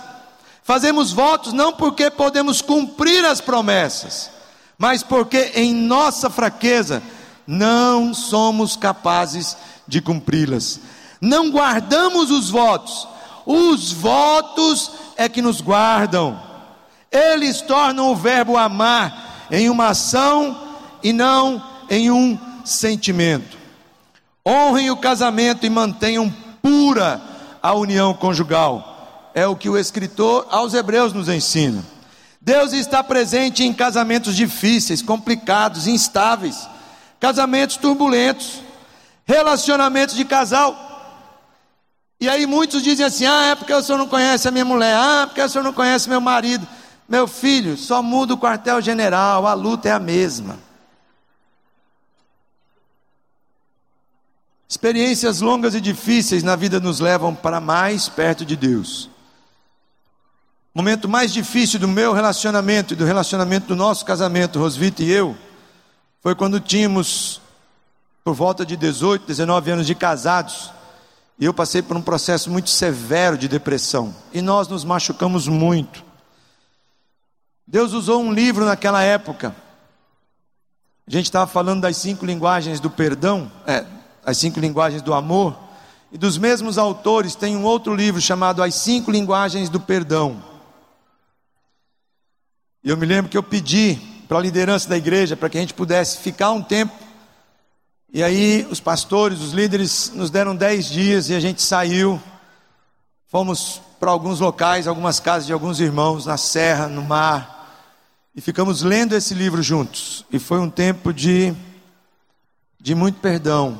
Fazemos 0.63 1.11
votos 1.11 1.53
não 1.53 1.73
porque 1.73 2.11
podemos 2.11 2.61
cumprir 2.61 3.25
as 3.25 3.41
promessas, 3.41 4.29
mas 4.77 5.01
porque 5.01 5.53
em 5.55 5.73
nossa 5.73 6.29
fraqueza 6.29 7.01
não 7.45 8.13
somos 8.13 8.75
capazes 8.75 9.57
de 9.87 10.01
cumpri-las. 10.01 10.79
Não 11.19 11.49
guardamos 11.49 12.31
os 12.31 12.49
votos, 12.49 13.07
os 13.45 13.91
votos 13.91 14.91
é 15.15 15.27
que 15.29 15.41
nos 15.41 15.61
guardam. 15.61 16.39
Eles 17.11 17.61
tornam 17.61 18.11
o 18.11 18.15
verbo 18.15 18.57
amar 18.57 19.47
em 19.51 19.69
uma 19.69 19.89
ação 19.89 20.57
e 21.03 21.13
não 21.13 21.63
em 21.89 22.09
um 22.09 22.39
sentimento. 22.65 23.57
Honrem 24.45 24.89
o 24.89 24.97
casamento 24.97 25.65
e 25.65 25.69
mantenham 25.69 26.33
pura 26.61 27.21
a 27.61 27.73
união 27.73 28.13
conjugal 28.13 28.93
é 29.33 29.47
o 29.47 29.55
que 29.55 29.69
o 29.69 29.77
escritor 29.77 30.47
aos 30.49 30.73
Hebreus 30.73 31.11
nos 31.11 31.27
ensina. 31.27 31.83
Deus 32.39 32.73
está 32.73 33.03
presente 33.03 33.63
em 33.63 33.73
casamentos 33.73 34.35
difíceis, 34.35 35.01
complicados, 35.01 35.87
instáveis, 35.87 36.67
casamentos 37.23 37.77
turbulentos, 37.77 38.59
relacionamentos 39.23 40.13
de 40.13 40.25
casal. 40.25 40.75
E 42.19 42.27
aí 42.27 42.45
muitos 42.45 42.83
dizem 42.83 43.05
assim: 43.05 43.25
ah, 43.25 43.45
é 43.45 43.55
porque 43.55 43.73
o 43.73 43.81
senhor 43.81 43.97
não 43.97 44.09
conhece 44.09 44.45
a 44.45 44.51
minha 44.51 44.65
mulher, 44.65 44.93
ah, 44.93 45.21
é 45.21 45.25
porque 45.27 45.41
o 45.41 45.47
senhor 45.47 45.63
não 45.63 45.71
conhece 45.71 46.09
meu 46.09 46.19
marido. 46.19 46.67
Meu 47.07 47.25
filho, 47.25 47.77
só 47.77 48.03
muda 48.03 48.33
o 48.33 48.37
quartel-general, 48.37 49.47
a 49.47 49.53
luta 49.53 49.87
é 49.87 49.93
a 49.93 49.99
mesma. 49.99 50.59
Experiências 54.67 55.39
longas 55.39 55.75
e 55.75 55.79
difíceis 55.79 56.43
na 56.43 56.57
vida 56.57 56.77
nos 56.81 56.99
levam 56.99 57.33
para 57.33 57.61
mais 57.61 58.09
perto 58.09 58.43
de 58.43 58.57
Deus 58.57 59.09
momento 60.75 61.07
mais 61.07 61.31
difícil 61.31 61.79
do 61.79 61.87
meu 61.87 62.13
relacionamento 62.13 62.93
e 62.93 62.97
do 62.97 63.05
relacionamento 63.05 63.67
do 63.67 63.75
nosso 63.75 64.03
casamento, 64.03 64.57
Rosvita 64.57 65.03
e 65.03 65.11
eu, 65.11 65.37
foi 66.23 66.33
quando 66.33 66.57
tínhamos 66.61 67.41
por 68.23 68.33
volta 68.33 68.65
de 68.65 68.77
18, 68.77 69.25
19 69.27 69.71
anos 69.71 69.85
de 69.85 69.93
casados, 69.93 70.71
e 71.37 71.43
eu 71.43 71.53
passei 71.53 71.81
por 71.81 71.97
um 71.97 72.01
processo 72.01 72.49
muito 72.49 72.69
severo 72.69 73.37
de 73.37 73.49
depressão, 73.49 74.15
e 74.31 74.41
nós 74.41 74.69
nos 74.69 74.85
machucamos 74.85 75.49
muito. 75.49 76.01
Deus 77.67 77.91
usou 77.91 78.21
um 78.21 78.31
livro 78.31 78.63
naquela 78.63 79.03
época. 79.03 79.53
A 81.05 81.11
gente 81.11 81.25
estava 81.25 81.45
falando 81.45 81.81
das 81.81 81.97
cinco 81.97 82.25
linguagens 82.25 82.79
do 82.79 82.89
perdão, 82.89 83.51
é, 83.67 83.85
as 84.25 84.37
cinco 84.37 84.61
linguagens 84.61 85.01
do 85.01 85.13
amor, 85.13 85.59
e 86.09 86.17
dos 86.17 86.37
mesmos 86.37 86.77
autores 86.77 87.35
tem 87.35 87.57
um 87.57 87.63
outro 87.63 87.93
livro 87.93 88.21
chamado 88.21 88.63
As 88.63 88.75
Cinco 88.75 89.11
Linguagens 89.11 89.67
do 89.67 89.79
Perdão. 89.79 90.41
E 92.83 92.89
eu 92.89 92.95
me 92.95 93.05
lembro 93.05 93.31
que 93.31 93.37
eu 93.37 93.41
pedi 93.41 94.12
para 94.33 94.39
a 94.39 94.41
liderança 94.41 94.89
da 94.89 94.97
igreja 94.97 95.37
para 95.37 95.47
que 95.47 95.59
a 95.59 95.61
gente 95.61 95.75
pudesse 95.75 96.17
ficar 96.17 96.49
um 96.49 96.63
tempo. 96.63 96.91
E 98.11 98.23
aí 98.23 98.67
os 98.67 98.79
pastores, 98.79 99.41
os 99.41 99.51
líderes 99.51 100.11
nos 100.15 100.31
deram 100.31 100.55
dez 100.55 100.87
dias 100.87 101.29
e 101.29 101.35
a 101.35 101.39
gente 101.39 101.61
saiu. 101.61 102.19
Fomos 103.27 103.79
para 103.99 104.09
alguns 104.09 104.39
locais, 104.39 104.87
algumas 104.87 105.19
casas 105.19 105.45
de 105.45 105.53
alguns 105.53 105.79
irmãos, 105.79 106.25
na 106.25 106.35
serra, 106.35 106.87
no 106.87 107.03
mar. 107.03 107.77
E 108.33 108.41
ficamos 108.41 108.81
lendo 108.81 109.13
esse 109.13 109.35
livro 109.35 109.61
juntos. 109.61 110.25
E 110.31 110.39
foi 110.39 110.57
um 110.57 110.69
tempo 110.69 111.13
de, 111.13 111.53
de 112.81 112.95
muito 112.95 113.19
perdão. 113.19 113.79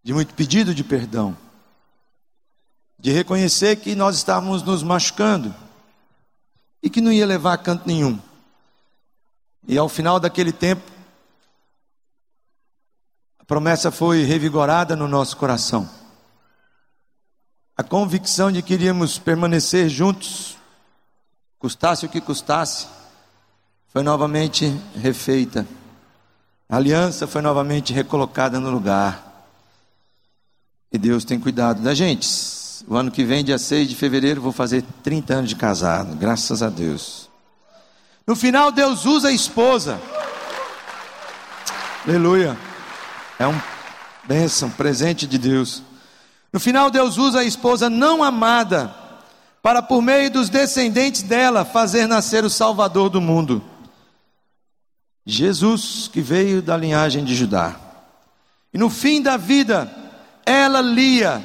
De 0.00 0.14
muito 0.14 0.32
pedido 0.32 0.72
de 0.72 0.84
perdão. 0.84 1.36
De 3.00 3.10
reconhecer 3.10 3.74
que 3.74 3.96
nós 3.96 4.14
estávamos 4.14 4.62
nos 4.62 4.84
machucando 4.84 5.52
e 6.80 6.88
que 6.88 7.00
não 7.00 7.10
ia 7.10 7.26
levar 7.26 7.54
a 7.54 7.58
canto 7.58 7.82
nenhum. 7.84 8.27
E 9.68 9.76
ao 9.76 9.86
final 9.86 10.18
daquele 10.18 10.50
tempo, 10.50 10.90
a 13.38 13.44
promessa 13.44 13.90
foi 13.90 14.22
revigorada 14.22 14.96
no 14.96 15.06
nosso 15.06 15.36
coração. 15.36 15.86
A 17.76 17.82
convicção 17.82 18.50
de 18.50 18.62
que 18.62 18.72
iríamos 18.72 19.18
permanecer 19.18 19.90
juntos, 19.90 20.56
custasse 21.58 22.06
o 22.06 22.08
que 22.08 22.18
custasse, 22.18 22.86
foi 23.88 24.02
novamente 24.02 24.66
refeita. 24.96 25.66
A 26.66 26.76
aliança 26.76 27.26
foi 27.26 27.42
novamente 27.42 27.92
recolocada 27.92 28.58
no 28.58 28.70
lugar. 28.70 29.46
E 30.90 30.96
Deus 30.96 31.26
tem 31.26 31.38
cuidado 31.38 31.82
da 31.82 31.92
gente. 31.92 32.26
O 32.86 32.96
ano 32.96 33.10
que 33.10 33.22
vem, 33.22 33.44
dia 33.44 33.58
6 33.58 33.86
de 33.86 33.94
fevereiro, 33.94 34.40
vou 34.40 34.52
fazer 34.52 34.82
30 35.02 35.34
anos 35.34 35.50
de 35.50 35.56
casado, 35.56 36.16
graças 36.16 36.62
a 36.62 36.70
Deus. 36.70 37.27
No 38.28 38.36
final, 38.36 38.70
Deus 38.70 39.06
usa 39.06 39.28
a 39.28 39.32
esposa. 39.32 39.98
Aleluia. 42.06 42.58
É 43.38 43.46
um 43.46 43.58
bênção, 44.24 44.68
presente 44.68 45.26
de 45.26 45.38
Deus. 45.38 45.82
No 46.52 46.60
final, 46.60 46.90
Deus 46.90 47.16
usa 47.16 47.40
a 47.40 47.44
esposa 47.44 47.88
não 47.88 48.22
amada 48.22 48.94
para, 49.62 49.80
por 49.80 50.02
meio 50.02 50.30
dos 50.30 50.50
descendentes 50.50 51.22
dela, 51.22 51.64
fazer 51.64 52.06
nascer 52.06 52.44
o 52.44 52.50
Salvador 52.50 53.08
do 53.08 53.18
mundo. 53.18 53.64
Jesus, 55.24 56.10
que 56.12 56.20
veio 56.20 56.60
da 56.60 56.76
linhagem 56.76 57.24
de 57.24 57.34
Judá. 57.34 57.76
E 58.74 58.76
no 58.76 58.90
fim 58.90 59.22
da 59.22 59.38
vida, 59.38 59.90
ela, 60.44 60.82
Lia, 60.82 61.42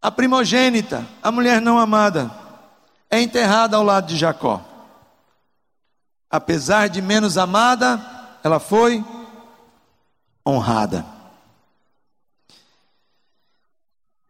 a 0.00 0.10
primogênita, 0.10 1.06
a 1.22 1.30
mulher 1.30 1.60
não 1.60 1.78
amada, 1.78 2.30
é 3.10 3.20
enterrada 3.20 3.76
ao 3.76 3.82
lado 3.82 4.06
de 4.06 4.16
Jacó. 4.16 4.65
Apesar 6.30 6.88
de 6.88 7.00
menos 7.00 7.38
amada, 7.38 8.00
ela 8.42 8.58
foi 8.58 9.04
honrada. 10.46 11.04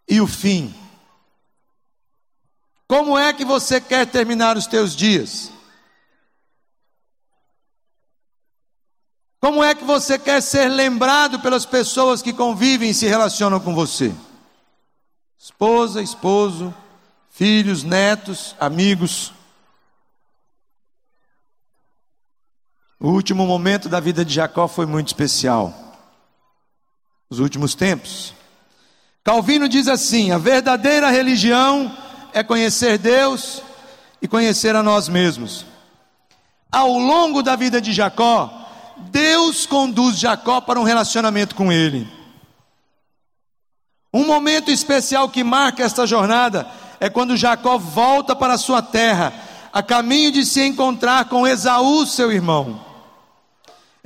E 0.09 0.21
o 0.21 0.27
fim? 0.27 0.75
Como 2.89 3.19
é 3.19 3.33
que 3.33 3.45
você 3.45 3.81
quer 3.81 4.07
terminar 4.07 4.57
os 4.57 4.67
teus 4.67 4.95
dias? 4.95 5.51
Como 9.41 9.63
é 9.63 9.75
que 9.75 9.85
você 9.85 10.19
quer 10.19 10.41
ser 10.41 10.69
lembrado 10.69 11.41
pelas 11.41 11.67
pessoas 11.67 12.23
que 12.23 12.33
convivem 12.33 12.91
e 12.91 12.95
se 12.95 13.07
relacionam 13.07 13.61
com 13.61 13.75
você? 13.75 14.15
esposa, 15.47 16.03
esposo, 16.03 16.75
filhos, 17.31 17.85
netos, 17.85 18.57
amigos. 18.59 19.33
O 23.07 23.11
último 23.11 23.47
momento 23.47 23.89
da 23.89 24.01
vida 24.01 24.25
de 24.25 24.35
Jacó 24.35 24.67
foi 24.67 24.85
muito 24.85 25.07
especial. 25.07 25.73
Os 27.31 27.39
últimos 27.39 27.73
tempos. 27.73 28.35
Calvino 29.23 29.69
diz 29.69 29.87
assim: 29.87 30.33
a 30.33 30.39
verdadeira 30.39 31.09
religião 31.09 31.97
é 32.33 32.43
conhecer 32.43 32.99
Deus 32.99 33.63
e 34.21 34.27
conhecer 34.27 34.75
a 34.75 34.83
nós 34.83 35.09
mesmos. 35.09 35.65
Ao 36.69 36.99
longo 36.99 37.45
da 37.45 37.55
vida 37.55 37.81
de 37.81 37.93
Jacó, 37.93 38.69
Deus 38.97 39.67
conduz 39.67 40.19
Jacó 40.19 40.61
para 40.61 40.81
um 40.81 40.83
relacionamento 40.83 41.55
com 41.55 41.71
Ele. 41.73 42.09
Um 44.13 44.27
momento 44.27 44.69
especial 44.69 45.29
que 45.29 45.45
marca 45.45 45.85
esta 45.85 46.09
jornada 46.09 46.67
é 46.99 47.09
quando 47.09 47.37
Jacó 47.37 47.79
volta 47.79 48.35
para 48.35 48.59
sua 48.59 48.83
terra, 48.83 49.33
a 49.73 49.81
caminho 49.81 50.33
de 50.33 50.45
se 50.45 50.61
encontrar 50.61 51.27
com 51.27 51.47
Esaú, 51.47 52.05
seu 52.05 52.33
irmão. 52.33 52.86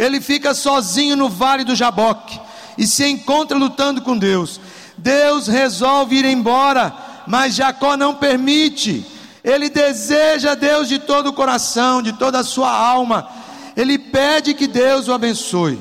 Ele 0.01 0.19
fica 0.19 0.55
sozinho 0.55 1.15
no 1.15 1.29
vale 1.29 1.63
do 1.63 1.77
Jaboque 1.77 2.41
e 2.79 2.87
se 2.87 3.05
encontra 3.07 3.59
lutando 3.59 4.01
com 4.01 4.17
Deus. 4.17 4.59
Deus 4.97 5.47
resolve 5.47 6.17
ir 6.17 6.25
embora, 6.25 6.91
mas 7.27 7.55
Jacó 7.55 7.99
não 7.99 8.15
permite. 8.15 9.05
Ele 9.45 9.69
deseja 9.69 10.55
Deus 10.55 10.89
de 10.89 10.99
todo 10.99 11.27
o 11.27 11.33
coração, 11.35 12.01
de 12.01 12.15
toda 12.15 12.39
a 12.39 12.45
sua 12.45 12.75
alma. 12.75 13.29
Ele 13.77 13.99
pede 13.99 14.55
que 14.55 14.67
Deus 14.67 15.07
o 15.07 15.13
abençoe. 15.13 15.79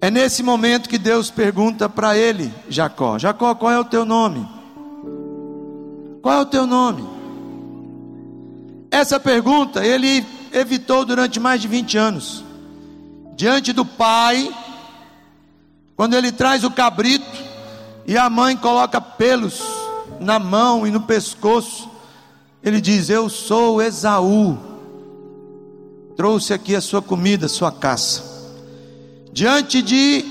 É 0.00 0.12
nesse 0.12 0.44
momento 0.44 0.88
que 0.88 0.98
Deus 0.98 1.28
pergunta 1.28 1.88
para 1.88 2.16
ele, 2.16 2.54
Jacó: 2.68 3.18
Jacó, 3.18 3.52
qual 3.56 3.72
é 3.72 3.80
o 3.80 3.84
teu 3.84 4.04
nome? 4.04 4.48
Qual 6.22 6.38
é 6.38 6.40
o 6.40 6.46
teu 6.46 6.68
nome? 6.68 7.04
Essa 8.92 9.18
pergunta 9.18 9.84
ele 9.84 10.24
evitou 10.52 11.04
durante 11.04 11.40
mais 11.40 11.60
de 11.60 11.68
20 11.68 11.98
anos. 11.98 12.44
Diante 13.34 13.72
do 13.72 13.84
pai, 13.84 14.50
quando 15.96 16.14
ele 16.14 16.30
traz 16.30 16.64
o 16.64 16.70
cabrito 16.70 17.24
e 18.06 18.16
a 18.16 18.28
mãe 18.28 18.56
coloca 18.56 19.00
pelos 19.00 19.62
na 20.20 20.38
mão 20.38 20.86
e 20.86 20.90
no 20.90 21.00
pescoço, 21.00 21.90
ele 22.62 22.80
diz: 22.80 23.08
Eu 23.08 23.28
sou 23.28 23.82
Esaú. 23.82 24.58
trouxe 26.16 26.52
aqui 26.52 26.76
a 26.76 26.80
sua 26.80 27.02
comida, 27.02 27.46
a 27.46 27.48
sua 27.48 27.72
caça. 27.72 28.22
Diante 29.32 29.80
de 29.82 30.24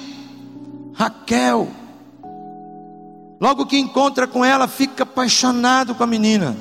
Raquel, 0.94 1.68
logo 3.40 3.66
que 3.66 3.78
encontra 3.78 4.28
com 4.28 4.46
ela, 4.46 4.68
fica 4.68 5.04
apaixonado 5.04 5.96
com 5.96 6.04
a 6.04 6.08
menina. 6.08 6.56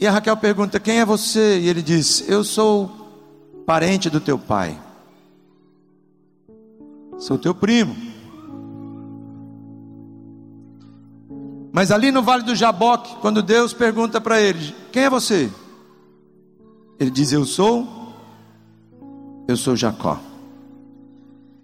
E 0.00 0.06
a 0.06 0.12
Raquel 0.12 0.36
pergunta: 0.36 0.78
Quem 0.78 1.00
é 1.00 1.04
você? 1.04 1.58
E 1.58 1.68
ele 1.68 1.82
diz: 1.82 2.28
Eu 2.28 2.44
sou 2.44 2.90
parente 3.66 4.08
do 4.08 4.20
teu 4.20 4.38
pai. 4.38 4.78
Sou 7.18 7.36
teu 7.36 7.54
primo. 7.54 7.96
Mas 11.72 11.90
ali 11.90 12.10
no 12.10 12.22
vale 12.22 12.44
do 12.44 12.54
Jaboque, 12.54 13.16
quando 13.20 13.42
Deus 13.42 13.72
pergunta 13.72 14.20
para 14.20 14.40
ele: 14.40 14.74
Quem 14.92 15.04
é 15.04 15.10
você? 15.10 15.50
Ele 16.98 17.10
diz: 17.10 17.32
Eu 17.32 17.44
sou, 17.44 18.14
eu 19.48 19.56
sou 19.56 19.74
Jacó. 19.74 20.20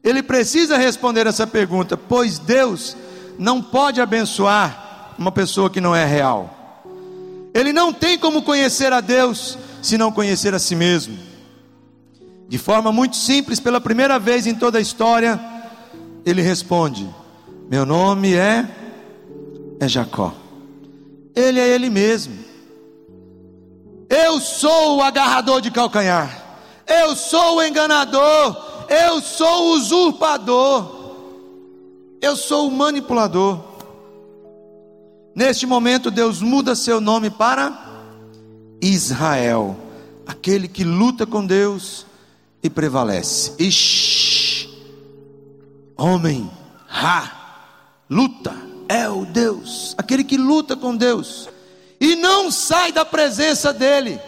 Ele 0.02 0.22
precisa 0.22 0.76
responder 0.76 1.26
essa 1.26 1.46
pergunta, 1.46 1.96
pois 1.96 2.38
Deus 2.38 2.96
não 3.38 3.62
pode 3.62 4.00
abençoar 4.00 5.14
uma 5.16 5.32
pessoa 5.32 5.70
que 5.70 5.80
não 5.80 5.94
é 5.96 6.04
real. 6.04 6.63
Ele 7.54 7.72
não 7.72 7.92
tem 7.92 8.18
como 8.18 8.42
conhecer 8.42 8.92
a 8.92 9.00
Deus 9.00 9.56
se 9.80 9.96
não 9.96 10.10
conhecer 10.10 10.52
a 10.54 10.58
si 10.58 10.74
mesmo. 10.74 11.16
De 12.48 12.58
forma 12.58 12.90
muito 12.90 13.16
simples, 13.16 13.60
pela 13.60 13.80
primeira 13.80 14.18
vez 14.18 14.46
em 14.46 14.54
toda 14.54 14.78
a 14.78 14.80
história, 14.80 15.40
ele 16.26 16.42
responde: 16.42 17.08
Meu 17.70 17.86
nome 17.86 18.34
é 18.34 18.68
é 19.80 19.88
Jacó. 19.88 20.34
Ele 21.34 21.60
é 21.60 21.68
ele 21.68 21.90
mesmo. 21.90 22.34
Eu 24.08 24.40
sou 24.40 24.96
o 24.96 25.02
agarrador 25.02 25.60
de 25.60 25.70
calcanhar. 25.70 26.58
Eu 26.86 27.16
sou 27.16 27.56
o 27.56 27.62
enganador. 27.62 28.56
Eu 28.88 29.20
sou 29.20 29.64
o 29.64 29.74
usurpador. 29.74 31.04
Eu 32.20 32.36
sou 32.36 32.68
o 32.68 32.70
manipulador. 32.70 33.73
Neste 35.34 35.66
momento, 35.66 36.10
Deus 36.10 36.40
muda 36.40 36.74
seu 36.74 37.00
nome 37.00 37.30
para 37.30 37.76
Israel, 38.80 39.76
aquele 40.26 40.68
que 40.68 40.84
luta 40.84 41.26
com 41.26 41.44
Deus 41.44 42.06
e 42.62 42.70
prevalece. 42.70 43.52
Ish, 43.58 44.68
homem, 45.96 46.50
ha, 46.88 47.30
luta, 48.08 48.54
é 48.88 49.08
o 49.08 49.24
Deus, 49.24 49.94
aquele 49.98 50.22
que 50.22 50.36
luta 50.36 50.76
com 50.76 50.94
Deus 50.96 51.48
e 52.04 52.16
não 52.16 52.50
sai 52.50 52.92
da 52.92 53.04
presença 53.04 53.72
dEle, 53.72 54.20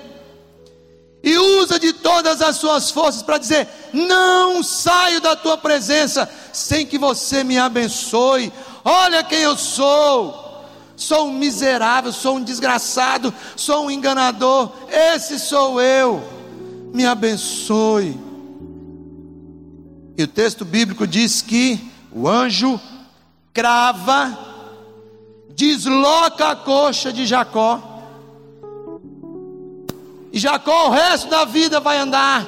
e 1.23 1.37
usa 1.37 1.79
de 1.79 1.93
todas 1.93 2.41
as 2.41 2.57
suas 2.57 2.91
forças 2.91 3.23
para 3.23 3.37
dizer: 3.37 3.69
Não 3.93 4.63
saio 4.63 5.21
da 5.21 5.35
tua 5.37 5.59
presença 5.59 6.29
sem 6.53 6.87
que 6.87 6.99
você 6.99 7.43
me 7.43 7.59
abençoe. 7.59 8.53
Olha 8.85 9.25
quem 9.25 9.41
eu 9.41 9.57
sou 9.57 10.46
sou 10.97 11.29
um 11.29 11.33
miserável, 11.33 12.11
sou 12.11 12.37
um 12.37 12.43
desgraçado, 12.43 13.33
sou 13.55 13.87
um 13.87 13.91
enganador, 13.91 14.73
esse 14.89 15.39
sou 15.39 15.81
eu, 15.81 16.23
me 16.93 17.05
abençoe. 17.05 18.19
E 20.17 20.23
o 20.23 20.27
texto 20.27 20.65
bíblico 20.65 21.07
diz 21.07 21.43
que 21.43 21.79
o 22.11 22.27
anjo 22.27 22.81
crava, 23.53 24.37
desloca 25.55 26.49
a 26.49 26.57
coxa 26.57 27.13
de 27.13 27.27
Jacó, 27.27 27.93
e 30.33 30.39
Jacó 30.39 30.89
o 30.89 30.91
resto 30.91 31.29
da 31.29 31.45
vida 31.45 31.81
vai 31.81 31.99
andar, 31.99 32.47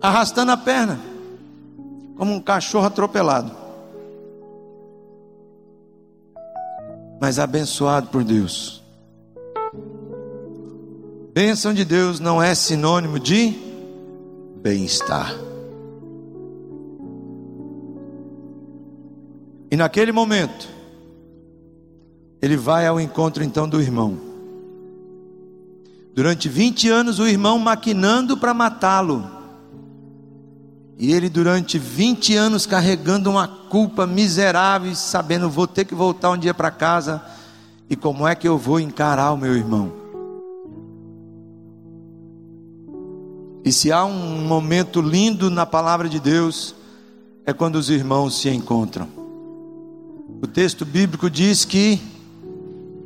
arrastando 0.00 0.52
a 0.52 0.56
perna, 0.56 1.00
como 2.16 2.34
um 2.34 2.40
cachorro 2.40 2.86
atropelado. 2.86 3.63
Mas 7.20 7.38
abençoado 7.38 8.08
por 8.08 8.24
Deus. 8.24 8.82
Bênção 11.32 11.74
de 11.74 11.84
Deus 11.84 12.20
não 12.20 12.42
é 12.42 12.54
sinônimo 12.54 13.18
de 13.18 13.54
bem-estar. 14.62 15.34
E 19.70 19.76
naquele 19.76 20.12
momento, 20.12 20.68
ele 22.40 22.56
vai 22.56 22.86
ao 22.86 23.00
encontro 23.00 23.42
então 23.42 23.68
do 23.68 23.80
irmão. 23.80 24.16
Durante 26.14 26.48
20 26.48 26.88
anos, 26.88 27.18
o 27.18 27.26
irmão 27.26 27.58
maquinando 27.58 28.36
para 28.36 28.54
matá-lo. 28.54 29.28
E 30.98 31.12
ele, 31.12 31.28
durante 31.28 31.78
20 31.78 32.36
anos, 32.36 32.66
carregando 32.66 33.30
uma 33.30 33.48
culpa 33.48 34.06
miserável, 34.06 34.94
sabendo, 34.94 35.50
vou 35.50 35.66
ter 35.66 35.84
que 35.84 35.94
voltar 35.94 36.30
um 36.30 36.38
dia 36.38 36.54
para 36.54 36.70
casa, 36.70 37.22
e 37.90 37.96
como 37.96 38.26
é 38.26 38.34
que 38.34 38.46
eu 38.46 38.56
vou 38.56 38.78
encarar 38.78 39.32
o 39.32 39.36
meu 39.36 39.56
irmão? 39.56 39.92
E 43.64 43.72
se 43.72 43.90
há 43.90 44.04
um 44.04 44.46
momento 44.46 45.00
lindo 45.00 45.50
na 45.50 45.66
palavra 45.66 46.08
de 46.08 46.20
Deus, 46.20 46.74
é 47.44 47.52
quando 47.52 47.76
os 47.76 47.90
irmãos 47.90 48.40
se 48.40 48.48
encontram. 48.48 49.08
O 50.42 50.46
texto 50.46 50.84
bíblico 50.84 51.28
diz 51.28 51.64
que 51.64 52.00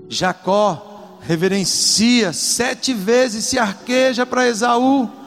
Jacó 0.09 1.19
reverencia 1.21 2.33
sete 2.33 2.93
vezes, 2.93 3.45
se 3.45 3.59
arqueja 3.59 4.27
para 4.27 4.49
Esaú 4.49 5.18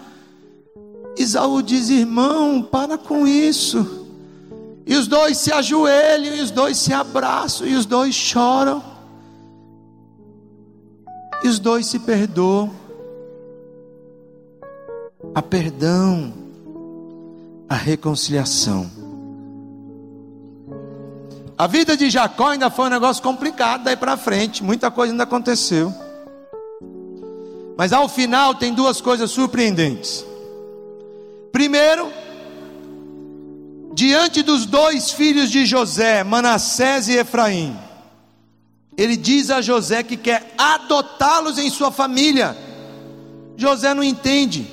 Isaú 1.18 1.62
diz: 1.62 1.89
irmão, 1.89 2.62
para 2.62 2.97
com 2.97 3.28
isso. 3.28 4.07
E 4.86 4.95
os 4.95 5.07
dois 5.07 5.38
se 5.38 5.51
ajoelham, 5.51 6.36
e 6.36 6.41
os 6.41 6.51
dois 6.51 6.78
se 6.78 6.93
abraçam, 6.93 7.68
e 7.68 7.76
os 7.76 7.86
dois 7.86 8.14
choram. 8.16 8.84
E 11.43 11.47
os 11.47 11.59
dois 11.59 11.86
se 11.86 11.99
perdoam. 11.99 12.72
A 15.34 15.41
perdão, 15.41 16.34
a 17.70 17.76
reconciliação. 17.76 18.89
A 21.57 21.68
vida 21.68 21.95
de 21.95 22.09
Jacó 22.09 22.49
ainda 22.49 22.72
foi 22.72 22.88
um 22.88 22.89
negócio 22.89 23.22
complicado 23.22 23.84
daí 23.84 23.95
para 23.95 24.18
frente, 24.18 24.64
muita 24.64 24.89
coisa 24.89 25.14
ainda 25.14 25.24
aconteceu. 25.24 25.93
Mas 27.78 27.93
ao 27.93 28.09
final 28.09 28.55
tem 28.55 28.74
duas 28.74 28.99
coisas 28.99 29.30
surpreendentes. 29.32 30.26
Primeiro, 31.52 32.12
diante 33.93 34.41
dos 34.41 34.66
dois 34.66 35.12
filhos 35.12 35.49
de 35.49 35.66
José, 35.66 36.24
Manassés 36.24 37.08
e 37.10 37.18
Efraim, 37.18 37.78
ele 38.97 39.18
diz 39.18 39.49
a 39.49 39.62
José 39.62 40.04
que 40.04 40.16
quer 40.16 40.54
adotá-los 40.58 41.58
em 41.58 41.70
sua 41.70 41.91
família. 41.91 42.56
José 43.58 43.93
não 43.93 44.04
entende, 44.04 44.68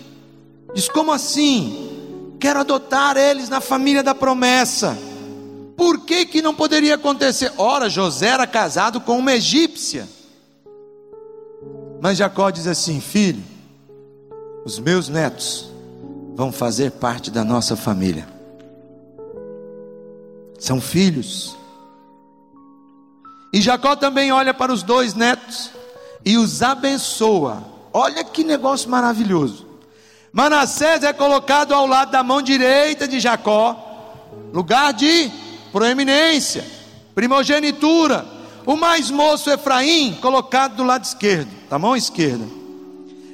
diz: 0.75 0.89
como 0.89 1.13
assim? 1.13 1.87
Quero 2.41 2.61
adotar 2.61 3.17
eles 3.17 3.49
na 3.49 3.61
família 3.61 4.03
da 4.03 4.15
promessa. 4.15 4.97
Por 5.77 6.05
que, 6.05 6.25
que 6.25 6.41
não 6.41 6.55
poderia 6.55 6.95
acontecer? 6.95 7.53
Ora, 7.57 7.89
José 7.89 8.29
era 8.29 8.47
casado 8.47 9.01
com 9.01 9.19
uma 9.19 9.35
egípcia. 9.35 10.09
Mas 12.01 12.19
Jacó 12.19 12.51
diz 12.51 12.67
assim: 12.67 13.01
Filho, 13.01 13.43
os 14.65 14.79
meus 14.79 15.09
netos 15.09 15.78
vão 16.39 16.53
fazer 16.53 16.93
parte 16.93 17.33
da 17.33 17.43
nossa 17.43 17.75
família. 17.75 18.25
São 20.57 20.81
filhos. 20.81 21.57
E 23.53 23.61
Jacó 23.61 23.97
também 23.97 24.31
olha 24.31 24.55
para 24.55 24.73
os 24.73 24.85
dois 24.85 25.15
netos 25.15 25.69
e 26.25 26.39
os 26.39 26.63
abençoa. 26.63 27.65
Olha 27.93 28.23
que 28.23 28.45
negócio 28.45 28.89
maravilhoso. 28.89 29.67
Manassés 30.33 31.03
é 31.03 31.13
colocado 31.13 31.75
ao 31.75 31.89
lado 31.89 32.13
da 32.13 32.23
mão 32.23 32.41
direita 32.41 33.09
de 33.09 33.19
Jacó, 33.19 33.77
lugar 34.53 34.93
de 34.93 35.33
proeminência, 35.73 36.65
primogenitura. 37.17 38.25
O 38.65 38.77
mais 38.77 39.11
moço 39.11 39.51
Efraim 39.51 40.15
colocado 40.21 40.77
do 40.77 40.85
lado 40.85 41.03
esquerdo, 41.03 41.51
da 41.69 41.81
mão 41.81 41.97
esquerda. 41.97 42.45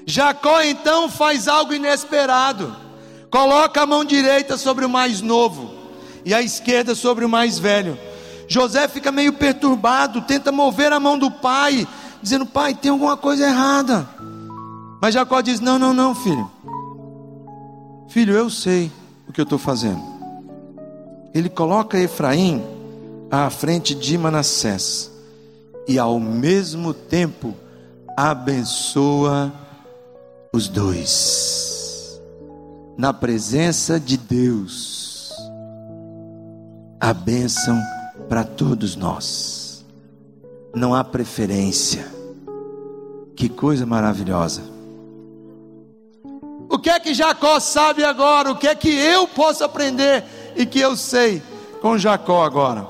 Jacó 0.07 0.62
então 0.62 1.11
faz 1.11 1.48
algo 1.48 1.74
inesperado. 1.74 2.84
Coloca 3.35 3.82
a 3.82 3.87
mão 3.87 4.05
direita 4.05 4.57
sobre 4.57 4.85
o 4.85 4.89
mais 4.89 5.20
novo 5.20 5.74
e 6.24 6.32
a 6.32 6.41
esquerda 6.41 6.95
sobre 6.95 7.24
o 7.24 7.28
mais 7.28 7.59
velho. 7.59 7.99
José 8.47 8.87
fica 8.87 9.11
meio 9.11 9.32
perturbado, 9.32 10.22
tenta 10.22 10.53
mover 10.53 10.93
a 10.93 11.01
mão 11.01 11.18
do 11.18 11.28
pai, 11.28 11.85
dizendo: 12.22 12.47
Pai, 12.47 12.76
tem 12.76 12.93
alguma 12.93 13.16
coisa 13.16 13.45
errada. 13.45 14.09
Mas 15.03 15.14
Jacó 15.14 15.41
diz: 15.41 15.59
Não, 15.59 15.80
não, 15.80 15.93
não, 15.93 16.14
filho. 16.14 16.49
Filho, 18.07 18.35
eu 18.35 18.49
sei 18.49 18.93
o 19.28 19.32
que 19.32 19.41
eu 19.41 19.43
estou 19.43 19.59
fazendo. 19.59 20.01
Ele 21.35 21.49
coloca 21.49 21.99
Efraim 21.99 22.62
à 23.32 23.51
frente 23.51 23.97
de 23.97 24.16
Manassés 24.16 25.11
e 25.89 25.99
ao 25.99 26.20
mesmo 26.20 26.95
tempo 26.95 27.53
abençoa 28.16 29.53
os 30.53 30.68
dois. 30.68 31.84
Na 32.97 33.12
presença 33.12 33.99
de 33.99 34.16
Deus, 34.16 35.32
a 37.01 37.12
bênção 37.12 37.78
para 38.28 38.45
todos 38.45 38.95
nós. 38.97 39.84
Não 40.74 40.95
há 40.95 41.03
preferência. 41.03 42.07
Que 43.36 43.49
coisa 43.49 43.84
maravilhosa. 43.84 44.62
O 46.68 46.78
que 46.78 46.88
é 46.88 46.99
que 47.01 47.12
Jacó 47.12 47.59
sabe 47.61 48.05
agora? 48.05 48.51
O 48.51 48.57
que 48.57 48.68
é 48.68 48.74
que 48.74 48.88
eu 48.88 49.26
posso 49.28 49.64
aprender 49.64 50.24
e 50.57 50.64
que 50.64 50.80
eu 50.80 50.97
sei 50.97 51.42
com 51.80 51.99
Jacó 51.99 52.45
agora? 52.45 52.86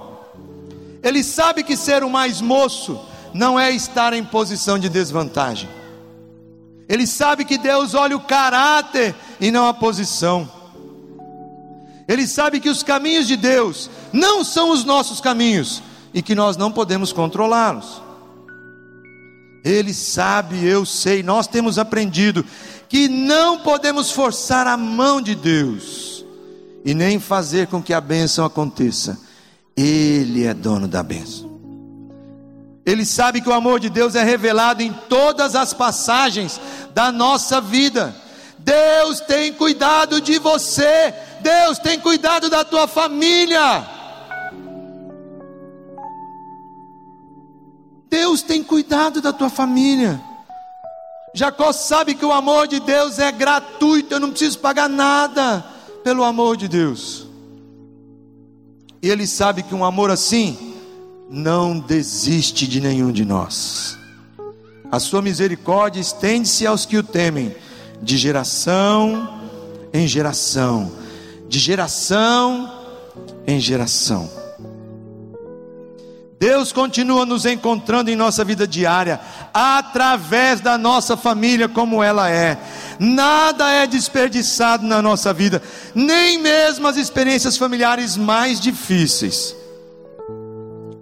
Ele 1.02 1.24
sabe 1.24 1.62
que 1.62 1.76
ser 1.76 2.04
o 2.04 2.10
mais 2.10 2.40
moço 2.40 3.00
não 3.32 3.58
é 3.58 3.70
estar 3.72 4.12
em 4.12 4.24
posição 4.24 4.78
de 4.78 4.88
desvantagem. 4.88 5.68
Ele 6.88 7.06
sabe 7.06 7.44
que 7.44 7.56
Deus 7.56 7.94
olha 7.94 8.16
o 8.16 8.20
caráter 8.20 9.14
e 9.40 9.50
não 9.50 9.66
a 9.66 9.74
posição. 9.74 10.50
Ele 12.06 12.26
sabe 12.26 12.60
que 12.60 12.68
os 12.68 12.82
caminhos 12.82 13.26
de 13.26 13.36
Deus 13.36 13.88
não 14.12 14.44
são 14.44 14.70
os 14.70 14.84
nossos 14.84 15.20
caminhos 15.20 15.82
e 16.12 16.20
que 16.20 16.34
nós 16.34 16.56
não 16.56 16.70
podemos 16.70 17.12
controlá-los. 17.12 18.02
Ele 19.64 19.94
sabe, 19.94 20.62
eu 20.62 20.84
sei, 20.84 21.22
nós 21.22 21.46
temos 21.46 21.78
aprendido 21.78 22.44
que 22.88 23.08
não 23.08 23.60
podemos 23.60 24.10
forçar 24.10 24.66
a 24.66 24.76
mão 24.76 25.22
de 25.22 25.34
Deus 25.34 26.24
e 26.84 26.92
nem 26.92 27.18
fazer 27.18 27.66
com 27.68 27.82
que 27.82 27.94
a 27.94 28.00
bênção 28.00 28.44
aconteça. 28.44 29.18
Ele 29.74 30.44
é 30.44 30.52
dono 30.52 30.86
da 30.86 31.02
bênção. 31.02 31.53
Ele 32.84 33.04
sabe 33.04 33.40
que 33.40 33.48
o 33.48 33.54
amor 33.54 33.80
de 33.80 33.88
Deus 33.88 34.14
é 34.14 34.22
revelado 34.22 34.82
em 34.82 34.92
todas 35.08 35.54
as 35.54 35.72
passagens 35.72 36.60
da 36.92 37.10
nossa 37.10 37.60
vida. 37.60 38.14
Deus 38.58 39.20
tem 39.20 39.52
cuidado 39.52 40.20
de 40.20 40.38
você, 40.38 41.14
Deus 41.40 41.78
tem 41.78 41.98
cuidado 41.98 42.50
da 42.50 42.62
tua 42.62 42.86
família. 42.86 43.86
Deus 48.10 48.42
tem 48.42 48.62
cuidado 48.62 49.20
da 49.20 49.32
tua 49.32 49.48
família. 49.48 50.20
Jacó 51.34 51.72
sabe 51.72 52.14
que 52.14 52.24
o 52.24 52.32
amor 52.32 52.68
de 52.68 52.80
Deus 52.80 53.18
é 53.18 53.32
gratuito, 53.32 54.14
eu 54.14 54.20
não 54.20 54.30
preciso 54.30 54.58
pagar 54.58 54.88
nada 54.88 55.64
pelo 56.04 56.22
amor 56.22 56.56
de 56.56 56.68
Deus. 56.68 57.26
E 59.02 59.08
ele 59.08 59.26
sabe 59.26 59.62
que 59.62 59.74
um 59.74 59.84
amor 59.84 60.10
assim 60.10 60.73
não 61.34 61.80
desiste 61.80 62.64
de 62.64 62.80
nenhum 62.80 63.10
de 63.10 63.24
nós. 63.24 63.98
A 64.90 65.00
sua 65.00 65.20
misericórdia 65.20 66.00
estende-se 66.00 66.64
aos 66.64 66.86
que 66.86 66.96
o 66.96 67.02
temem, 67.02 67.54
de 68.00 68.16
geração 68.16 69.40
em 69.92 70.06
geração, 70.06 70.92
de 71.48 71.58
geração 71.58 72.72
em 73.46 73.58
geração. 73.58 74.30
Deus 76.38 76.72
continua 76.72 77.26
nos 77.26 77.46
encontrando 77.46 78.10
em 78.10 78.16
nossa 78.16 78.44
vida 78.44 78.66
diária, 78.66 79.18
através 79.52 80.60
da 80.60 80.78
nossa 80.78 81.16
família, 81.16 81.68
como 81.68 82.02
ela 82.02 82.30
é. 82.30 82.58
Nada 83.00 83.70
é 83.70 83.86
desperdiçado 83.88 84.86
na 84.86 85.02
nossa 85.02 85.32
vida, 85.32 85.60
nem 85.94 86.38
mesmo 86.38 86.86
as 86.86 86.96
experiências 86.96 87.56
familiares 87.56 88.16
mais 88.16 88.60
difíceis. 88.60 89.63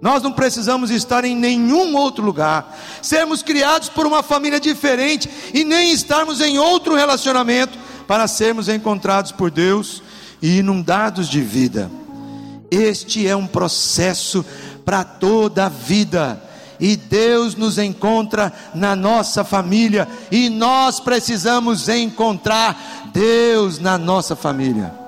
Nós 0.03 0.21
não 0.21 0.33
precisamos 0.33 0.91
estar 0.91 1.23
em 1.23 1.33
nenhum 1.33 1.95
outro 1.95 2.25
lugar, 2.25 2.77
sermos 3.01 3.41
criados 3.41 3.87
por 3.87 4.05
uma 4.05 4.21
família 4.21 4.59
diferente 4.59 5.29
e 5.53 5.63
nem 5.63 5.93
estarmos 5.93 6.41
em 6.41 6.59
outro 6.59 6.93
relacionamento 6.93 7.79
para 8.05 8.27
sermos 8.27 8.67
encontrados 8.67 9.31
por 9.31 9.49
Deus 9.49 10.03
e 10.41 10.57
inundados 10.57 11.29
de 11.29 11.39
vida. 11.39 11.89
Este 12.69 13.25
é 13.25 13.33
um 13.33 13.47
processo 13.47 14.45
para 14.83 15.05
toda 15.05 15.67
a 15.67 15.69
vida. 15.69 16.43
E 16.81 16.97
Deus 16.97 17.55
nos 17.55 17.77
encontra 17.77 18.51
na 18.75 18.97
nossa 18.97 19.45
família, 19.45 20.05
e 20.29 20.49
nós 20.49 20.99
precisamos 20.99 21.87
encontrar 21.87 23.09
Deus 23.13 23.79
na 23.79 23.97
nossa 23.97 24.35
família. 24.35 25.02